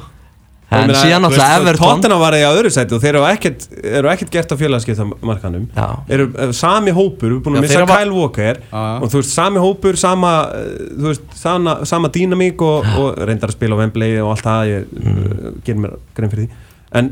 En 0.68 0.90
síðan 0.92 1.22
náttúrulega 1.24 1.60
Everton 1.62 1.80
Tottenham 1.80 2.20
var 2.20 2.34
í 2.36 2.42
á 2.44 2.52
öðru 2.52 2.70
sæti 2.72 2.92
og 2.92 3.00
þeir 3.00 3.14
eru 3.14 3.22
ekkert, 3.30 3.62
eru 3.88 4.10
ekkert 4.12 4.32
gert 4.34 4.50
á 4.52 4.56
félagskiptamarkanum 4.60 5.62
Já. 5.72 5.86
eru 6.12 6.26
eh, 6.34 6.52
sami 6.56 6.92
hópur, 6.92 7.24
við 7.24 7.30
erum 7.30 7.44
búin 7.46 7.56
að 7.56 7.64
missa 7.64 7.86
Kyle 7.88 8.12
Walker 8.12 8.60
og 8.76 9.06
þú 9.08 9.22
veist, 9.22 9.32
sami 9.32 9.62
hópur, 9.64 9.96
sama 10.00 10.34
eh, 10.58 10.68
þú 10.92 11.08
veist, 11.08 11.24
sama, 11.40 11.78
sama 11.88 12.12
dýnamík 12.12 12.66
og, 12.68 12.90
og 13.00 13.16
reyndar 13.22 13.48
að 13.48 13.56
spila 13.56 13.78
á 13.78 13.80
Wembley 13.80 14.20
og 14.20 14.34
allt 14.34 14.44
það 14.44 14.74
ég 14.74 14.92
mm. 14.92 15.56
gerir 15.64 15.82
mér 15.86 15.96
grein 16.18 16.34
fyrir 16.34 16.44
því. 16.44 16.62
En 17.00 17.10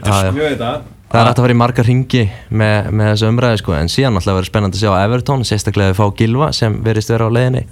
Já, 0.07 0.23
já. 0.23 0.31
Ég 0.31 0.55
veit 0.55 0.61
það 0.63 0.93
Það 1.11 1.21
er 1.21 1.27
hægt 1.29 1.39
að 1.39 1.45
fara 1.45 1.53
í 1.55 1.59
marga 1.61 1.83
ringi 1.85 2.21
með, 2.49 2.89
með 2.91 3.09
þessu 3.11 3.27
umræði 3.29 3.59
sko 3.61 3.75
En 3.77 3.91
síðan 3.93 4.15
náttúrulega 4.17 4.39
verður 4.39 4.49
spennandi 4.49 4.79
að 4.79 4.83
sjá 4.83 5.03
Everton 5.05 5.45
Sérstaklega 5.47 5.93
að 5.93 5.99
fá 5.99 6.05
Gilva 6.19 6.51
sem 6.57 6.77
verist 6.85 7.11
vera 7.13 7.29
á 7.29 7.35
leiðinni 7.35 7.65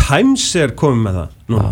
Times 0.00 0.46
er 0.58 0.74
komið 0.78 1.02
með 1.04 1.18
það 1.20 1.34
Nú. 1.52 1.64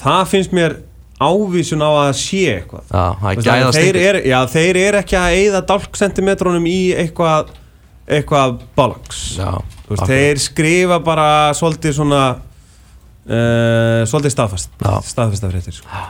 það 0.00 0.22
finnst 0.32 0.54
mér 0.56 0.76
ávísun 1.16 1.82
á 1.84 1.90
að 1.90 2.10
sé 2.20 2.42
eitthvað 2.54 2.90
Já, 2.92 3.04
það 3.20 3.30
er 3.30 3.46
gæðast 3.46 4.00
er, 4.06 4.18
já, 4.28 4.38
þeir 4.52 4.78
eru 4.82 5.00
ekki 5.00 5.16
að 5.20 5.36
eyða 5.40 5.62
dálksentimetrónum 5.70 6.66
í 6.68 6.80
eitthvað 6.96 7.54
eitthvað 8.06 8.60
bollocks 8.76 9.22
Já, 9.40 9.48
veist, 9.56 9.88
akkurat. 9.96 10.12
þeir 10.12 10.42
skrifa 10.44 11.00
bara 11.04 11.28
svolítið 11.56 11.96
svona 11.96 12.22
uh, 12.36 14.04
svolítið 14.06 14.36
staðfast 14.36 14.70
Já. 14.76 14.92
staðfasta 15.08 15.50
fréttir 15.50 15.78
sko. 15.80 16.04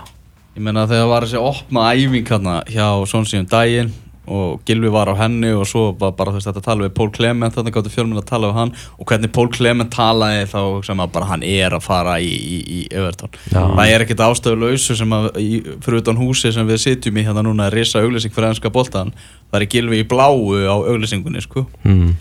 Ég 0.56 0.64
meina 0.64 0.86
þegar 0.88 1.12
var 1.12 1.26
þessi 1.26 1.40
opna 1.42 1.86
æfing 1.92 2.26
hérna 2.32 2.58
hjá 2.72 2.88
svona 3.08 3.28
síðan 3.28 3.48
daginn 3.52 3.94
og 4.26 4.62
Gilvi 4.66 4.88
var 4.90 5.06
á 5.06 5.14
henni 5.14 5.52
og 5.54 5.66
svo 5.68 5.92
var 5.98 6.14
bara 6.18 6.32
þú 6.32 6.40
veist 6.40 6.48
þetta 6.48 6.62
að 6.62 6.66
tala 6.66 6.86
við 6.86 6.94
Pól 6.96 7.10
Clement 7.14 7.54
þannig 7.54 7.74
gáttu 7.76 7.92
fjölminn 7.92 8.18
að 8.18 8.28
tala 8.30 8.50
við 8.50 8.56
hann 8.58 8.72
og 8.96 9.06
hvernig 9.06 9.32
Pól 9.36 9.46
Clement 9.54 9.92
talaði 9.94 10.48
þá 10.50 10.60
sem 10.88 11.02
að 11.04 11.12
bara 11.14 11.28
hann 11.30 11.44
er 11.46 11.76
að 11.76 11.84
fara 11.86 12.16
í, 12.18 12.32
í, 12.32 12.58
í 12.58 12.80
Everton 12.90 13.30
Já. 13.52 13.60
það 13.60 13.92
er 13.92 14.04
ekkert 14.06 14.24
ástöðulausu 14.26 14.98
sem 14.98 15.14
að 15.14 15.28
í, 15.42 15.50
fyrir 15.84 16.02
utan 16.02 16.18
húsi 16.18 16.52
sem 16.54 16.66
við 16.66 16.82
sitjum 16.82 17.20
í 17.20 17.26
hérna 17.28 17.44
núna 17.46 17.68
að 17.68 17.76
risa 17.78 18.02
auglýsing 18.02 18.34
fyrir 18.34 18.50
ennska 18.50 18.72
boltan 18.74 19.14
það 19.52 19.60
er 19.60 19.68
Gilvi 19.76 20.02
í 20.02 20.08
bláu 20.10 20.56
á 20.66 20.74
auglýsingunni 20.74 21.44
sko 21.44 21.68
mm. 21.84 22.16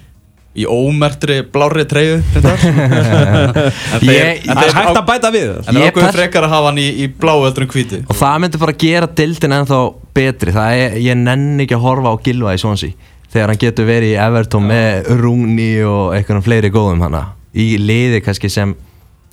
Í 0.55 0.63
ómertri 0.71 1.41
Ég- 4.05 4.45
en 4.45 4.55
það 4.55 4.67
er 4.69 4.75
hægt 4.77 4.99
að 4.99 5.05
bæta 5.09 5.31
við. 5.33 5.49
en 5.67 5.75
Ég 5.79 5.89
ákveður 5.89 6.05
pers- 6.05 6.15
frekar 6.19 6.47
að 6.47 6.53
hafa 6.55 6.69
hann 6.71 6.79
í, 6.81 6.87
í 7.03 7.07
bláu 7.11 7.41
heldur 7.43 7.65
en 7.65 7.71
hvíti. 7.73 7.99
Og 8.09 8.15
það 8.19 8.39
myndi 8.43 8.61
bara 8.61 8.75
gera 8.85 9.09
dildin 9.19 9.55
ennþá 9.59 9.79
betri. 10.15 10.53
Það 10.55 10.79
er, 10.85 10.95
ég 11.03 11.19
nenni 11.19 11.65
ekki 11.65 11.75
að 11.77 11.85
horfa 11.85 12.13
á 12.15 12.15
Gilva 12.25 12.55
í 12.55 12.61
Swansea 12.61 12.93
Þegar 13.35 13.51
hann 13.51 13.59
getur 13.65 13.85
verið 13.89 14.13
í 14.13 14.19
Everton 14.23 14.63
með 14.69 15.09
Rúni 15.19 15.69
og 15.83 16.13
eitthvað 16.15 16.45
fleiri 16.45 16.69
góðum 16.71 17.01
hana. 17.03 17.23
Í 17.55 17.75
liði 17.81 18.21
kannski 18.23 18.49
sem 18.51 18.75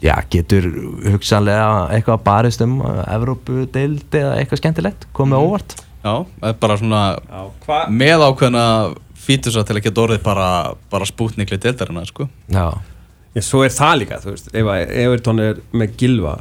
Já, 0.03 0.17
getur 0.35 0.65
hugsanlega 1.13 1.87
eitthvað 1.95 2.25
barist 2.27 2.61
um 2.65 2.81
Evrópu 3.07 3.69
deild 3.71 4.11
eða 4.19 4.33
eitthvað 4.41 4.59
skemmtilegt 4.59 5.07
Komið 5.15 5.39
óvart. 5.47 5.77
Já, 6.03 6.17
það 6.41 6.49
er 6.51 6.57
bara 6.65 6.77
svona 6.81 7.03
Já, 7.15 7.45
með 7.95 8.25
ákveðna 8.27 8.65
fítusa 9.23 9.63
til 9.67 9.77
að 9.79 9.85
geta 9.89 10.03
orðið 10.07 10.23
bara, 10.27 10.49
bara 10.93 11.07
spútnikli 11.09 11.59
deildarinnar 11.63 12.09
sko. 12.11 12.29
Já, 12.53 12.67
Já, 13.33 13.41
svo 13.47 13.63
er 13.65 13.73
það 13.73 13.95
líka, 14.03 14.19
þú 14.21 14.33
veist, 14.35 14.49
ef 14.53 14.67
að 14.69 14.91
Everton 15.07 15.39
er 15.41 15.61
með 15.73 15.95
Gilva, 16.03 16.35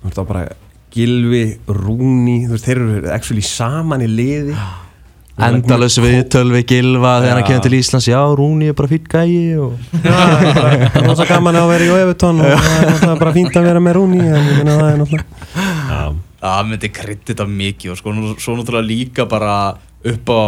þú 0.00 0.08
veist, 0.08 0.16
þá 0.18 0.24
bara 0.32 0.46
Gilvi, 0.92 1.42
Rúni, 1.70 2.38
þú 2.48 2.56
veist, 2.56 2.66
þeir 2.66 2.80
eru 2.82 3.12
actually 3.14 3.44
saman 3.46 4.02
í 4.04 4.08
liði. 4.10 4.56
endalus 5.42 5.94
viðtöl 6.02 6.50
við 6.52 6.64
Gilva 6.68 7.12
þegar 7.22 7.38
hann 7.38 7.44
Já. 7.44 7.46
kemur 7.48 7.62
til 7.64 7.76
Íslands 7.78 8.08
Já, 8.10 8.18
Rúni 8.36 8.66
er 8.68 8.74
bara 8.76 8.90
fýtt 8.90 9.06
gæi 9.08 9.56
og... 9.62 9.78
Það 10.02 10.98
er 11.06 11.14
svo 11.16 11.26
gaman 11.30 11.56
að 11.62 11.70
vera 11.72 11.86
í 11.86 11.94
Everton 12.02 12.42
og 12.44 12.66
það 12.66 13.06
er 13.14 13.22
bara 13.22 13.32
fínt 13.38 13.56
að 13.56 13.68
vera 13.70 13.80
með 13.86 13.96
Rúni, 13.96 14.20
en 14.20 14.50
ég 14.50 14.58
minna 14.60 14.74
það 14.76 14.90
er 14.90 15.00
náttúrulega. 15.00 15.46
Já. 15.88 16.02
það 16.42 16.68
myndi 16.72 16.90
kryddita 16.98 17.46
mikið 17.48 17.94
og 17.94 18.00
sko, 18.02 18.12
nú- 18.18 18.34
svo 18.42 18.58
náttúrulega 18.58 18.90
líka 18.90 19.26
bara 19.30 19.56
upp 20.12 20.34
á 20.36 20.42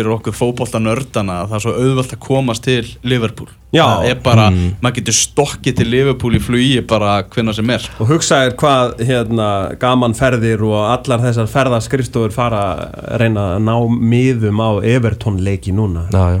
fyrir 0.00 0.16
okkur 0.16 0.36
fótboltanördana 0.36 1.38
að 1.44 1.52
það 1.52 1.56
er 1.58 1.64
svo 1.64 1.74
auðvelt 1.78 2.14
að 2.16 2.22
komast 2.26 2.66
til 2.66 2.82
Liverpool 3.06 3.48
Já. 3.70 3.84
það 3.86 4.06
er 4.10 4.20
bara, 4.24 4.46
maður 4.82 4.96
getur 4.98 5.18
stokkið 5.20 5.78
til 5.78 5.88
Liverpool 5.92 6.34
í 6.34 6.42
flugi 6.42 6.82
bara 6.90 7.20
hvenna 7.30 7.54
sem 7.54 7.70
er 7.70 7.86
Og 8.02 8.10
hugsaðir 8.10 8.56
hvað 8.60 9.02
hérna, 9.06 9.48
gaman 9.80 10.16
ferðir 10.18 10.64
og 10.66 10.78
allar 10.90 11.22
þessar 11.22 11.50
ferðaskrifstofur 11.52 12.34
fara 12.34 12.62
að 12.74 13.18
reyna 13.22 13.50
að 13.54 13.66
ná 13.68 13.74
miðum 14.10 14.64
á 14.64 14.70
Everton 14.96 15.38
leiki 15.46 15.76
núna 15.76 16.08
Já, 16.10 16.40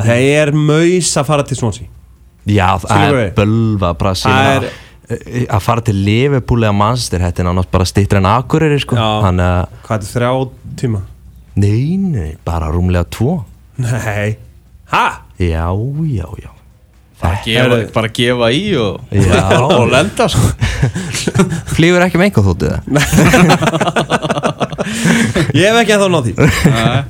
að 0.00 0.10
það 0.10 0.28
er 0.40 0.54
maus 0.56 1.10
að 1.18 1.26
fara 1.28 1.46
til 1.46 1.58
Swansea 1.58 1.90
Já, 2.48 2.68
það 2.80 3.02
er 3.10 3.34
bölva 3.36 3.92
bara 3.98 4.14
að 4.14 4.22
Það 4.22 4.70
sína 4.70 4.78
að 5.50 5.62
fara 5.64 5.82
til 5.82 5.96
Liverpool 6.06 6.62
eða 6.62 6.76
Manchester 6.76 7.22
þetta 7.24 7.42
er 7.42 7.48
náttúrulega 7.48 7.74
bara 7.74 7.86
stýttir 7.88 8.20
en 8.20 8.28
Akureyri 8.30 8.78
sko. 8.82 8.94
Já. 8.98 9.08
þannig 9.24 9.46
að, 9.46 9.78
Hvað 9.86 9.96
er 9.96 10.04
þetta, 10.04 10.12
þrjá 10.14 10.76
tíma? 10.82 11.00
Nei, 11.60 11.96
nei, 12.00 12.32
bara 12.46 12.70
rúmlega 12.72 13.04
tvo 13.12 13.40
Nei 13.80 14.36
Ha? 14.90 15.04
Já, 15.38 15.68
já, 16.10 16.26
já 16.42 16.50
bara 17.20 17.36
gefa, 17.44 17.60
Heyrðu. 17.60 17.92
bara 17.92 18.08
gefa 18.16 18.46
í 18.56 18.62
og, 18.80 19.00
og 19.76 19.82
lenda 19.92 20.24
sko. 20.32 20.46
Flýgur 21.76 22.00
ekki 22.06 22.16
með 22.16 22.30
einhver 22.30 22.46
það 22.48 22.60
Ég 25.54 25.66
hef 25.68 25.80
ekki 25.82 25.94
ennþá 25.96 26.08
náð 26.14 26.28
því 26.30 26.34
Nei. 26.40 27.00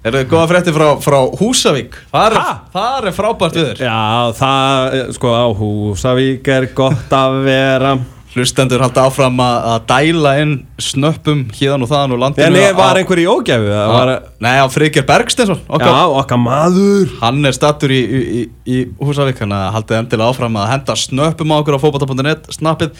Er 0.00 0.14
það 0.16 0.22
góða 0.30 0.46
frétti 0.48 0.72
frá, 0.72 0.86
frá 1.04 1.18
Húsavík? 1.36 1.98
Það 2.08 2.24
er, 2.30 2.36
Ha? 2.40 2.52
það 2.72 3.08
er 3.10 3.16
frábært 3.18 3.58
við 3.58 3.66
þér 3.68 3.82
Já, 3.84 3.98
það, 4.38 4.94
eh, 4.96 5.10
sko, 5.18 5.28
á 5.36 5.46
Húsavík 5.60 6.48
er 6.56 6.66
gott 6.78 7.12
að 7.20 7.36
vera 7.44 7.90
Hlustendur 8.30 8.78
halda 8.84 9.08
áfram 9.08 9.40
að, 9.42 9.86
dæla 9.90 10.32
inn 10.38 10.52
snöppum 10.78 11.40
híðan 11.56 11.82
og 11.82 11.90
þaðan 11.90 12.12
og 12.14 12.20
landinu 12.22 12.46
En 12.46 12.58
ég 12.60 12.76
var 12.78 13.00
einhver 13.00 13.18
í 13.18 13.24
ógæfu? 13.26 13.72
var, 13.90 14.12
Nei, 14.44 14.52
á 14.62 14.66
Frigger 14.70 15.06
Bergstensson 15.08 15.58
Já, 15.58 15.72
okkar, 15.74 16.14
okkar 16.20 16.38
maður. 16.38 17.10
Hann 17.24 17.42
er 17.50 17.56
stattur 17.56 17.90
í, 17.90 17.98
í, 17.98 18.20
í, 18.22 18.44
í 18.70 18.78
Húsavík 19.02 19.42
Þannig 19.42 19.58
að 19.58 19.74
haldið 19.78 19.98
endilega 19.98 20.30
áfram 20.30 20.60
að 20.62 20.70
henda 20.76 20.96
snöppum 21.02 21.50
á 21.50 21.56
okkur 21.58 21.78
á 21.78 21.82
fótbolta.net 21.82 22.46
snappið. 22.54 22.94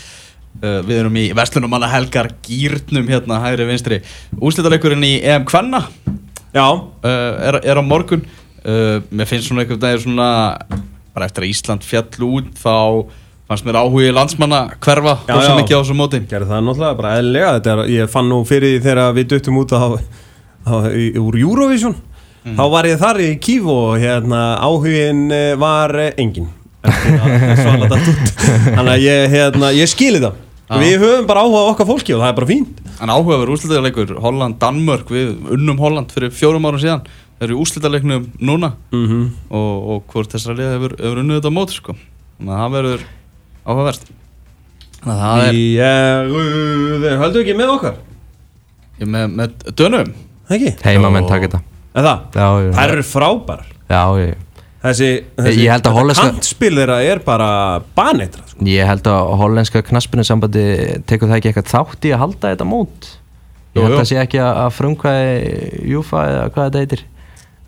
Uh, 0.59 0.81
Við 0.89 0.97
erum 0.99 1.21
í 1.23 1.25
Vestlunum 1.39 1.71
manna 1.71 1.93
helgar 1.93 2.33
gýrnum 2.43 3.07
hérna 3.07 3.39
hægri 3.45 3.69
vinstri. 3.71 4.01
Úslitaleikurinn 4.43 5.07
í 5.07 5.15
EM 5.23 5.47
Kvenna 5.47 5.85
Já, 6.51 6.67
uh, 6.67 7.07
er, 7.07 7.61
er 7.63 7.79
á 7.79 7.83
morgun. 7.87 8.27
Uh, 8.67 8.99
Mér 9.15 9.31
finnst 9.31 9.47
svona 9.47 9.63
einhvern 9.63 9.79
veginn 9.87 10.09
svona 10.09 10.31
bara 11.15 11.31
eftir 11.31 11.47
að 11.47 11.53
Ísland 11.55 11.87
fjall 11.87 12.27
út 12.27 12.51
þá 12.59 12.75
fannst 13.51 13.67
mér 13.67 13.81
áhugi 13.81 14.13
landsmanna 14.15 14.59
hverfa 14.79 15.17
já. 15.27 15.35
mikið 15.59 15.75
á 15.75 15.81
þessu 15.81 15.95
móti. 15.99 16.21
Gerði 16.31 16.53
það 16.53 16.61
náttúrulega 16.69 16.99
bara 17.01 17.15
eðlilega. 17.19 17.49
Þetta 17.57 17.73
er, 17.73 17.81
ég 17.91 18.13
fann 18.13 18.29
nú 18.31 18.37
fyrir 18.47 18.77
því 18.77 18.83
þegar 18.85 19.17
við 19.17 19.27
duttum 19.33 19.59
út 19.59 19.73
á, 19.75 19.83
á, 20.71 20.75
í, 20.95 21.09
úr 21.19 21.39
Eurovision. 21.41 21.97
Þá 22.47 22.63
var 22.73 22.87
ég 22.89 23.01
þar 23.03 23.19
í 23.21 23.27
Kíf 23.43 23.67
og 23.69 23.99
hérna 24.01 24.39
áhugin 24.63 25.27
eh, 25.35 25.59
var 25.61 25.93
eh, 26.01 26.15
engin 26.17 26.47
Þannig 26.81 27.93
að 28.95 29.03
ég, 29.05 29.27
hérna, 29.35 29.69
ég 29.77 29.91
skili 29.91 30.23
það. 30.23 30.39
Við 30.81 30.95
höfum 31.03 31.27
bara 31.29 31.43
áhuga 31.45 31.75
okkar 31.75 31.89
fólki 31.91 32.15
og 32.15 32.23
það 32.23 32.31
er 32.31 32.39
bara 32.39 32.49
fínt. 32.49 32.79
En 33.03 33.13
áhugaverð 33.13 33.53
úrslitaleikur 33.57 34.15
Holland-Danmörk 34.23 35.11
við 35.13 35.35
unnum 35.59 35.83
Holland 35.83 36.09
fyrir 36.15 36.31
fjórum 36.33 36.69
árum 36.71 36.81
síðan. 36.81 37.03
Þeir 37.41 37.49
eru 37.49 37.57
í 37.57 37.61
úrslitaleiknum 37.65 38.23
núna. 38.39 38.71
Mm 38.95 39.07
-hmm. 39.07 39.25
og, 39.51 39.75
og 39.91 39.99
hvort 40.15 40.33
þessara 40.33 40.57
liða 40.57 40.77
hefur, 40.79 40.93
hefur 41.01 41.23
unnið 41.25 41.41
þetta 41.41 41.59
mót 41.59 41.71
sko. 41.75 41.93
þannig 42.39 42.55
að 42.55 42.61
það 42.63 42.77
verður 42.79 43.01
að 43.71 45.21
það 45.21 45.45
er 45.47 45.57
Ég, 45.57 46.35
þeir 47.05 47.19
höldu 47.23 47.43
ekki 47.45 47.57
með 47.59 47.73
okkar 47.77 47.95
ég, 49.01 49.07
með, 49.09 49.27
með 49.39 49.67
dönum 49.79 50.11
Ekki? 50.51 50.73
heimamenn 50.85 51.25
Já. 51.27 51.31
taka 51.35 51.47
þetta 51.49 51.61
En 51.91 52.07
það? 52.07 52.19
Já, 52.37 52.47
já, 52.67 52.71
Það 52.77 52.93
eru 52.95 53.05
frábærar 53.11 53.69
já, 53.91 54.03
já. 54.21 54.35
Þessi, 54.81 55.09
þessi 55.37 55.61
Ég 55.65 55.73
held 55.75 55.89
að 55.91 55.97
hollenska- 55.99 56.27
kantspil 56.31 56.71
þeirra 56.79 56.99
er 57.05 57.19
bara 57.25 57.49
baneitra 57.99 58.45
sko. 58.49 58.65
Ég 58.65 58.87
held 58.89 59.09
að 59.13 59.33
hollenska 59.43 59.83
knaspinu 59.85 60.25
sambandi 60.25 60.63
tekur 61.11 61.29
það 61.29 61.37
ekki 61.41 61.51
eitthvað 61.51 61.73
þátt 61.75 62.07
í 62.09 62.13
að 62.15 62.23
halda 62.23 62.53
þetta 62.55 62.69
mót 62.71 63.11
Ég 63.75 63.81
Jú, 63.81 63.83
held 63.85 63.97
jú. 63.97 64.01
að 64.01 64.09
sé 64.09 64.17
ekki 64.23 64.41
að 64.41 64.61
að 64.65 64.71
frumkvæði 64.79 65.91
Júfa 65.93 66.23
eða 66.31 66.47
hvað 66.55 66.65
þetta 66.71 66.81
heitir 66.85 67.03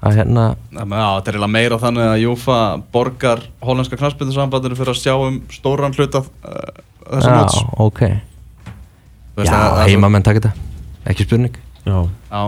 að 0.02 0.16
hérna, 0.18 0.44
Já, 0.72 0.82
þetta 0.82 1.30
er 1.30 1.36
eiginlega 1.36 1.52
meira 1.54 1.78
þannig 1.82 2.08
að 2.08 2.22
Jófa 2.24 2.58
borgar 2.94 3.44
hollenska 3.62 3.98
knastbyrðusambandinu 4.00 4.78
fyrir 4.78 4.94
að 4.94 5.00
sjá 5.02 5.14
um 5.14 5.38
stóran 5.54 5.94
hluta 5.94 6.24
uh, 6.24 6.82
þessa 7.06 7.30
já, 7.30 7.38
móts. 7.38 7.60
ok. 7.86 8.02
Þú 9.32 9.42
veist 9.42 9.52
Já, 9.54 9.60
heimamenn 9.86 10.26
taka 10.26 10.42
þetta, 10.42 10.52
ekki 11.12 11.28
spurning. 11.28 11.56
Já, 11.86 11.96
Já. 12.32 12.42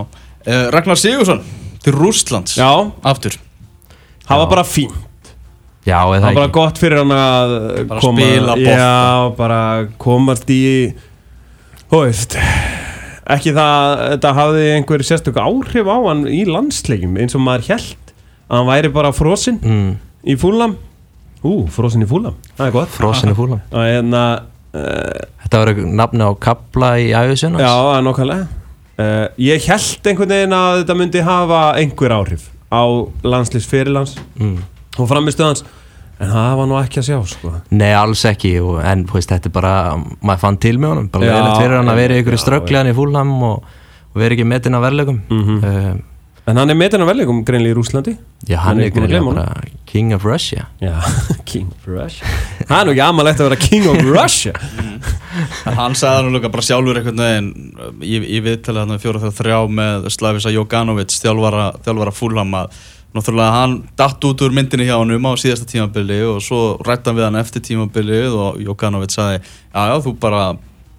Uh, 0.45 0.67
Ragnar 0.75 0.99
Sigursson 0.99 1.41
til 1.85 1.95
Rústlands 1.95 2.57
Já. 2.59 2.69
Aftur. 3.07 3.39
Það 4.25 4.41
var 4.43 4.51
bara 4.51 4.65
fínt. 4.67 5.01
Já, 5.85 5.99
Það 6.01 6.21
var 6.25 6.33
bara 6.33 6.45
ekki 6.47 6.55
gott 6.57 6.79
fyrir 6.81 6.97
hann 7.03 7.11
að 7.13 7.51
Bara 7.91 8.01
koma 8.01 8.25
spila 8.25 8.55
bara 9.37 9.59
komast 10.01 10.49
í 10.49 10.61
veist 11.93 12.35
Ekki 13.25 13.55
það, 13.55 14.01
þetta 14.11 14.31
hafði 14.37 14.65
einhver 14.75 15.03
sérstök 15.05 15.37
áhrif 15.41 15.87
á 15.89 15.97
hann 15.97 16.25
í 16.29 16.43
landsleikjum 16.45 17.15
eins 17.21 17.33
og 17.37 17.41
maður 17.41 17.71
held 17.71 18.11
að 18.45 18.59
hann 18.59 18.67
væri 18.69 18.91
bara 18.93 19.13
frosinn 19.15 19.57
mm, 19.63 19.95
í 20.29 20.35
fúlam 20.37 20.75
Ú, 21.45 21.65
frosinn 21.69 22.05
í 22.05 22.09
fúlam, 22.09 22.37
það 22.57 22.67
er 22.67 22.73
gott. 22.73 22.93
Frosin 22.93 23.29
í 23.29 23.37
fúlam 23.37 23.59
hérna 23.73 24.21
uh, 24.73 25.25
Þetta 25.43 25.61
var 25.61 25.71
eitthvað 25.71 25.97
nafni 26.01 26.25
á 26.25 26.31
kapla 26.41 26.91
í 27.01 27.07
æfisinn 27.17 27.57
Já, 27.61 27.73
nokkulega 28.05 28.45
uh, 28.45 29.25
Ég 29.41 29.65
held 29.69 30.09
einhvern 30.09 30.33
veginn 30.35 30.57
að 30.57 30.81
þetta 30.83 30.97
myndi 31.01 31.25
hafa 31.25 31.63
einhver 31.81 32.15
áhrif 32.17 32.47
á 32.73 32.81
landslýs 33.25 33.67
fyrirlands 33.69 34.15
mm. 34.37 34.57
og 34.97 35.09
framistöðans 35.09 35.65
en 36.19 36.29
það 36.31 36.55
var 36.61 36.67
nú 36.71 36.77
ekki 36.79 37.01
að 37.01 37.07
sjá 37.09 37.17
sko. 37.33 37.53
Nei, 37.75 37.91
alls 37.93 38.25
ekki 38.29 38.53
og, 38.63 38.79
En 38.87 39.05
þú 39.09 39.17
veist, 39.19 39.29
þetta 39.33 39.49
er 39.51 39.55
bara, 39.57 39.73
maður 40.21 40.43
fann 40.45 40.57
til 40.63 40.77
með 40.79 40.93
honum. 40.93 41.07
Bara 41.11 41.25
Já, 41.25 41.33
leiðilegt 41.35 41.61
fyrir 41.63 41.77
hann 41.81 41.91
að 41.93 42.01
vera 42.01 42.15
í 42.17 42.23
ykkur 42.23 42.37
já, 42.37 42.43
strögglegan 42.45 42.91
í 42.91 42.95
fúlam 42.97 43.33
og, 43.43 43.63
og 44.13 44.21
vera 44.23 44.35
ekki 44.37 44.45
metin 44.47 44.77
á 44.77 44.79
verðlegum 44.85 45.21
Mhm. 45.29 45.63
uh, 45.63 45.95
En 46.47 46.57
hann 46.61 46.69
er 46.69 46.75
metin 46.77 47.01
á 47.01 47.09
velleikum 47.09 47.39
greinlega 47.43 47.73
í 47.73 47.75
Rúslandi 47.79 48.11
Já, 48.45 48.59
hann 48.61 48.77
Hann 48.77 48.81
er 48.85 48.91
að 48.91 48.93
greinlega 48.99 49.25
bara 49.33 49.63
King 49.89 50.11
of 50.13 50.23
Russia. 50.25 50.67
Já, 50.79 50.99
King 51.49 51.71
of 51.73 51.87
Russia. 51.87 52.27
Það 52.67 52.79
er 52.79 52.85
nú 52.85 52.91
ekki 52.93 53.01
amalegt 53.07 53.39
að 53.41 53.47
vera 53.49 53.57
King 53.63 53.87
of 53.89 53.97
Russia. 54.05 54.53
En 55.65 55.73
hann 55.79 55.95
sagði 55.97 56.19
hann 56.21 56.35
líka 56.35 56.51
bara 56.53 56.65
sjálfur 56.67 56.99
einhvern 56.99 57.23
veginn 57.23 57.49
í, 58.05 58.19
í 58.37 58.41
viðtalið 58.45 58.83
hann 58.85 59.01
fjóra 59.01 59.21
þegar 59.23 59.37
þrjá 59.39 59.57
með 59.79 60.05
Slavisa 60.13 60.53
Jokanovic 60.53 61.15
þjálfara, 61.17 61.65
þjálfara 61.87 62.13
fúlham 62.15 62.53
að 62.61 62.77
náttúrulega 63.15 63.55
hann 63.55 63.73
datt 63.97 64.23
út 64.27 64.41
úr 64.45 64.53
myndinni 64.55 64.85
hjá 64.89 64.97
hann 64.99 65.11
um 65.15 65.27
á 65.27 65.33
síðasta 65.39 65.67
tímabili 65.71 66.21
og 66.27 66.41
svo 66.43 66.61
rætti 66.85 67.09
hann 67.09 67.17
við 67.19 67.27
hann 67.29 67.39
eftir 67.41 67.63
tímabilið 67.65 68.35
og 68.35 68.61
Jokanovic 68.63 69.15
sagði 69.15 69.39
já 69.41 69.81
já 69.91 69.95
þú 70.05 70.15
bara 70.19 70.45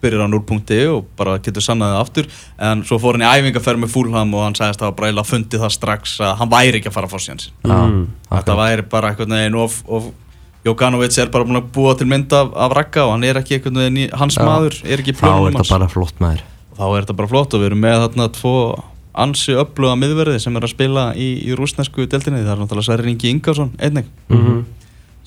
byrjar 0.02 0.26
á 0.28 0.28
núrpunkti 0.28 0.76
og 0.92 1.06
bara 1.16 1.38
getur 1.40 1.64
sannaðið 1.64 2.00
aftur. 2.02 2.26
En 2.60 2.82
svo 2.84 2.98
fór 3.00 3.16
hann 3.16 3.24
í 3.24 3.30
æfingaferð 3.40 3.80
með 3.80 3.94
fúlham 3.94 4.34
og 4.36 4.42
hann 4.44 4.54
sagðist 4.58 4.82
að 4.84 4.92
bara 4.98 5.08
eiginlega 5.08 5.30
fundið 5.30 5.62
það 5.64 5.72
strax 5.76 6.12
að 6.20 6.34
hann 6.42 6.50
væri 6.52 6.78
ekki 6.80 6.90
að 6.92 6.96
fara 6.98 7.08
að 7.08 7.14
fá 7.16 7.20
síðan 7.24 7.46
Mm. 7.66 8.02
þetta 8.30 8.56
væri 8.60 8.84
bara 8.92 9.08
einhvern 9.10 9.34
veginn 9.38 9.56
of, 9.64 9.78
of 9.88 10.10
Jokanovic 10.66 11.16
er 11.18 11.30
bara 11.32 11.44
búin 11.48 11.60
að 11.60 11.70
búa 11.74 11.94
til 11.96 12.06
mynd 12.10 12.32
af, 12.36 12.52
af 12.54 12.72
Ragga 12.76 13.06
og 13.06 13.12
hann 13.16 13.24
er 13.24 13.40
ekki 13.40 13.56
einhvern 13.56 13.80
veginn 13.80 13.98
í, 14.04 14.06
hans 14.12 14.36
Já. 14.36 14.44
maður, 14.44 14.76
er 14.84 15.02
ekki 15.02 15.14
er 15.14 15.20
plönum 15.20 15.56
hans. 15.56 15.70
bara 15.70 15.88
flott 15.88 16.20
maður. 16.20 16.42
Þá 16.76 16.84
er 16.90 17.00
þetta 17.06 17.16
bara 17.16 17.28
flott 17.32 17.54
og 17.56 17.60
við 17.62 17.70
erum 17.70 17.82
með 17.86 17.98
þarna 18.04 18.28
tvo 18.36 18.54
ansi 19.16 19.54
öfluga 19.56 19.96
miðverði 20.00 20.38
sem 20.42 20.56
er 20.58 20.66
að 20.66 20.72
spila 20.74 21.04
í, 21.16 21.28
í 21.48 21.56
rúsnesku 21.56 22.04
deltinni 22.10 22.42
það 22.44 22.52
er 22.54 22.60
náttúrulega 22.62 22.88
Sverri 22.90 23.12
Ingi 23.14 23.30
Ingarsson 23.32 23.72
einnig. 23.80 24.08
Mhm. 24.32 24.62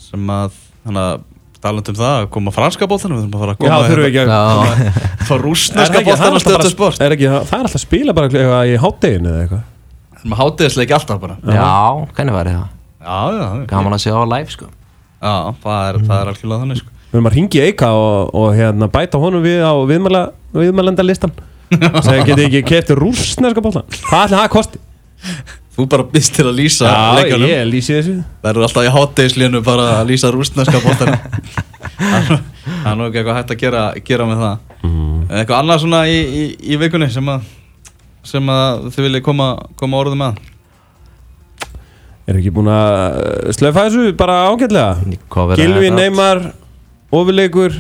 sem 0.10 0.30
að 0.34 0.56
þannig 0.86 1.04
að 1.06 1.20
taland 1.60 1.90
um 1.92 1.96
það 2.00 2.14
að 2.22 2.28
koma 2.32 2.52
franska 2.56 2.88
bóltanum 2.88 3.18
við 3.20 3.26
þurfum 3.26 3.36
að 3.36 3.42
fara 3.44 3.54
að 3.54 3.60
Já, 3.60 3.70
koma 3.70 3.88
þurfum 3.90 4.04
við 4.04 4.10
ekki 4.10 4.22
að 4.24 4.30
Já, 4.30 4.94
fá 5.28 5.34
Er 5.36 5.42
rúsneska 5.44 5.90
það 5.90 6.00
það 6.00 6.00
er 6.00 6.08
bóltan 6.08 6.28
að 6.30 6.38
alltaf 6.40 6.54
stöðu 6.62 6.72
sport. 6.72 7.02
er 7.04 7.16
ekki, 7.18 7.28
Það 7.30 7.58
er 7.58 7.66
alltaf 7.66 7.76
að 7.80 7.84
spila 7.84 8.14
bara 8.16 8.30
eitthvað 8.30 8.70
í 8.70 8.78
hátteginu 8.86 9.30
eða 9.34 9.42
eitthvað? 9.44 9.66
Við 10.10 10.24
erum 10.24 10.36
að 10.36 10.40
hátiðisleiki 10.44 10.96
alltaf 10.96 11.20
bara. 11.20 11.36
Já 11.44 11.68
hvernig 12.16 12.34
var 12.38 12.50
það? 12.50 12.64
já, 13.00 13.20
já, 13.36 13.44
já, 13.60 13.66
Gaman 13.74 13.94
að 13.98 14.02
sjá 14.06 14.14
á 14.16 14.24
live 14.34 14.56
sko. 14.56 14.66
Já 15.20 15.34
það 15.64 15.84
er, 15.90 16.00
það 16.08 16.16
er 16.24 16.32
algjörlega 16.34 16.64
þannig 16.64 16.80
sko. 16.82 16.90
Við 17.10 17.18
erum 17.20 17.30
að 17.30 17.36
ringi 17.40 17.62
Eika 17.66 17.88
og, 17.98 18.34
og 18.40 18.50
hérna, 18.56 18.88
bæta 18.92 19.20
honum 19.20 19.44
við 19.44 19.60
á 19.66 19.74
viðmæla, 19.90 20.24
Segja 22.06 22.26
getið 22.28 22.46
ekki 22.50 22.62
kefti 22.70 22.96
rússneska 22.98 23.62
bólta 23.64 23.84
Hvað 24.10 24.24
ætli 24.26 24.36
það 24.38 24.44
að 24.46 24.54
kosti? 24.56 24.82
þú 25.80 25.86
bara 25.88 26.04
býst 26.12 26.34
til 26.36 26.44
að 26.50 26.58
lýsa 26.60 26.90
Já, 26.92 27.00
leikjunum. 27.20 27.48
ég 27.48 27.62
lýsi 27.70 27.94
þessu. 27.96 28.14
Það 28.44 28.50
eru 28.52 28.64
alltaf 28.66 28.84
í 28.88 28.92
hátdegislínu 28.96 29.62
bara 29.64 29.86
að 30.00 30.10
lýsa 30.12 30.32
rústneska 30.36 30.82
bóttanum 30.84 31.20
Það 32.00 32.90
er 32.92 32.98
nú 33.00 33.06
ekki 33.08 33.20
eitthvað 33.22 33.38
hægt 33.40 33.54
að 33.54 33.60
gera, 33.62 33.84
gera 34.08 34.28
með 34.30 34.42
það. 34.44 34.58
Mm. 34.88 35.22
Eitthvað 35.30 35.58
annað 35.62 35.82
svona 35.84 36.02
í, 36.12 36.18
í, 36.20 36.44
í 36.74 36.80
vikunni 36.80 37.08
sem 37.14 37.32
að, 37.32 37.48
sem 38.28 38.52
að 38.54 38.90
þið 38.96 39.06
viljið 39.08 39.24
koma, 39.30 39.48
koma 39.80 40.00
orðið 40.04 40.20
með 40.24 40.42
Er 42.30 42.38
ekki 42.38 42.52
búin 42.54 42.70
að 42.70 43.54
slöfa 43.58 43.88
þessu 43.88 44.12
bara 44.20 44.36
ágætlega? 44.52 45.56
Gilvi? 45.58 45.90
Neymar, 45.96 46.44
ofileikur 47.16 47.74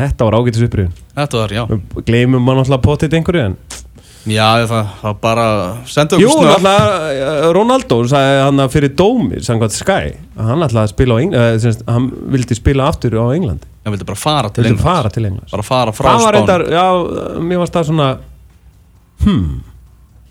Þetta 0.00 0.26
var 0.28 0.38
ágættis 0.40 0.64
upprýðin 0.66 0.96
Þetta 1.18 1.42
var, 1.42 1.54
já. 1.54 1.62
Við 1.70 2.02
gleymum 2.08 2.44
maður 2.44 2.62
náttúrulega 2.62 2.84
potið 2.86 3.16
einhverju 3.20 3.44
en 3.50 3.56
Já, 4.28 4.66
það, 4.68 4.88
það 5.00 5.14
bara 5.22 5.44
sendu 5.88 6.18
Jú, 6.20 6.28
okkur 6.28 6.50
snöpp 6.50 6.66
náttúrulega 6.66 7.52
Ronaldo 7.56 8.00
sagði 8.10 8.42
hann 8.44 8.60
að 8.60 8.74
fyrir 8.74 8.92
dómi 8.92 9.40
samkvæmt 9.46 9.76
Sky. 9.78 10.10
Að 10.36 10.50
hann 10.52 10.64
ætlaði 10.66 10.82
að 10.82 10.92
spila 10.92 11.16
á 11.16 11.18
England 11.24 11.84
hann 11.88 12.10
vildi 12.34 12.58
spila 12.58 12.90
aftur 12.92 13.16
á 13.16 13.26
England 13.32 13.64
Ég 13.80 13.94
vildi 13.94 14.08
bara 14.10 14.20
fara 14.20 14.50
til 14.52 14.66
vildi 14.66 14.76
England 14.76 14.84
fara 14.84 15.12
til 15.14 15.24
England 15.24 15.54
Bara 15.54 15.64
fara 15.64 15.94
frá 15.96 16.10
það 16.10 16.20
var 16.20 16.20
Spán 16.20 16.36
reyndar, 16.36 16.66
já, 16.68 16.84
mér 17.48 17.62
varst 17.62 17.78
það 17.78 17.88
svona 17.88 18.08
hmm. 19.24 19.48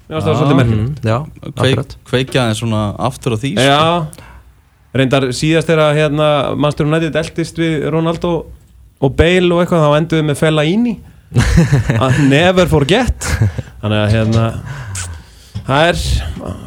Mér 0.09 0.17
varst 0.17 0.25
það 0.25 0.33
Já. 0.33 0.39
svolítið 0.39 0.57
merkilegt. 0.57 0.89
Mm, 0.89 1.09
já, 1.09 1.17
Kveik, 1.41 1.57
akkurat. 1.57 1.91
Kveikja 2.09 2.45
þeim 2.47 2.57
svona 2.57 2.81
aftur 3.09 3.33
á 3.33 3.37
því 3.37 3.51
sko. 3.53 3.65
Já, 3.69 3.79
reyndar 4.97 5.27
síðast 5.37 5.69
þegar 5.69 5.97
hérna 5.97 6.29
Við 8.99 9.05
og 9.05 9.15
Bale 9.15 9.53
og 9.55 9.63
eitthvað 9.63 9.85
þá 9.85 9.97
enduðu 9.99 10.27
með 10.27 10.39
Fellaini 10.39 10.95
að 12.03 12.23
never 12.27 12.69
forget. 12.71 13.27
Þannig 13.79 13.99
að 13.99 14.15
hérna 14.15 14.47
það 15.67 15.91
er 15.91 16.01
uh, 16.43 16.57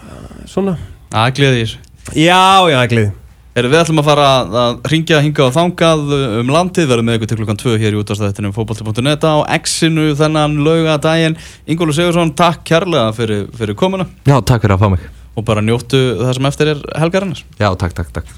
svona 0.49 0.77
í 1.19 1.65
þessu. 1.65 1.83
Já, 2.19 2.71
já, 2.73 2.81
glið 2.91 3.11
Erum 3.53 3.69
við 3.69 3.83
ætlum 3.83 4.01
að 4.01 4.07
fara 4.07 4.27
að 4.49 4.79
ringja 4.89 5.19
hingað 5.21 5.51
og 5.51 5.53
þangað 5.53 6.13
um 6.41 6.53
landið, 6.55 6.87
verðum 6.89 7.05
með 7.11 7.19
ykkur 7.19 7.29
til 7.29 7.37
klukkan 7.37 7.59
2 7.61 7.75
hér 7.83 7.93
í 7.93 7.99
útastættinu 8.01 8.53
fótbolti.net 8.57 9.27
á 9.29 9.45
X-inu 9.59 10.07
þennan 10.17 10.55
laugadaginn. 10.65 11.37
Ingólu 11.69 11.93
Sigursson, 11.93 12.33
takk 12.33 12.65
kærlega 12.65 13.11
fyrir, 13.13 13.51
fyrir 13.53 13.77
komuna. 13.77 14.09
Já, 14.25 14.39
takk 14.41 14.65
fyrir 14.65 14.79
að 14.79 14.87
fá 14.87 14.95
mig. 14.95 15.05
Og 15.37 15.45
bara 15.45 15.61
njóttu 15.61 16.01
það 16.23 16.33
sem 16.39 16.49
eftir 16.49 16.73
er 16.73 16.81
helgarinnar. 17.03 17.45
Já, 17.61 17.69
takk, 17.77 17.93
takk, 17.93 18.09
takk 18.17 18.31